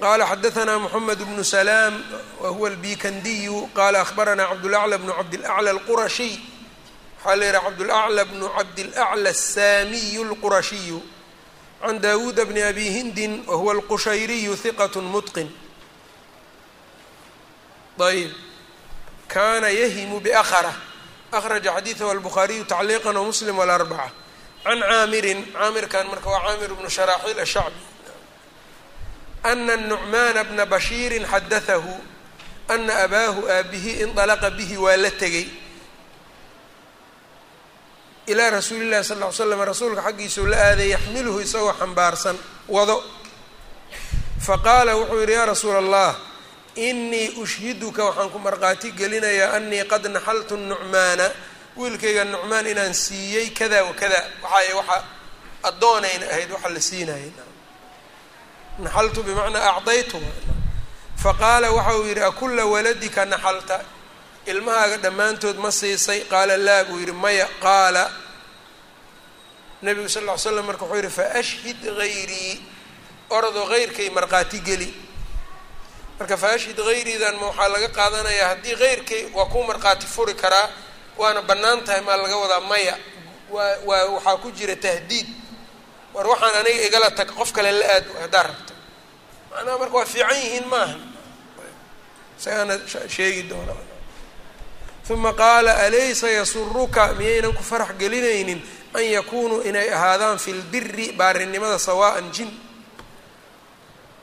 Qala 0.00 0.24
xadaanaa 0.30 0.78
mxamed 0.84 1.18
bnu 1.28 1.44
salaam 1.54 1.94
wahuwa 2.42 2.68
albikandiyu 2.72 3.58
qala 3.78 3.98
ahbaranaa 4.04 4.46
cabdulacla 4.52 4.96
bnu 5.02 5.12
cabdilacla 5.18 5.70
alqurashiy 5.76 6.34
waxaa 7.20 7.36
la 7.40 7.44
yihaha 7.46 7.62
cabdulacla 7.66 8.22
bnu 8.30 8.46
cabdilacla 8.56 9.28
asaamiyu 9.36 10.22
lqurashiyu 10.30 10.98
can 11.80 11.98
dawuuda 12.00 12.44
bni 12.44 12.62
abi 12.62 12.84
hindin 12.90 13.44
wahuwa 13.46 13.72
alqushayriyu 13.74 14.54
hiqat 14.56 14.96
mutqin 14.96 15.48
ayb 18.00 18.30
kana 19.28 19.68
yahimu 19.70 20.20
bakra 20.20 20.72
akhraja 21.32 21.70
xadiidahu 21.76 22.10
albukhaariyu 22.10 22.64
tacliiqan 22.64 23.16
wamuslim 23.16 23.56
wاlarbaca 23.58 24.10
can 24.64 24.80
caamirin 24.80 25.44
caamirkan 25.52 26.06
marka 26.08 26.28
waa 26.30 26.42
caamir 26.46 26.70
bnu 26.74 26.88
sharaaxiil 26.88 27.40
ashacbi 27.40 27.80
ana 29.42 29.76
nucmaana 29.76 30.44
bna 30.44 30.64
bashiirin 30.66 31.24
xadatahu 31.24 31.92
ana 32.68 32.92
abaahu 33.04 33.48
aabihi 33.48 34.02
indalaqa 34.04 34.50
bihi 34.50 34.76
waa 34.76 34.96
la 34.96 35.10
tegey 35.10 35.46
ilaa 38.30 38.50
rasuuli 38.50 38.86
llahi 38.90 39.04
sal 39.04 39.18
ll 39.22 39.32
slam 39.32 39.60
rasuulka 39.70 40.02
xaggiisuu 40.06 40.46
la 40.52 40.56
aaday 40.68 40.88
yaxmiluhu 40.94 41.38
isagoo 41.46 41.72
xambaarsan 41.80 42.36
wado. 42.68 42.96
Faqaala 44.46 44.92
wuxuu 44.98 45.20
yidhi 45.20 45.32
yaa 45.38 45.46
rasuula 45.52 45.78
allah 45.78 46.10
inii 46.88 47.28
ushhiduka 47.42 48.04
waxaan 48.08 48.30
ku 48.34 48.38
markhaati 48.38 48.88
gelinayaa 48.98 49.52
anii 49.56 49.84
qad 49.92 50.04
naxaltu 50.14 50.54
nucmaana 50.56 51.26
wiilkayga 51.76 52.24
nucmaan 52.32 52.66
inaan 52.72 52.94
siiyey 52.94 53.46
kada 53.58 53.84
wa 53.84 53.92
kada. 54.00 54.20
Waxaay 54.42 54.72
waxa 54.78 54.96
addoonayna 55.68 56.26
ahayd 56.32 56.50
waxa 56.54 56.68
la 56.74 56.80
siinayay 56.88 57.32
naxaltu 58.84 59.22
bimacnaa 59.26 59.76
acdaytu. 59.76 60.18
Faqaala 61.22 61.68
waxa 61.76 61.92
uu 61.98 62.04
yidhi 62.08 62.22
akulla 62.30 62.64
waladika 62.72 63.24
naxalta 63.32 63.76
ilmahaaga 64.46 64.96
dhammaantood 65.04 65.56
ma 65.56 65.70
siisay. 65.70 66.20
Qaala 66.30 66.56
laa 66.56 66.84
buu 66.84 66.98
yidhi 66.98 67.12
maya. 67.12 67.46
Qaala 67.62 68.10
nabigu 69.82 70.08
sal 70.08 70.24
ll 70.24 70.30
ly 70.32 70.38
slam 70.38 70.64
marka 70.66 70.84
wuxuu 70.84 70.96
yidhi 70.96 71.10
faashhid 71.18 71.80
hayrii 71.98 72.54
orodoo 73.30 73.66
heyrkay 73.72 74.08
markhaati 74.10 74.58
geli. 74.68 74.90
Marka 76.18 76.36
faashhid 76.36 76.76
hayriidan 76.88 77.34
ma 77.40 77.46
waxaa 77.50 77.68
laga 77.74 77.88
qaadanayaa 77.98 78.48
haddii 78.52 78.76
heyrkay 78.82 79.22
waa 79.36 79.46
kuu 79.52 79.62
markhaati 79.70 80.06
furi 80.14 80.34
karaa 80.42 80.68
waana 81.20 81.42
bannaan 81.42 81.84
tahay 81.86 82.00
maa 82.06 82.16
laga 82.22 82.36
wadaa 82.42 82.60
maya. 82.70 82.94
Waa 83.50 83.76
waa 83.88 84.04
waxaa 84.14 84.36
ku 84.42 84.48
jira 84.58 84.76
tahdiid. 84.76 85.28
War 86.14 86.26
waxaan 86.32 86.54
aniga 86.60 86.82
igala 86.88 87.10
tag 87.10 87.28
qof 87.38 87.52
kale 87.52 87.72
la 87.72 87.86
aad 87.94 88.04
haddaa 88.22 88.42
rabto. 88.48 88.74
Macnaha 89.50 89.78
marka 89.78 89.94
waa 89.98 90.06
fiican 90.12 90.36
yihiin 90.42 90.66
maaha. 90.72 90.96
Isagaana 92.38 92.74
sheegi 93.14 93.42
doona 93.50 93.72
uma 95.10 95.32
qaala 95.34 95.72
alaysa 95.86 96.28
yasuruka? 96.30 97.14
Miyaynan 97.18 97.52
ku 97.54 97.62
farax 97.62 97.92
gelinaynin? 97.98 98.62
An 98.94 99.02
yakunuu 99.02 99.62
inay 99.68 99.88
ahaadaan 99.92 100.38
fi 100.38 100.52
lbiri 100.52 101.12
baarinimada 101.12 101.78
sawaa'an 101.78 102.30
jin. 102.32 102.50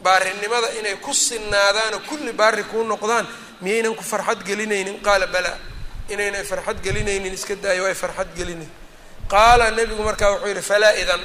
Baarinimada 0.02 0.72
inay 0.80 0.96
ku 1.02 1.14
sinaadaanoo 1.14 2.00
kulli 2.08 2.32
baari 2.34 2.64
kuu 2.64 2.84
noqdaan 2.84 3.28
miyaynan 3.62 3.96
ku 3.96 4.04
farxad 4.04 4.44
gelinaynin? 4.46 5.02
Qaala 5.02 5.28
balaa 5.28 5.58
inaynay 6.10 6.44
farxad 6.44 6.82
gelinaynin 6.84 7.34
iska 7.34 7.56
daayo 7.56 7.86
ay 7.86 7.94
farxad 7.96 8.28
gelinayn 8.36 8.70
qaala 9.28 9.72
nebigu 9.72 10.04
markaa 10.04 10.32
wuxuu 10.32 10.48
yidhi 10.48 10.62
falaa 10.62 10.94
idan. 10.96 11.20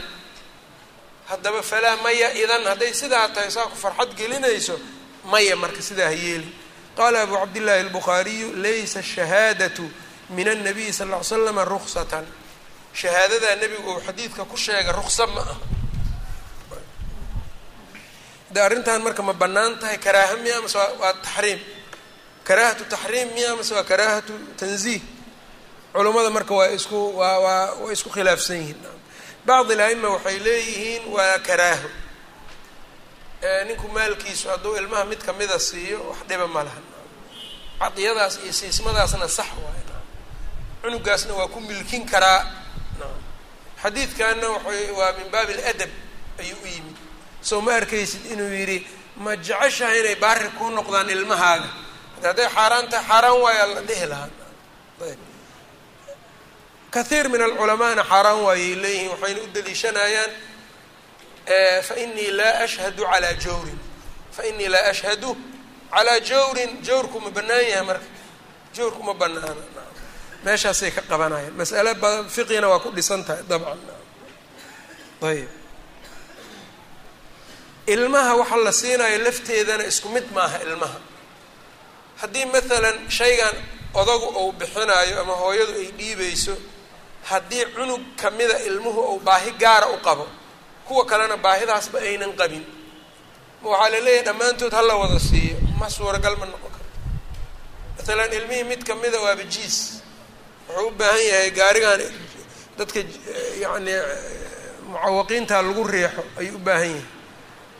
Haddaba 1.31 1.63
falaa 1.63 1.97
maya 2.03 2.35
idan. 2.35 2.63
Hadday 2.67 2.93
sidaa 2.95 3.29
tahay 3.29 3.51
saa 3.51 3.67
ku 3.71 3.77
farxad 3.77 4.11
gelinayso 4.19 4.75
maya 5.31 5.57
marka 5.57 5.83
sidaa 5.83 6.11
ha 6.11 6.15
yeeli 6.15 6.51
qaala 6.99 7.19
abu 7.25 7.35
cabdillaahi 7.43 7.81
albukhaariyu 7.87 8.49
laysa 8.65 8.99
ashahaadatu 9.05 9.85
min 10.37 10.49
annabiyi 10.55 10.93
sal 10.93 11.09
ll 11.09 11.17
ly 11.19 11.25
slama 11.31 11.65
ruksatan 11.73 12.25
shahaadadaa 13.01 13.57
nebigu 13.63 13.89
uu 13.95 14.01
xadiidka 14.07 14.43
ku 14.51 14.57
sheegay 14.65 14.93
ruksa 14.99 15.25
ma 15.35 15.41
aha 15.41 15.57
de 18.53 18.61
arrintan 18.61 19.01
marka 19.07 19.23
ma 19.29 19.33
bannaan 19.43 19.73
tahay 19.81 19.99
karaaha 20.05 20.35
miya 20.45 20.61
mase 20.65 20.77
waa 21.01 21.13
taxriim 21.25 21.61
karaahatu 22.49 22.83
taxriim 22.93 23.29
miya 23.37 23.51
mase 23.59 23.73
waa 23.77 23.85
karaahatu 23.91 24.33
tanziih 24.61 25.01
culummada 25.95 26.31
marka 26.37 26.53
waa 26.59 26.69
isku 26.79 26.99
waa 27.21 27.39
waa 27.45 27.75
way 27.85 27.93
isku 27.97 28.11
khilaafsan 28.15 28.57
yihiin 28.61 28.81
bacdi 29.49 29.73
l-aima 29.79 30.09
waxay 30.15 30.39
leeyihiin 30.47 31.03
waa 31.15 31.39
karaaho 31.49 31.89
ninku 33.69 33.89
maalkiisu 33.97 34.49
hadduu 34.49 34.77
ilmaha 34.77 35.05
mid 35.05 35.21
kamida 35.27 35.59
siiyo 35.59 35.99
wax 36.11 36.19
dhiba 36.29 36.47
ma 36.55 36.63
laha 36.67 36.81
cadiyadaas 37.81 38.35
iyo 38.45 38.53
siismadaasna 38.53 39.29
sax 39.29 39.47
waay. 39.65 39.81
Cunugaasna 40.83 41.35
waa 41.39 41.49
ku 41.55 41.61
milkin 41.61 42.03
karaa. 42.13 42.41
Xadiidkanna 43.83 44.49
waay 44.67 44.91
waa 44.99 45.13
min 45.19 45.29
baabi 45.35 45.53
aladab 45.59 45.91
ayuu 46.41 46.57
u 46.63 46.67
yimid. 46.67 46.97
Soo 47.49 47.61
ma 47.61 47.73
arkaysid 47.75 48.23
inuu 48.33 48.51
yidhi 48.59 48.79
ma 49.25 49.37
jeceshahay 49.37 49.99
inay 50.01 50.15
baari 50.23 50.49
kuu 50.59 50.71
noqdaan 50.77 51.11
ilmahaaga? 51.17 51.69
Hadday 52.23 52.49
xaaraan 52.57 52.87
tahay 52.91 53.07
xaaraan 53.11 53.39
waayaa 53.45 53.67
la 53.75 53.81
dhihi 53.89 54.07
lahaa. 54.13 54.29
Ayb. 55.07 55.19
Kathiir 56.95 57.27
min 57.33 57.43
alculamaana 57.47 58.03
xaaraan 58.11 58.39
waayay 58.47 58.75
leeyihiin 58.83 59.11
waxayna 59.13 59.41
u 59.43 59.47
daliishanayaan 59.55 60.31
fainii 61.89 62.31
laa 62.39 62.55
ashhadu 62.65 63.03
calaa 63.11 63.35
jawrin. 63.45 63.79
Fainii 64.37 64.69
laa 64.75 64.87
ashhadu 64.93 65.31
calaa 65.93 66.21
jawrin. 66.21 66.71
Jawrku 66.87 67.17
ma 67.25 67.31
bannaan 67.37 67.65
yahay 67.71 67.85
marka. 67.89 68.07
Jawrku 68.77 69.03
ma 69.03 69.15
banaana 69.15 69.63
meeshaasay 70.45 70.91
ka 70.97 71.03
qabanayaan. 71.11 71.55
Mas'ale 71.59 71.95
badan 72.03 72.27
fiqina 72.35 72.67
waa 72.73 72.81
ku 72.85 72.91
dhisan 72.97 73.23
tahay 73.27 73.43
dabcan. 73.51 73.79
Ayb 75.23 75.49
ilmaha 77.87 78.33
waxa 78.41 78.57
la 78.67 78.73
siinayo 78.73 79.19
lafteedana 79.27 79.85
isku 79.91 80.09
mid 80.15 80.27
maaha 80.37 80.59
ilmaha. 80.67 80.99
Haddii 82.21 82.47
maalan 82.53 82.97
shaygan 83.19 83.57
odagu 84.01 84.29
uu 84.41 84.53
bixinayo 84.59 85.15
ama 85.23 85.35
hooyadu 85.43 85.73
ay 85.83 85.89
dhiibayso 85.99 86.55
haddii 87.31 87.65
cunug 87.75 88.03
kamida 88.21 88.57
ilmuhu 88.69 89.01
uu 89.15 89.21
baahi 89.27 89.51
gaara 89.63 89.89
u 89.95 89.99
qabo 90.07 90.27
kuwa 90.93 91.05
kalena 91.11 91.37
baahidaasba 91.45 91.99
aynan 92.09 92.33
qabin. 92.41 92.65
Waxaa 93.65 93.89
la 93.93 94.01
leeyahay 94.07 94.25
dhammaantood 94.29 94.73
hala 94.79 94.95
wada 95.01 95.19
siiyo. 95.29 95.57
Ma 95.81 95.87
suuragal 95.97 96.35
ma 96.41 96.47
noqon 96.53 96.71
karto. 96.77 96.99
Maalan 98.07 98.33
ilmihii 98.39 98.65
mid 98.71 98.83
kamida 98.89 99.19
waaba 99.25 99.43
jiis. 99.55 99.77
Wuxuu 100.69 100.89
u 100.89 100.91
baahan 100.99 101.25
yahay 101.31 101.51
gaarigan 101.59 102.01
dadka 102.79 103.01
yacni 103.63 103.93
mucawaqiinta 104.91 105.57
lagu 105.67 105.83
riixo 105.93 106.23
ayuu 106.41 106.57
u 106.57 106.59
baahan 106.67 106.91
yahay. 106.91 107.05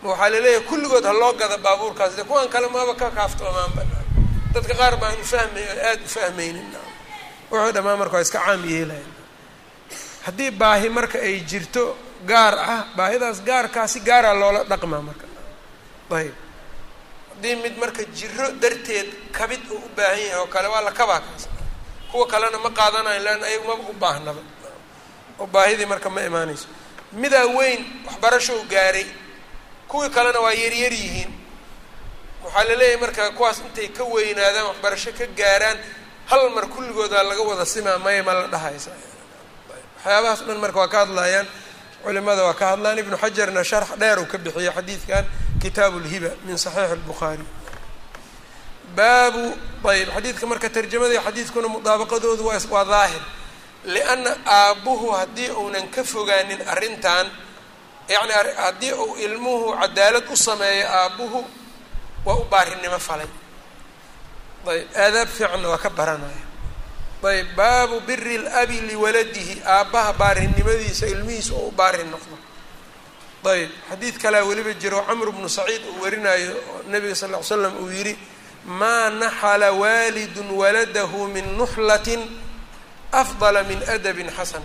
Waxaa 0.09 0.29
la 0.33 0.39
leeyahay 0.45 0.65
kulligood 0.69 1.05
ha 1.09 1.13
loo 1.21 1.33
gada 1.41 1.57
baabuurkaas. 1.65 2.13
De 2.19 2.23
kuwan 2.29 2.49
kale 2.53 2.67
maaba 2.75 2.95
ka 3.01 3.09
kaaftoomaanba 3.19 3.83
dadka 4.55 4.75
qaar 4.81 4.95
baan 5.01 5.17
ufahmay 5.25 5.65
aada 5.89 6.03
u 6.05 6.09
fahmaynin. 6.17 6.69
Wuxuu 7.51 7.73
dhamaan 7.77 7.99
marka 8.01 8.15
waa 8.17 8.23
iska 8.27 8.39
caam 8.47 8.63
yeelayan 8.73 9.11
haddii 10.27 10.51
baahi 10.61 10.89
marka 10.97 11.19
ay 11.29 11.37
jirto 11.51 11.85
gaar 12.31 12.55
ah 12.75 12.81
baahidaas 12.97 13.39
gaarkaasi 13.49 13.99
gaaraa 14.09 14.35
loola 14.41 14.61
dhaqmaa 14.71 15.03
marka. 15.09 15.27
Ayb 16.19 16.35
haddii 17.35 17.57
mid 17.63 17.75
marka 17.83 18.03
jiro 18.19 18.47
darteed 18.63 19.09
kabid 19.37 19.63
uu 19.71 19.79
u 19.79 19.89
baahan 19.97 20.19
yahay 20.27 20.39
oo 20.41 20.47
kale 20.55 20.69
waa 20.75 20.81
la 20.87 20.93
kabaa 20.93 21.21
kaas. 21.27 21.45
Kuwa 22.11 22.27
kalena 22.33 22.59
ma 22.65 22.71
qaadanayo 22.79 23.21
leanna 23.25 23.47
ayagu 23.47 23.73
u 23.91 23.93
baahnaba. 24.03 24.41
Oo 25.41 25.47
baahidii 25.55 25.87
marka 25.93 26.09
ma 26.15 26.21
imaanayso. 26.29 26.67
Midaa 27.13 27.47
weyn 27.57 27.81
waxbarasho 28.07 28.53
u 28.61 28.65
gaaray 28.73 29.07
kuwii 29.91 30.11
kalena 30.17 30.41
waa 30.45 30.53
yaryar 30.63 30.93
yihiin. 30.93 31.33
Waxaa 32.45 32.65
la 32.69 32.75
leeyahay 32.81 33.01
marka 33.03 33.23
kuwaas 33.37 33.59
intay 33.67 33.89
ka 33.97 34.05
weynaadaan 34.05 34.67
waxbarasho 34.71 35.11
ka 35.19 35.27
gaaraan 35.41 35.79
hal 36.31 36.51
mar 36.55 36.67
kulligoodaa 36.75 37.23
laga 37.29 37.43
wada 37.51 37.65
simaa 37.75 37.99
maya 38.05 38.23
ma 38.27 38.33
la 38.39 38.47
dhahaysa. 38.55 38.91
Waxyaabahaas 39.97 40.41
dhan 40.47 40.59
marka 40.65 40.79
waa 40.83 40.89
ka 40.95 40.99
hadlayaan 41.07 41.47
culimada 42.05 42.43
waa 42.45 42.55
ka 42.55 42.67
hadlaan. 42.77 42.99
Ibnu 42.99 43.17
xajarna 43.17 43.65
sharx 43.65 43.89
dheer 44.01 44.19
uu 44.19 44.27
ka 44.27 44.39
bixiyey 44.39 44.71
xadiidkan 44.77 45.25
kitaabu 45.63 45.99
lhiba 46.05 46.31
min 46.47 46.57
saxiixi 46.59 46.95
lbukhaari 47.01 47.45
baabu 48.97 49.45
ayb 49.91 50.09
xadiidka 50.15 50.47
marka 50.47 50.69
tarjamadii 50.77 51.21
xadiidkuna 51.27 51.69
mudaabaqadoodu 51.75 52.43
waa 52.49 52.61
waa 52.75 52.85
daahir. 52.85 53.23
Lianna 53.85 54.33
aabbuhu 54.47 55.11
haddii 55.19 55.51
uunan 55.51 55.89
ka 55.95 56.05
fogaanin 56.05 56.61
arrintan 56.73 57.27
yacni 58.09 58.33
haddii 58.65 58.93
uu 58.93 59.17
ilmuhu 59.17 59.67
cadaalad 59.81 60.25
u 60.33 60.37
sameeyo 60.37 60.87
aabbuhu 60.89 61.41
waa 62.27 62.37
u 62.37 62.45
baarinimo 62.51 62.99
falay. 62.99 63.27
Ayb 64.67 64.87
aadaab 65.05 65.29
fiicanna 65.29 65.69
waa 65.69 65.79
ka 65.85 65.91
baranaya 65.91 66.43
ayb 67.23 67.55
baabu 67.57 68.01
biri 68.01 68.37
اlabi 68.39 68.81
liwaladihi. 68.81 69.63
Aabbaha 69.67 70.13
baarinimadiisa 70.13 71.07
ilmihiisa 71.07 71.55
oo 71.55 71.69
u 71.69 71.71
baarin 71.71 72.11
noqdo. 72.11 72.37
Ayb 73.53 73.71
xadiid 73.91 74.17
kalea 74.23 74.45
weliba 74.45 74.73
jiro. 74.75 75.03
Camr 75.07 75.31
bnu 75.33 75.49
saciid 75.49 75.83
uu 75.87 76.03
warinayo 76.03 76.55
nabiga 76.91 77.15
sal 77.15 77.31
ly 77.31 77.43
slam 77.43 77.77
uu 77.83 77.91
yidhi 77.91 78.15
maa 78.67 79.11
naxala 79.11 79.73
waalidu 79.73 80.43
waladahu 80.59 81.27
min 81.35 81.47
nuxlatin 81.59 82.23
afdala 83.13 83.63
min 83.63 83.79
adabin 83.95 84.31
xasan. 84.31 84.63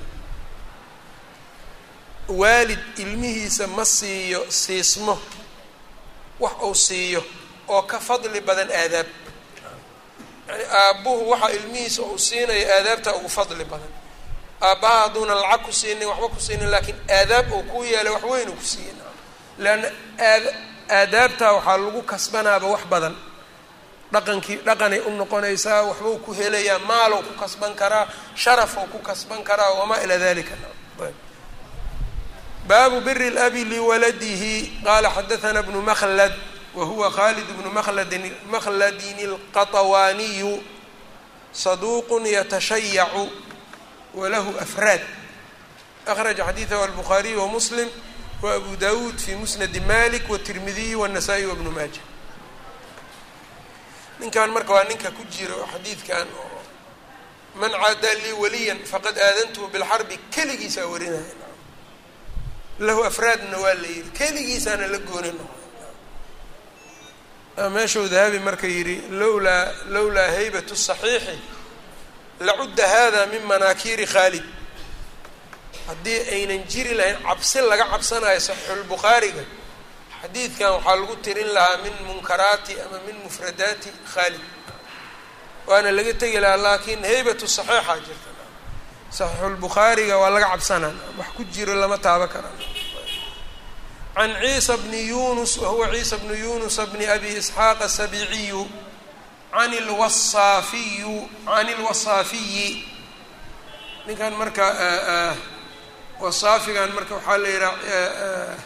Waalid 2.28 2.80
ilmihiisa 2.98 3.68
ma 3.68 3.86
siiyo 3.86 4.46
siismo. 4.50 5.20
Wax 6.40 6.54
uu 6.64 6.76
siiyo 6.76 7.22
oo 7.68 7.82
ka 7.82 8.00
fadli 8.00 8.42
badan 8.42 8.70
aadaab 8.72 9.08
yani 10.48 10.64
aabbuhu 10.82 11.30
waxa 11.32 11.50
ilmihiisa 11.58 12.02
uu 12.02 12.18
siinayo 12.18 12.68
aadaabta 12.76 13.16
ugu 13.16 13.30
fadli 13.30 13.66
badan. 13.66 13.92
Aabbaha 14.62 15.00
hadduuna 15.04 15.36
lacag 15.36 15.62
ku 15.66 15.72
siinin 15.74 16.08
waxba 16.12 16.28
ku 16.34 16.40
siinin 16.46 16.70
laakiin 16.74 16.98
aadaab 17.18 17.52
uu 17.54 17.64
ku 17.72 17.84
yeelay 17.84 18.14
wax 18.14 18.24
weyn 18.32 18.52
ku 18.60 18.64
siiye 18.72 18.94
leanna 19.64 19.88
aad 20.32 20.44
aadaabtaa 21.00 21.52
waxaa 21.58 21.78
lagu 21.78 22.02
kasbanaaba 22.12 22.68
wax 22.68 22.84
badan. 22.94 23.16
Dhaqankii 24.14 24.58
dhaqanay 24.68 25.00
u 25.00 25.10
noqonaysaa 25.20 25.82
waxbuu 25.90 26.18
ku 26.26 26.32
helayaa 26.40 26.80
maalow 26.90 27.22
ku 27.28 27.34
kasban 27.42 27.74
karaa 27.76 28.06
sharafou 28.36 28.86
ku 28.94 29.00
kasban 29.00 29.44
karaa 29.44 29.72
wamaa 29.80 30.00
ilaa 30.04 30.18
dalika 30.18 30.56
baabu 32.68 33.02
biri 33.06 33.28
اlabi 33.32 33.64
liwaladihi 33.72 34.54
qala 34.86 35.10
xadaثna 35.16 35.62
bnu 35.64 35.82
mklad 35.82 36.34
wahuwa 36.78 37.08
khaalid 37.12 37.46
bnu 37.58 37.70
maldin 37.78 38.26
makhladin 38.54 39.18
اlqatawaaniyu 39.30 40.54
saduuqun 41.64 42.24
yatashayacu 42.38 43.24
walahu 44.20 44.52
afraad 44.66 45.02
akhraja 46.06 46.44
xadiidahu 46.46 46.84
albuhaariyu 46.84 47.40
wa 47.42 47.48
muslim 47.48 47.90
wa 48.42 48.54
abu 48.54 48.76
dawuud 48.78 49.18
fi 49.26 49.36
musnadi 49.36 49.80
malik 49.80 50.30
watirmidiyi 50.30 50.96
wاnasaa'i 50.96 51.46
wabnu 51.46 51.72
maaja 51.72 52.02
ninkan 54.20 54.50
marka 54.52 54.74
waa 54.74 54.84
ninka 54.84 55.12
ku 55.18 55.24
jiro 55.34 55.58
xadiidkan 55.74 56.28
oo 56.42 56.62
man 57.60 57.72
cadaa 57.72 58.14
lii 58.24 58.32
waliyan 58.44 58.80
faqad 58.92 59.18
aadantuhu 59.18 59.68
bilxarbi 59.74 60.16
keligiisaa 60.36 60.86
warinaya 60.86 61.34
lahu 62.80 63.02
afraadna 63.10 63.58
waa 63.58 63.74
la 63.74 63.88
yihi 63.88 64.10
keligiisaana 64.20 64.88
la 64.88 64.98
gooni 65.10 65.32
noqo 65.32 65.67
meeshuu 67.58 68.08
dahabi 68.08 68.40
marka 68.40 68.68
yidhi 68.68 68.96
lowlaa 69.20 69.66
lowlaa 69.90 70.28
haybatu 70.38 70.76
saxiixi 70.76 71.38
lacudda 72.40 72.86
hada 72.88 73.26
min 73.32 73.42
manaakiiri 73.50 74.06
khaalid. 74.14 74.44
Haddii 75.88 76.20
aynan 76.36 76.64
jiri 76.72 76.94
lahayn 77.00 77.18
cabsi 77.28 77.60
laga 77.70 77.86
cabsanayo 77.94 78.40
saxiixulbukhaariga 78.48 79.44
xadiidkan 80.22 80.70
waxaa 80.76 80.96
lagu 81.02 81.16
tirin 81.26 81.50
lahaa 81.56 81.78
min 81.84 81.94
munkaraati 82.08 82.74
ama 82.86 82.98
min 83.08 83.16
mufradaati 83.24 83.90
khaalid. 84.14 84.46
Waana 85.68 85.92
laga 85.98 86.14
tegi 86.22 86.40
lahaa 86.44 86.58
laakiin 86.66 87.02
haybatu 87.10 87.46
saxiixaa 87.58 88.00
jirta. 88.06 88.30
Saxiixulbukhaariga 89.18 90.16
waa 90.22 90.30
laga 90.36 90.48
cabsanaa 90.54 90.94
wax 91.20 91.28
ku 91.36 91.44
jiro 91.54 91.74
lama 91.82 91.98
taabo 92.06 92.28
kara 92.34 92.50
can 94.18 94.32
ciisa 94.42 94.78
bni 94.78 95.08
yunus 95.14 95.58
wahuwa 95.58 95.88
ciisa 95.94 96.18
bnu 96.18 96.34
yunusa 96.44 96.86
bni 96.92 97.06
abi 97.06 97.28
isxaaq 97.38 97.80
asabiiciyu 97.88 98.62
can 99.54 99.72
lwasaafiyu 99.88 101.16
can 101.46 101.68
lwasaafiyi 101.80 102.68
ninkan 104.08 104.34
marka 104.40 104.66
wasaafigan 106.20 106.90
marka 106.98 107.14
waxaa 107.16 107.38
la 107.44 107.50
yihaha 107.50 108.58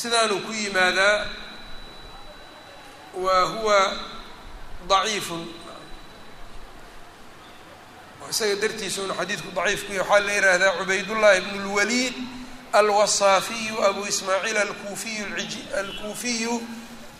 sidaanuu 0.00 0.40
ku 0.46 0.52
yimaadaa 0.52 1.26
wa 3.24 3.36
huwa 3.52 3.78
daciifun 4.88 5.42
isaga 8.30 8.54
dartiisuna 8.62 9.14
xadiidku 9.20 9.50
daciif 9.56 9.80
ku 9.86 9.92
yahy 9.92 10.00
waxaa 10.08 10.20
la 10.26 10.32
yihahdaa 10.36 10.72
cubaydullahi 10.78 11.40
bn 11.40 11.54
اlwaliid 11.66 12.14
alwasaafiyu 12.72 13.84
abu 13.84 14.06
ismaaciil 14.06 14.56
alkuufiyu 15.78 16.62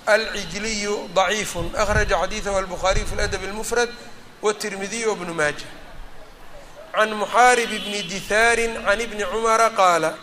alcijliyu 0.06 1.08
daciifun 1.14 1.70
akhraja 1.76 2.16
xadiidahu 2.18 2.56
albuhaariyu 2.58 3.06
fi 3.06 3.16
ladab 3.16 3.44
اlmufrad 3.44 3.88
wtirmidiyu 4.42 5.12
wbnu 5.12 5.34
maaja 5.34 5.66
can 6.94 7.10
muxaarib 7.14 7.70
bni 7.70 8.02
dihaarin 8.02 8.72
can 8.84 9.00
ibni 9.00 9.24
cumara 9.24 9.70
qaala 9.70 10.14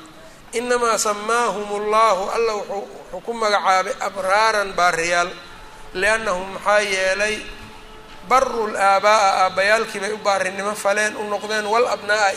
inamaa 0.52 0.98
samaahum 0.98 1.70
allahu 1.82 2.30
alla 2.36 2.54
wuxuu 2.54 3.22
ku 3.26 3.34
magacaabay 3.34 3.94
abraaran 4.08 4.74
baariyaal 4.74 5.30
liannahum 5.94 6.54
maxaa 6.54 6.80
yeelay 6.80 7.38
baru 8.30 8.68
laabaa'a 8.68 9.46
aabbayaalkii 9.46 10.00
bay 10.00 10.12
u 10.14 10.18
baarinimo 10.18 10.76
faleen 10.76 11.16
u 11.16 11.24
noqdeen 11.30 11.66
walabnaa'a 11.66 12.32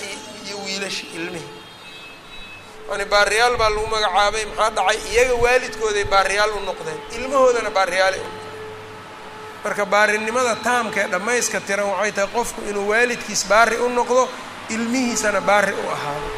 iyo 0.46 0.56
wiilashi 0.64 1.06
ilmihi 1.16 1.61
yani 2.92 3.04
baariyaal 3.12 3.54
baa 3.60 3.70
lagu 3.74 3.86
magacaabay 3.94 4.44
maxaa 4.50 4.70
dhacay? 4.76 4.98
Iyaga 5.12 5.34
waalidkooday 5.44 6.04
baariyaal 6.14 6.50
u 6.58 6.60
noqdeen. 6.68 6.98
Ilmahoodana 7.16 7.70
noqdeen. 7.78 8.20
Marka 9.64 9.84
baarinimada 9.92 10.54
taamka 10.66 10.98
ee 11.04 11.08
dhammayska 11.12 11.58
tiran 11.66 11.88
waxay 11.92 12.12
tahay 12.16 12.30
qofku 12.36 12.60
inuu 12.70 12.86
waalidkiis 12.92 13.42
baari 13.50 13.76
u 13.84 13.88
noqdo 13.98 14.22
ilmihiisana 14.74 15.40
baari 15.48 15.72
u 15.72 15.84
ahaado. 15.94 16.30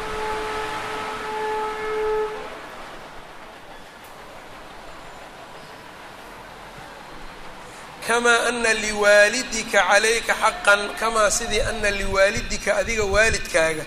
Kamaa 8.07 8.39
ana 8.49 8.73
liwaalidika 8.73 9.79
calayka 9.89 10.33
xaqan 10.41 10.81
kamaa 10.99 11.29
sidii 11.37 11.61
ana 11.69 11.89
liwaalidika 11.99 12.71
adiga 12.81 13.03
waalidkaaga 13.13 13.83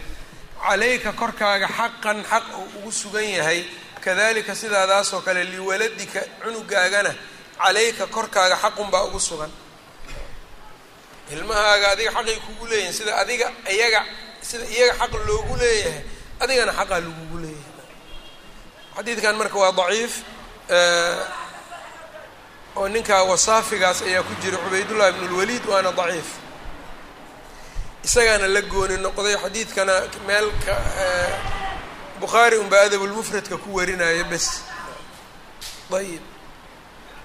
calayka 0.66 1.12
korkaaga 1.12 1.68
xaqan 1.78 2.18
xaq 2.30 2.44
uu 2.58 2.66
ugu 2.78 2.92
sugan 2.92 3.24
yahay. 3.38 3.60
Kadalika 4.04 4.54
sidaadaasoo 4.54 5.20
kale 5.26 5.44
liwaladika 5.44 6.20
cunugaagana 6.42 7.12
calayka 7.58 8.06
korkaaga 8.06 8.56
xaqun 8.62 8.88
baa 8.92 9.04
ugu 9.08 9.20
sugan. 9.20 9.50
Ilmahaaga 11.34 11.86
adiga 11.94 12.10
xaqay 12.16 12.36
kugu 12.46 12.64
leeyihiin 12.70 12.92
sida 12.98 13.12
adiga 13.22 13.46
iyaga 13.74 14.00
sida 14.48 14.64
iyaga 14.74 14.94
xaq 15.00 15.12
loogu 15.28 15.54
leeyahay 15.62 16.02
adigana 16.42 16.72
xaqaa 16.78 17.00
lagugu 17.04 17.36
leeyahay. 17.44 17.86
Xadiidkan 18.96 19.34
marka 19.40 19.58
waa 19.62 19.72
daciif 19.78 20.14
oo 22.78 22.88
ninkaa 22.94 23.22
wasaafigaas 23.30 24.02
ayaa 24.08 24.22
ku 24.22 24.32
jira 24.42 24.58
cubaydullahi 24.64 25.12
bn 25.16 25.24
اlwaliid 25.28 25.64
waana 25.66 25.92
daciif 25.92 26.28
isagaana 28.08 28.46
la 28.54 28.60
gooni 28.72 28.96
noqday 29.04 29.36
xadiidkana 29.42 29.94
meel 30.26 30.48
ka 30.64 30.74
bukhaari 32.20 32.56
unbaa 32.62 32.82
adabulmufradka 32.88 33.56
ku 33.62 33.68
warinaya 33.76 34.24
bes. 34.32 34.46
Ayib 35.98 36.22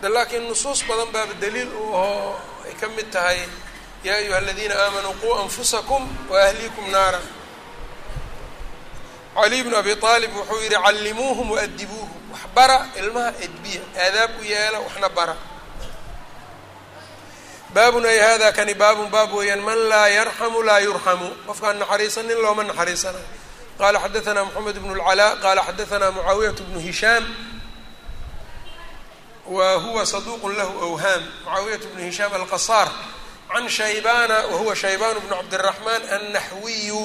de 0.01 0.07
laakiin 0.15 0.43
nusuus 0.49 0.81
badan 0.88 1.09
baaba 1.13 1.34
daliil 1.41 1.71
u 1.81 1.95
ahoo 1.95 2.36
ay 2.67 2.73
ka 2.79 2.88
mid 2.95 3.07
tahay 3.15 3.39
yaa 4.05 4.15
ayuha 4.21 4.38
aladiina 4.41 4.75
aamanuu 4.84 5.13
quu 5.21 5.29
anfusakum 5.43 6.03
waahliikum 6.31 6.86
naara 6.95 7.19
caliy 9.36 9.63
bnu 9.65 9.75
abi 9.81 9.91
aalib 10.03 10.31
wuxuu 10.38 10.59
yihi 10.63 10.75
callimuuhum 10.86 11.47
waadibuuhum 11.55 12.11
wax 12.34 12.41
bara 12.55 12.77
ilmaha 12.99 13.31
edbiya 13.45 13.81
aadaab 14.05 14.31
u 14.39 14.43
yeela 14.51 14.77
waxna 14.86 15.09
bara 15.17 15.36
baabun 17.74 18.04
ay 18.06 18.18
hada 18.18 18.52
kani 18.52 18.74
baabun 18.74 19.09
baab 19.14 19.32
weeyaan 19.32 19.61
man 19.61 19.78
laa 19.90 20.09
yarxamu 20.09 20.62
laa 20.68 20.80
yurxamu 20.80 21.28
qofkaan 21.46 21.76
naxariisanin 21.78 22.38
looma 22.44 22.62
naxariisanayo 22.64 23.24
qala 23.78 23.98
xadaثna 24.04 24.40
mxamed 24.48 24.76
bn 24.82 24.90
اlcalaa 24.96 25.36
qala 25.44 25.61
xadaثna 25.68 26.06
mucaawiyat 26.16 26.59
bnu 26.66 26.80
hishaam 26.86 27.24
wa 29.46 29.74
huwa 29.84 30.06
saduq 30.06 30.42
lahu 30.59 30.74
awhaam 30.88 31.22
mucaawiyat 31.44 31.82
bnu 31.92 32.02
hishaam 32.09 32.32
alqasaar 32.34 32.88
can 33.52 33.68
shaybana 33.68 34.36
wahuwa 34.52 34.74
shaybaan 34.76 35.16
bnu 35.24 35.34
cabdالraxman 35.36 36.02
annaxwiyu 36.16 37.02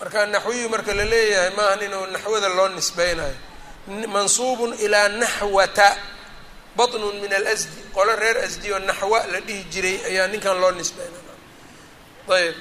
marka 0.00 0.26
naxwiyu 0.26 0.68
marka 0.72 0.92
la 0.98 1.04
leeyahay 1.04 1.50
maahan 1.56 1.80
inuu 1.86 2.06
naxwada 2.14 2.48
loo 2.48 2.68
nisbeynayo 2.68 3.34
mansuub 4.14 4.60
ilaa 4.84 5.08
naxwata 5.08 5.88
baطn 6.76 7.02
min 7.22 7.32
alasdi 7.40 7.80
qolo 7.97 8.13
reer 8.21 8.37
asdi 8.45 8.67
oo 8.73 8.79
naxwa 8.89 9.19
la 9.33 9.39
dhihi 9.47 9.63
jiray 9.73 9.97
ayaa 10.09 10.27
ninkan 10.33 10.57
loo 10.61 10.71
nisbeyna 10.79 11.19
ayb. 12.37 12.55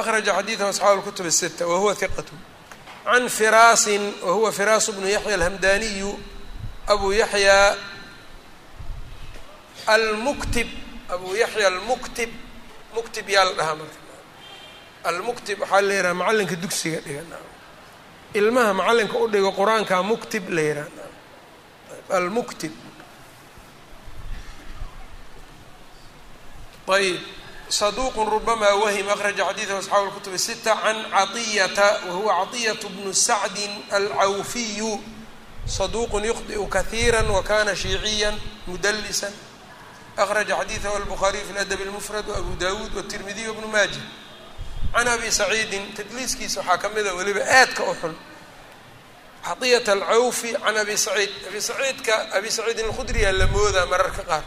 Akraja 0.00 0.32
xadiidahu 0.38 0.70
asxaabu 0.72 0.98
lkutub 1.00 1.26
asita 1.32 1.62
wahuwa 1.70 1.92
hiqat 1.94 2.28
can 3.04 3.24
firaasin 3.38 4.02
wahuwa 4.26 4.50
firaasu 4.58 4.90
bnu 4.96 5.06
yaxya 5.16 5.34
alhamdaniyu 5.38 6.10
abu 6.92 7.06
yaxya 7.22 7.76
almuktib 9.94 10.68
abu 11.14 11.28
yaxya 11.42 11.66
almuktib 11.72 12.30
muktib 12.96 13.26
yaa 13.34 13.44
la 13.48 13.52
dhahaa 13.58 13.74
marka. 13.80 13.98
Almuktib 15.10 15.56
waxaa 15.62 15.80
la 15.88 15.94
yidhaha 15.94 16.14
macalinka 16.20 16.56
dugsiga 16.62 16.98
dhiga. 17.06 17.22
Ilmaha 18.38 18.72
macalinka 18.80 19.16
u 19.18 19.26
dhigo 19.32 19.50
qur'aanka 19.58 20.02
muktib 20.10 20.44
la 20.56 20.62
yidhaha 20.62 20.88
almuktib. 22.18 22.72
ayb 26.88 27.20
saduqu 27.68 28.24
rubamaa 28.24 28.74
wahm 28.76 29.08
akraja 29.08 29.44
xadiidahu 29.44 29.78
asxaabu 29.78 30.06
lkutubi 30.06 30.38
sita 30.38 30.76
can 30.76 30.96
caiyata 31.10 32.00
wahuwa 32.08 32.46
caiyatu 32.52 32.88
bnu 32.88 33.14
sacdi 33.14 33.70
alcawfiyu 33.90 35.00
saduqun 35.66 36.24
yukhdiu 36.24 36.66
kahiira 36.66 37.22
wakana 37.22 37.76
shiiciya 37.76 38.34
mudalisa 38.66 39.32
akraja 40.16 40.56
xadiidahu 40.56 40.96
albukhariyu 40.96 41.44
fi 41.44 41.52
ladab 41.52 41.80
اlmufrad 41.80 42.28
waabu 42.28 42.56
dawuud 42.56 42.94
watirmidiy 42.96 43.48
wbnu 43.48 43.68
maaja 43.68 44.00
can 44.92 45.08
abi 45.08 45.30
saciidin 45.30 45.94
tadliiskiisa 45.94 46.60
waxaa 46.60 46.78
ka 46.78 46.88
mida 46.88 47.10
ah 47.10 47.14
weliba 47.14 47.40
aadka 47.40 47.82
u 47.82 47.94
xun. 47.94 48.14
Caiyata 49.42 49.92
alcawfi 49.92 50.52
can 50.52 50.76
abi 50.76 50.96
saciid 50.96 51.30
abi 51.48 51.60
saciidka 51.60 52.30
abi 52.32 52.50
saciidin 52.50 52.84
alkhudriyaa 52.84 53.32
la 53.32 53.46
moodaa 53.46 53.86
mararka 53.86 54.22
qaar 54.22 54.44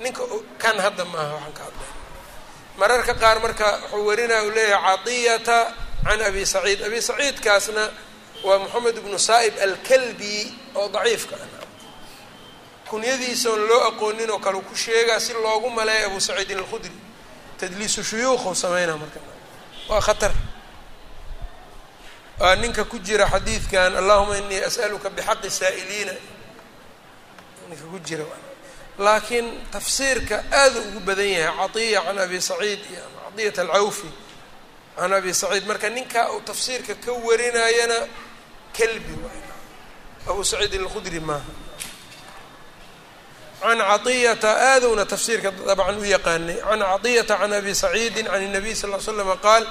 ninka 0.00 0.22
kan 0.58 0.76
hadda 0.78 1.04
maaha 1.04 1.34
waxaan 1.34 1.52
ka 1.58 1.62
hadlay. 1.64 1.90
Mararka 2.78 3.14
qaar 3.14 3.38
marka 3.40 3.66
wuxuu 3.90 4.06
warinaya 4.06 4.42
u 4.44 4.50
leeyahay 4.50 4.96
caطiyata 4.96 5.74
can 6.04 6.20
abi 6.22 6.46
saciid. 6.46 6.82
Abi 6.86 6.98
saciidkaasna 7.02 7.84
waa 8.44 8.58
moxamed 8.58 8.96
ibnu 8.96 9.18
saa'ib 9.18 9.54
alkalbi 9.66 10.54
oo 10.74 10.88
daciifka 10.88 11.36
ah. 11.36 11.66
Kunyadiisaon 12.88 13.60
loo 13.68 13.80
aqoonin 13.90 14.30
oo 14.30 14.38
kale 14.38 14.60
ku 14.62 14.74
sheegaa 14.74 15.20
si 15.20 15.32
loogu 15.32 15.70
maleeya 15.70 16.06
abu 16.06 16.20
saciidin 16.20 16.58
alkhudri. 16.58 16.92
Tadliisu 17.58 18.04
shuyuukhu 18.04 18.54
sameynaa 18.54 18.96
marka. 18.96 19.20
Waa 19.88 20.00
khatar. 20.00 20.32
Waa 22.38 22.54
ninka 22.56 22.84
ku 22.84 22.98
jira 22.98 23.26
xadiidkan 23.26 23.96
allahuma 23.96 24.38
inii 24.38 24.62
as'aluka 24.62 25.10
bixaqi 25.10 25.50
saa'iliina. 25.50 26.12
Ninka 27.68 27.84
ku 27.90 27.98
jira 27.98 28.24
laakiin 28.98 29.46
tafsiirka 29.72 30.36
aada 30.52 30.78
ugu 30.80 31.00
badan 31.00 31.26
yahay 31.28 31.68
caiya 31.74 32.00
can 32.06 32.18
abi 32.18 32.38
saciid 32.40 32.80
iyo 32.90 33.04
caiyat 33.36 33.58
alcawfi 33.58 34.10
can 34.96 35.12
abi 35.12 35.30
saciid 35.34 35.64
marka 35.70 35.88
ninkaa 35.96 36.26
uu 36.34 36.40
tafsiirka 36.48 36.94
ka 37.04 37.12
warinayana 37.26 37.98
kalbi 38.76 39.14
waay 39.24 39.42
abu 40.30 40.42
saciid 40.44 40.74
ilqudri 40.74 41.20
maaha. 41.20 41.52
Can 43.62 43.78
caiyata 43.78 44.50
aadowna 44.74 45.04
tafsiirka 45.04 45.50
dabcan 45.68 45.98
u 45.98 46.04
yaqaanay. 46.04 46.58
Can 46.62 46.80
caiyata 47.02 47.34
can 47.40 47.52
abi 47.52 47.70
saciidi 47.74 48.22
can 48.26 48.42
الnabiy 48.42 48.74
sal 48.74 48.90
l 48.94 49.00
slama 49.00 49.36
qaal 49.46 49.64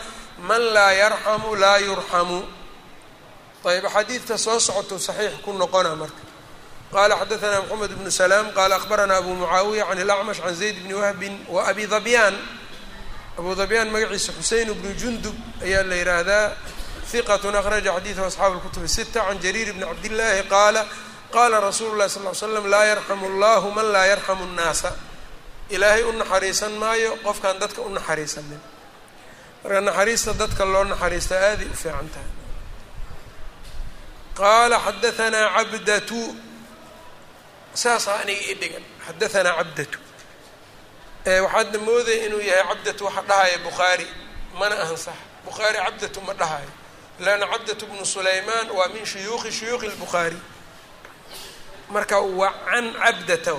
man 0.47 0.61
laa 0.75 0.91
yarxamu 1.01 1.55
laa 1.55 1.79
yurxamu 1.87 2.39
ayb 3.67 3.85
axaadiidta 3.85 4.37
soo 4.37 4.59
socotou 4.59 4.99
saxiix 4.99 5.33
ku 5.43 5.51
noqona 5.53 5.95
marka 5.95 6.23
qala 6.92 7.16
xadaثna 7.16 7.62
mxamed 7.64 7.90
bnu 7.98 8.10
slaam 8.10 8.46
qala 8.52 8.76
akhbarana 8.76 9.16
abu 9.16 9.34
mucaawiya 9.34 9.84
can 9.88 9.98
اlacmash 9.98 10.40
can 10.44 10.54
zayd 10.54 10.76
bni 10.84 10.94
wahbin 10.94 11.34
wa 11.48 11.64
abi 11.70 11.86
dabyaan 11.86 12.34
abu 13.38 13.54
dabyaan 13.54 13.88
magaciisa 13.90 14.32
xusein 14.38 14.68
bnu 14.74 14.90
jundub 15.00 15.34
ayaa 15.62 15.82
la 15.82 15.96
yihaahdaa 15.96 16.46
hiqat 17.12 17.44
akhraja 17.44 17.92
xadiiثhu 17.96 18.24
asxaabu 18.24 18.54
اlkutub 18.60 18.82
الsita 18.84 19.20
can 19.26 19.38
jariir 19.40 19.72
bni 19.72 19.84
cabdillaahi 19.84 20.42
qaala 20.48 20.86
qala 21.32 21.60
rasuulu 21.60 21.96
lahi 21.96 22.10
sal 22.10 22.22
ly 22.28 22.34
slam 22.34 22.66
laa 22.68 22.84
yarxamu 22.84 23.24
اllahu 23.30 23.66
man 23.76 23.86
laa 23.92 24.06
yarxamu 24.12 24.44
الnaasa 24.44 24.92
ilaahay 25.70 26.04
u 26.04 26.12
naxariisan 26.12 26.72
maayo 26.82 27.16
qofkaan 27.24 27.58
dadka 27.58 27.80
u 27.80 27.88
naxariisanin 27.88 28.60
marka 29.64 29.80
naxariista 29.80 30.32
dadka 30.32 30.64
loo 30.64 30.84
naxariista 30.84 31.34
aaday 31.36 31.68
u 31.72 31.76
fiican 31.82 32.08
tahay 32.14 32.30
qaala 34.36 34.76
xadaثna 34.86 35.40
cabdatu 35.56 36.20
saasaa 37.81 38.17
aniga 38.21 38.41
ii 38.49 38.55
dhigan. 38.61 38.83
Xadaثanaa 39.07 39.55
cabdatu. 39.59 39.97
Waxaadna 41.43 41.79
moodaya 41.87 42.19
inuu 42.25 42.41
yahay 42.49 42.65
cabdatu 42.71 43.01
waxa 43.07 43.21
dhahaya 43.29 43.57
bukhaari. 43.65 44.07
Mana 44.59 44.75
ahan 44.83 44.97
sax. 45.05 45.15
Bukhaari 45.45 45.77
cabdatu 45.85 46.19
ma 46.27 46.33
dhahayo. 46.41 46.71
Leanna 47.23 47.45
cabdatu 47.53 47.83
bnu 47.89 48.05
sulaymaan 48.13 48.67
waa 48.77 48.87
min 48.93 49.05
shuyuuqi 49.11 49.49
shuyuuqi 49.57 49.85
اlbukhaari 49.91 50.37
marka 51.93 52.17
wacan 52.39 52.85
cabdata 53.03 53.51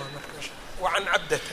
wacan 0.82 1.04
cabdata. 1.12 1.52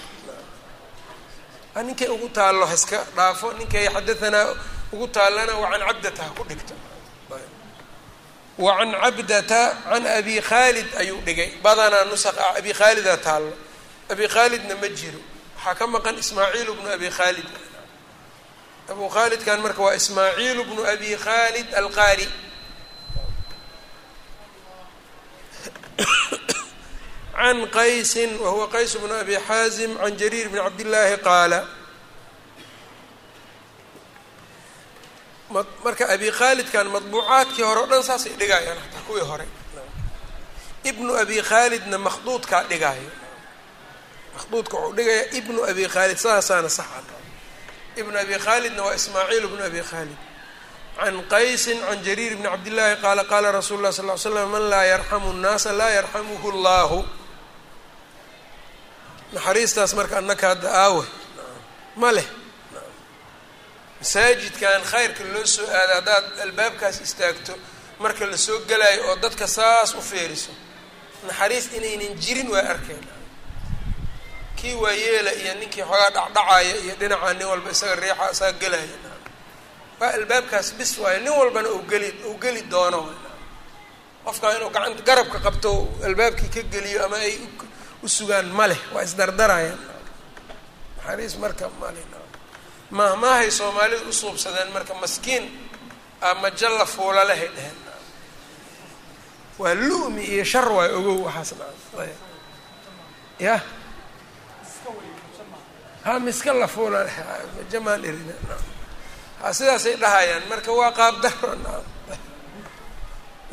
Ninkay 1.88 2.08
ugu 2.16 2.28
taallo 2.38 2.66
haska 2.72 2.98
dhaafo. 3.16 3.48
Ninkay 3.60 3.86
xadaanaa 3.96 4.48
ugu 4.94 5.08
taallana 5.16 5.54
wacan 5.64 5.82
cabdata 5.90 6.22
ha 6.26 6.30
ku 6.38 6.44
dhigto 6.50 6.74
wacan 8.58 8.92
cabdata 8.92 9.78
can 9.84 10.06
abi 10.08 10.42
khaalid 10.42 10.88
ayuu 10.98 11.22
dhigay. 11.26 11.62
Badanaa 11.62 12.06
nusaq 12.06 12.38
ah 12.38 12.56
abi 12.58 12.74
khaalidaa 12.74 13.18
taallo 13.18 13.54
abi 14.10 14.28
khaalidna 14.28 14.76
ma 14.76 14.88
jiro. 14.90 15.20
Waxaa 15.56 15.76
ka 15.76 15.88
maqan 15.88 16.16
ismaaciil 16.18 16.72
bnu 16.74 16.90
abi 16.90 17.10
khaalid 17.10 17.48
abu 18.90 19.10
khaalidkan 19.10 19.62
marka 19.62 19.82
waa 19.82 19.96
ismaaciil 19.96 20.64
bnu 20.64 20.86
abi 20.86 21.16
khaalid 21.18 21.74
alqaari. 21.74 22.28
Can 27.36 27.68
qaysin 27.68 28.40
wahuwa 28.40 28.72
qays 28.72 28.96
bnu 28.96 29.14
abi 29.20 29.36
xaazim 29.36 29.98
can 29.98 30.18
jariir 30.18 30.50
bni 30.50 30.60
cabdillaahi 30.64 31.18
qaala 31.20 31.68
marka 35.84 36.04
abi 36.14 36.28
khaalidkan 36.40 36.88
madbuucaadkii 36.94 37.64
hore 37.70 37.82
o 37.82 37.86
dhan 37.92 38.04
saasay 38.10 38.34
dhigayaan 38.40 38.78
hataa 38.84 39.04
kuwii 39.08 39.26
hore. 39.30 39.46
Ibnu 40.90 41.12
abi 41.22 41.38
khaalidna 41.50 41.98
makhduudkaa 42.08 42.64
dhigaayo. 42.72 43.12
Makhduudka 44.36 44.76
wuxuu 44.78 44.96
dhigayaa 44.98 45.32
ibnu 45.40 45.60
abi 45.72 45.84
khaalid 45.94 46.18
saasaana 46.26 46.70
saxa 46.70 47.02
ibnu 48.00 48.16
abi 48.24 48.36
khaalidna 48.46 48.82
waa 48.86 48.96
ismaaciil 49.00 49.46
bnu 49.52 49.64
abi 49.70 49.82
khaalid 49.90 50.20
can 51.00 51.16
qaysin 51.34 51.80
can 51.88 52.00
jariir 52.06 52.34
bni 52.40 52.48
cabdillaahi 52.54 52.96
qaala 53.04 53.24
qaala 53.32 53.48
rasuulu 53.58 53.82
lah 53.84 53.92
sal 53.98 54.06
ly 54.10 54.18
slam 54.26 54.50
man 54.54 54.64
laa 54.72 54.84
yarxamu 54.94 55.30
nnaasa 55.38 55.72
laa 55.80 55.90
yarxamuhu 55.98 56.50
llahu 56.66 57.00
naxariistaas 59.34 59.92
marka 60.00 60.16
annaka 60.22 60.46
hadda 60.52 60.70
aawe. 60.84 61.04
Ma 62.02 62.10
leh 62.16 62.28
masaajidkan 64.00 64.82
khayrka 64.92 65.24
loo 65.34 65.46
soo 65.56 65.68
aada 65.80 65.94
haddaad 66.00 66.26
albaabkaas 66.46 66.98
istaagto 67.06 67.54
marka 68.04 68.26
la 68.32 68.38
soo 68.38 68.60
gelayo 68.70 69.02
oo 69.10 69.16
dadka 69.24 69.48
saas 69.58 69.90
u 69.96 70.02
feeriso 70.12 70.52
naxariis 71.28 71.66
inaynan 71.78 72.14
jirin 72.24 72.50
waa 72.54 72.66
arkeen. 72.74 73.06
Kii 74.60 74.74
waa 74.84 74.92
yeela 75.04 75.32
iyo 75.42 75.54
ninkii 75.60 75.82
xoogaa 75.90 76.10
dhacdhacaya 76.16 76.76
iyo 76.84 76.94
dhinacaa 77.00 77.34
nin 77.38 77.48
walba 77.52 77.70
isaga 77.76 77.96
riixa 78.02 78.26
isaga 78.34 78.58
gelaya 78.62 78.98
waa 80.00 80.12
albaabkaas 80.18 80.68
bis 80.78 80.92
waayo 81.02 81.20
nin 81.24 81.34
walbana 81.40 81.70
u 81.70 81.80
geli 81.92 82.10
uu 82.30 82.38
geli 82.44 82.62
doono. 82.72 83.02
Qofkaa 84.26 84.52
inuu 84.58 84.70
gacanta 84.76 85.02
garabka 85.08 85.40
qabto 85.46 85.72
albaabkii 86.08 86.50
ka 86.56 86.62
geliyo 86.74 87.00
ama 87.06 87.18
ay 87.28 87.36
u 88.04 88.08
sugaan 88.18 88.48
ma 88.58 88.66
leh 88.72 88.80
waa 88.94 89.04
isdardarayaan 89.08 89.80
naxariis 90.98 91.36
marka 91.44 91.66
male 92.92 93.10
mahmaahay 93.16 93.52
soomaalidu 93.52 94.10
usuubsadeen 94.10 94.70
marka 94.76 94.94
maskiin 94.94 95.46
ama 96.22 96.50
jalla 96.60 96.86
fuula 96.86 97.24
lehay 97.30 97.48
dheheen 97.56 97.78
waa 99.60 99.74
lu'mi 99.76 100.24
iyo 100.34 100.44
shar 100.52 100.68
waay 100.78 100.92
ogow 101.00 101.18
waxaasna 101.28 101.66
ya? 103.40 103.60
Ha 106.06 106.20
miska 106.20 106.54
la 106.54 106.68
fuula 106.68 107.00
jamaan 107.72 108.04
irin 108.06 108.30
ha 109.42 109.54
sidaasay 109.58 109.96
dhahayaan 110.04 110.44
marka 110.52 110.72
waa 110.80 110.92
qaab 111.00 111.16
daro 111.24 111.52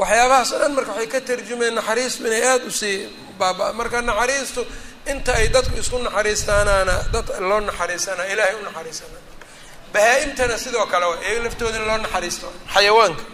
waxyaabahaas 0.01 0.51
o 0.53 0.59
dhan 0.61 0.73
marka 0.77 0.91
waxay 0.93 1.07
ka 1.13 1.21
tarjumeen 1.29 1.75
naxariistu 1.79 2.27
inay 2.29 2.45
aada 2.51 2.65
u 2.67 2.71
sii 2.81 2.97
baaba 3.39 3.73
marka 3.79 3.99
naxariistu 4.03 4.63
inta 5.11 5.33
ay 5.35 5.49
dadku 5.55 5.75
isku 5.83 5.97
naxariistaanaana 6.07 6.95
dad 7.15 7.27
loo 7.49 7.61
naxariisanaa 7.69 8.27
ilaahay 8.33 8.55
u 8.61 8.63
naxariisana 8.69 9.19
bahaa-imtana 9.93 10.57
sidoo 10.65 10.87
kale 10.93 11.07
wa 11.11 11.17
iyaga 11.25 11.41
laftooda 11.45 11.77
in 11.81 11.85
loo 11.89 11.99
naxariisto. 12.05 12.49
Xayawaanka. 12.75 13.25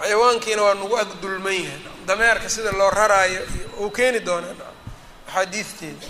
Xayawaankiina 0.00 0.62
waa 0.66 0.74
nagu 0.80 0.96
ag 1.02 1.08
dulman 1.22 1.52
yahay. 1.54 1.80
Dameerka 2.06 2.48
sida 2.54 2.72
loo 2.72 2.90
raraayo 2.90 3.40
iyo 3.54 3.66
uu 3.82 3.90
keeni 3.96 4.20
doonaa 4.20 4.54
axaadiisteeda 5.28 6.06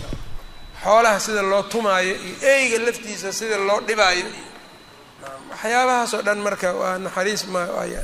xoolaha 0.83 1.19
sida 1.25 1.41
loo 1.51 1.63
tumaayo 1.71 2.13
iyo 2.15 2.35
eyga 2.53 2.77
laftiisa 2.85 3.29
sida 3.39 3.57
loo 3.67 3.79
dhibaayo 3.87 4.25
iyo 4.33 4.45
waxyaabahaas 5.51 6.13
oo 6.17 6.21
dhan 6.27 6.39
marka 6.45 6.69
waa 6.81 6.97
naxariis 7.05 7.43
ma 7.53 7.61
aya 7.83 8.01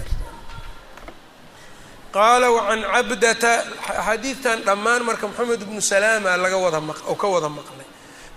qaala 2.15 2.47
wacan 2.57 2.81
cabdata 2.93 3.51
axaadiidtan 3.91 4.57
dhammaan 4.67 5.01
marka 5.07 5.25
moxamed 5.29 5.61
ibnu 5.65 5.81
salaama 5.91 6.31
laga 6.43 6.57
wada 6.65 6.79
oo 7.11 7.15
ka 7.21 7.27
wada 7.33 7.49
maqlay 7.57 7.87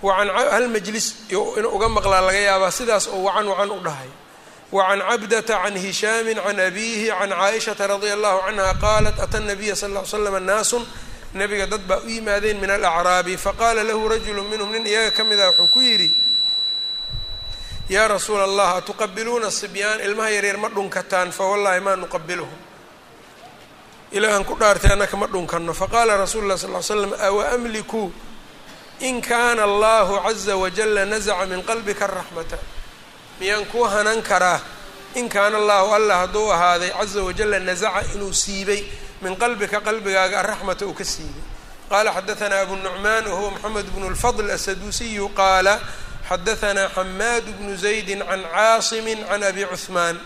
wacan 0.07 0.29
hal 0.55 0.67
majlis 0.75 1.07
inuu 1.31 1.71
uga 1.77 1.89
maqlaa 1.97 2.23
laga 2.29 2.41
yaabaa 2.49 2.71
sidaas 2.79 3.05
oo 3.15 3.21
wacan 3.29 3.47
wacan 3.53 3.71
u 3.71 3.81
dhahay. 3.87 4.11
Wacan 4.77 5.01
cabdata 5.09 5.55
can 5.65 5.75
hishaami 5.85 6.35
can 6.45 6.59
abiihi 6.69 7.09
can 7.19 7.31
caaishata 7.31 7.85
radia 7.91 8.13
allahu 8.17 8.39
canha 8.47 8.75
qaalat 8.85 9.17
ata 9.25 9.39
nabiya 9.49 9.75
sal 9.81 9.91
ll 9.95 9.99
ly 10.03 10.07
slam 10.13 10.37
naasun? 10.51 10.85
Nabiga 11.39 11.67
dad 11.73 11.83
baa 11.89 12.01
u 12.05 12.09
yimaadeen 12.15 12.59
min 12.63 12.71
alacraabi 12.77 13.35
faqaala 13.47 13.81
lahu 13.89 14.03
rajulu 14.13 14.43
minhum 14.51 14.69
nin 14.75 14.85
iyaga 14.93 15.11
ka 15.17 15.23
mid 15.25 15.41
ah 15.41 15.51
wuxuu 15.57 15.73
ku 15.75 15.81
yidhi 15.89 16.11
yaa 17.95 18.09
rasuula 18.15 18.45
allah 18.45 18.69
atuqabiluuna 18.81 19.49
sibyaan 19.51 20.01
ilmaha 20.07 20.31
yaryar 20.37 20.57
ma 20.63 20.69
dhunkataan 20.69 21.33
fawallahi 21.39 21.81
maa 21.87 21.97
nuqabiluhum 21.97 22.59
ilaahan 24.13 24.45
ku 24.45 24.55
dhaartay 24.57 24.93
annaka 24.93 25.17
ma 25.17 25.27
dhunkanno 25.27 25.73
faqaala 25.75 26.17
rasuulu 26.17 26.49
lah 26.49 26.57
sal 26.57 26.71
ly 26.73 26.83
slam 26.83 27.13
awa 27.21 27.53
amliku? 27.55 28.11
In 29.01 29.21
kaana 29.23 29.63
allahu 29.63 30.19
caza 30.27 30.57
wajala 30.57 31.05
nazaca 31.07 31.47
min 31.47 31.63
qalbika 31.63 32.07
raxmata 32.07 32.59
miyaan 33.41 33.65
kuu 33.71 33.85
hanan 33.85 34.23
karaa? 34.23 34.61
In 35.15 35.29
kaana 35.29 35.57
allahu 35.59 35.95
allah 35.95 36.17
hadduu 36.27 36.51
ahaaday 36.53 36.91
caza 36.91 37.23
wajala 37.23 37.59
nazaca 37.61 38.03
inuu 38.15 38.33
siibay 38.33 38.83
min 39.23 39.37
qalbika 39.37 39.81
qalbigaaga 39.81 40.41
araxmata 40.41 40.87
uu 40.87 40.95
ka 40.95 41.05
siibay. 41.05 41.45
Qaala 41.89 42.13
xadaanaa 42.13 42.63
abu 42.65 42.77
nucmaan 42.77 43.25
wahuwa 43.27 43.51
moxamed 43.51 43.87
bnu 43.95 44.11
lfadl 44.11 44.51
asaduusiyu 44.51 45.29
qaala 45.37 45.81
xadaanaa 46.29 46.89
xamaad 46.97 47.45
bnu 47.61 47.77
zaydi 47.77 48.17
can 48.19 48.43
caasimi 48.55 49.15
can 49.29 49.43
abi 49.43 49.65
cuhmaan 49.65 50.17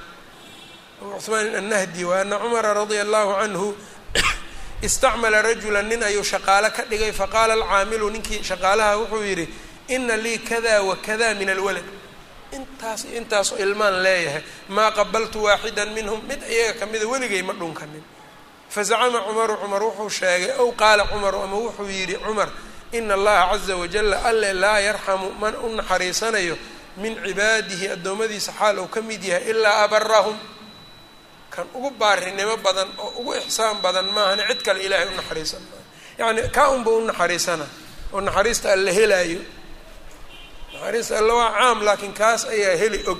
abu 1.03 1.19
cuhmaan 1.19 1.55
annahdi 1.55 2.05
wa 2.05 2.21
ana 2.21 2.39
cumara 2.39 2.75
radia 2.75 3.03
allahu 3.03 3.35
canhu 3.43 3.75
istacmala 4.87 5.43
rajula 5.43 5.83
nin 5.83 6.03
ayuu 6.03 6.23
shaqaale 6.23 6.71
ka 6.71 6.85
dhigay 6.87 7.13
faqaala 7.13 7.55
alcaamilu 7.55 8.11
ninkii 8.11 8.43
shaqaalaha 8.43 8.99
wuxuu 9.03 9.25
yidhi 9.25 9.49
ina 9.89 10.17
lii 10.17 10.39
kada 10.39 10.83
wa 10.83 10.97
kada 10.97 11.35
min 11.35 11.51
alwalad. 11.51 11.85
Intaas 12.53 13.05
intaasoo 13.05 13.59
ilmaan 13.59 14.03
leeyahay 14.03 14.43
maa 14.69 14.91
qabaltu 14.93 15.43
waaxidan 15.43 15.91
minhum. 15.91 16.23
Mid 16.29 16.43
iyaga 16.47 16.79
kamida 16.81 17.09
weligay 17.09 17.43
ma 17.43 17.53
dhunkanin 17.53 18.05
fazacama 18.71 19.21
cumaru 19.27 19.57
cumar 19.61 19.83
wuxuu 19.83 20.09
sheegay 20.09 20.57
ow 20.59 20.73
qaala 20.73 21.05
cumaru 21.05 21.43
ama 21.43 21.57
wuxuu 21.57 21.91
yidhi 21.91 22.17
cumar 22.25 22.49
ina 22.93 23.15
allaha 23.15 23.53
caza 23.53 23.77
wajala 23.77 24.25
alle 24.25 24.53
laa 24.53 24.79
yarxamu 24.81 25.33
man 25.41 25.55
u 25.57 25.77
naxariisanayo 25.77 26.57
min 26.97 27.17
cibaadihi 27.25 27.89
addoommadiisa 27.89 28.53
xaal 28.53 28.79
uu 28.79 28.89
ka 28.89 29.03
mid 29.03 29.25
yahay 29.25 29.51
ilaa 29.51 29.85
abarahum 29.85 30.37
kan 31.55 31.67
ugu 31.77 31.91
baarinimo 32.01 32.57
badan 32.67 32.89
oo 32.99 33.11
ugu 33.21 33.33
ixsaan 33.41 33.77
badan 33.85 34.07
maahane 34.17 34.43
cid 34.49 34.61
kale 34.67 34.81
ilaahay 34.87 35.09
u 35.09 35.15
naxariisan 35.21 35.63
maayo 35.69 35.85
yacni 36.19 36.43
kaa 36.57 36.69
unba 36.75 36.91
u 36.91 37.01
naxariisana. 37.11 37.67
Oo 38.13 38.21
naxariista 38.27 38.67
alla 38.75 38.91
helaayo. 38.99 39.41
Naxariista 40.73 41.15
alla 41.21 41.33
waa 41.41 41.51
caam 41.59 41.79
laakiin 41.87 42.13
kaas 42.21 42.43
ayaa 42.55 42.77
heli 42.83 43.01
og. 43.11 43.19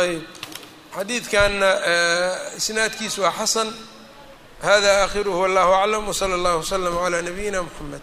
Ayb 0.00 0.22
xadiidkanna 0.94 1.68
isnaadkiisu 2.58 3.18
waa 3.24 3.32
xasan. 3.38 3.68
Hada 4.66 4.90
aakhiruhu 5.02 5.38
wallahu 5.42 5.72
aclam 5.74 6.04
wsala 6.12 6.34
allahu 6.38 6.58
wslama 6.64 6.98
calaa 7.04 7.22
nabiyina 7.28 7.58
mxamed 7.66 8.02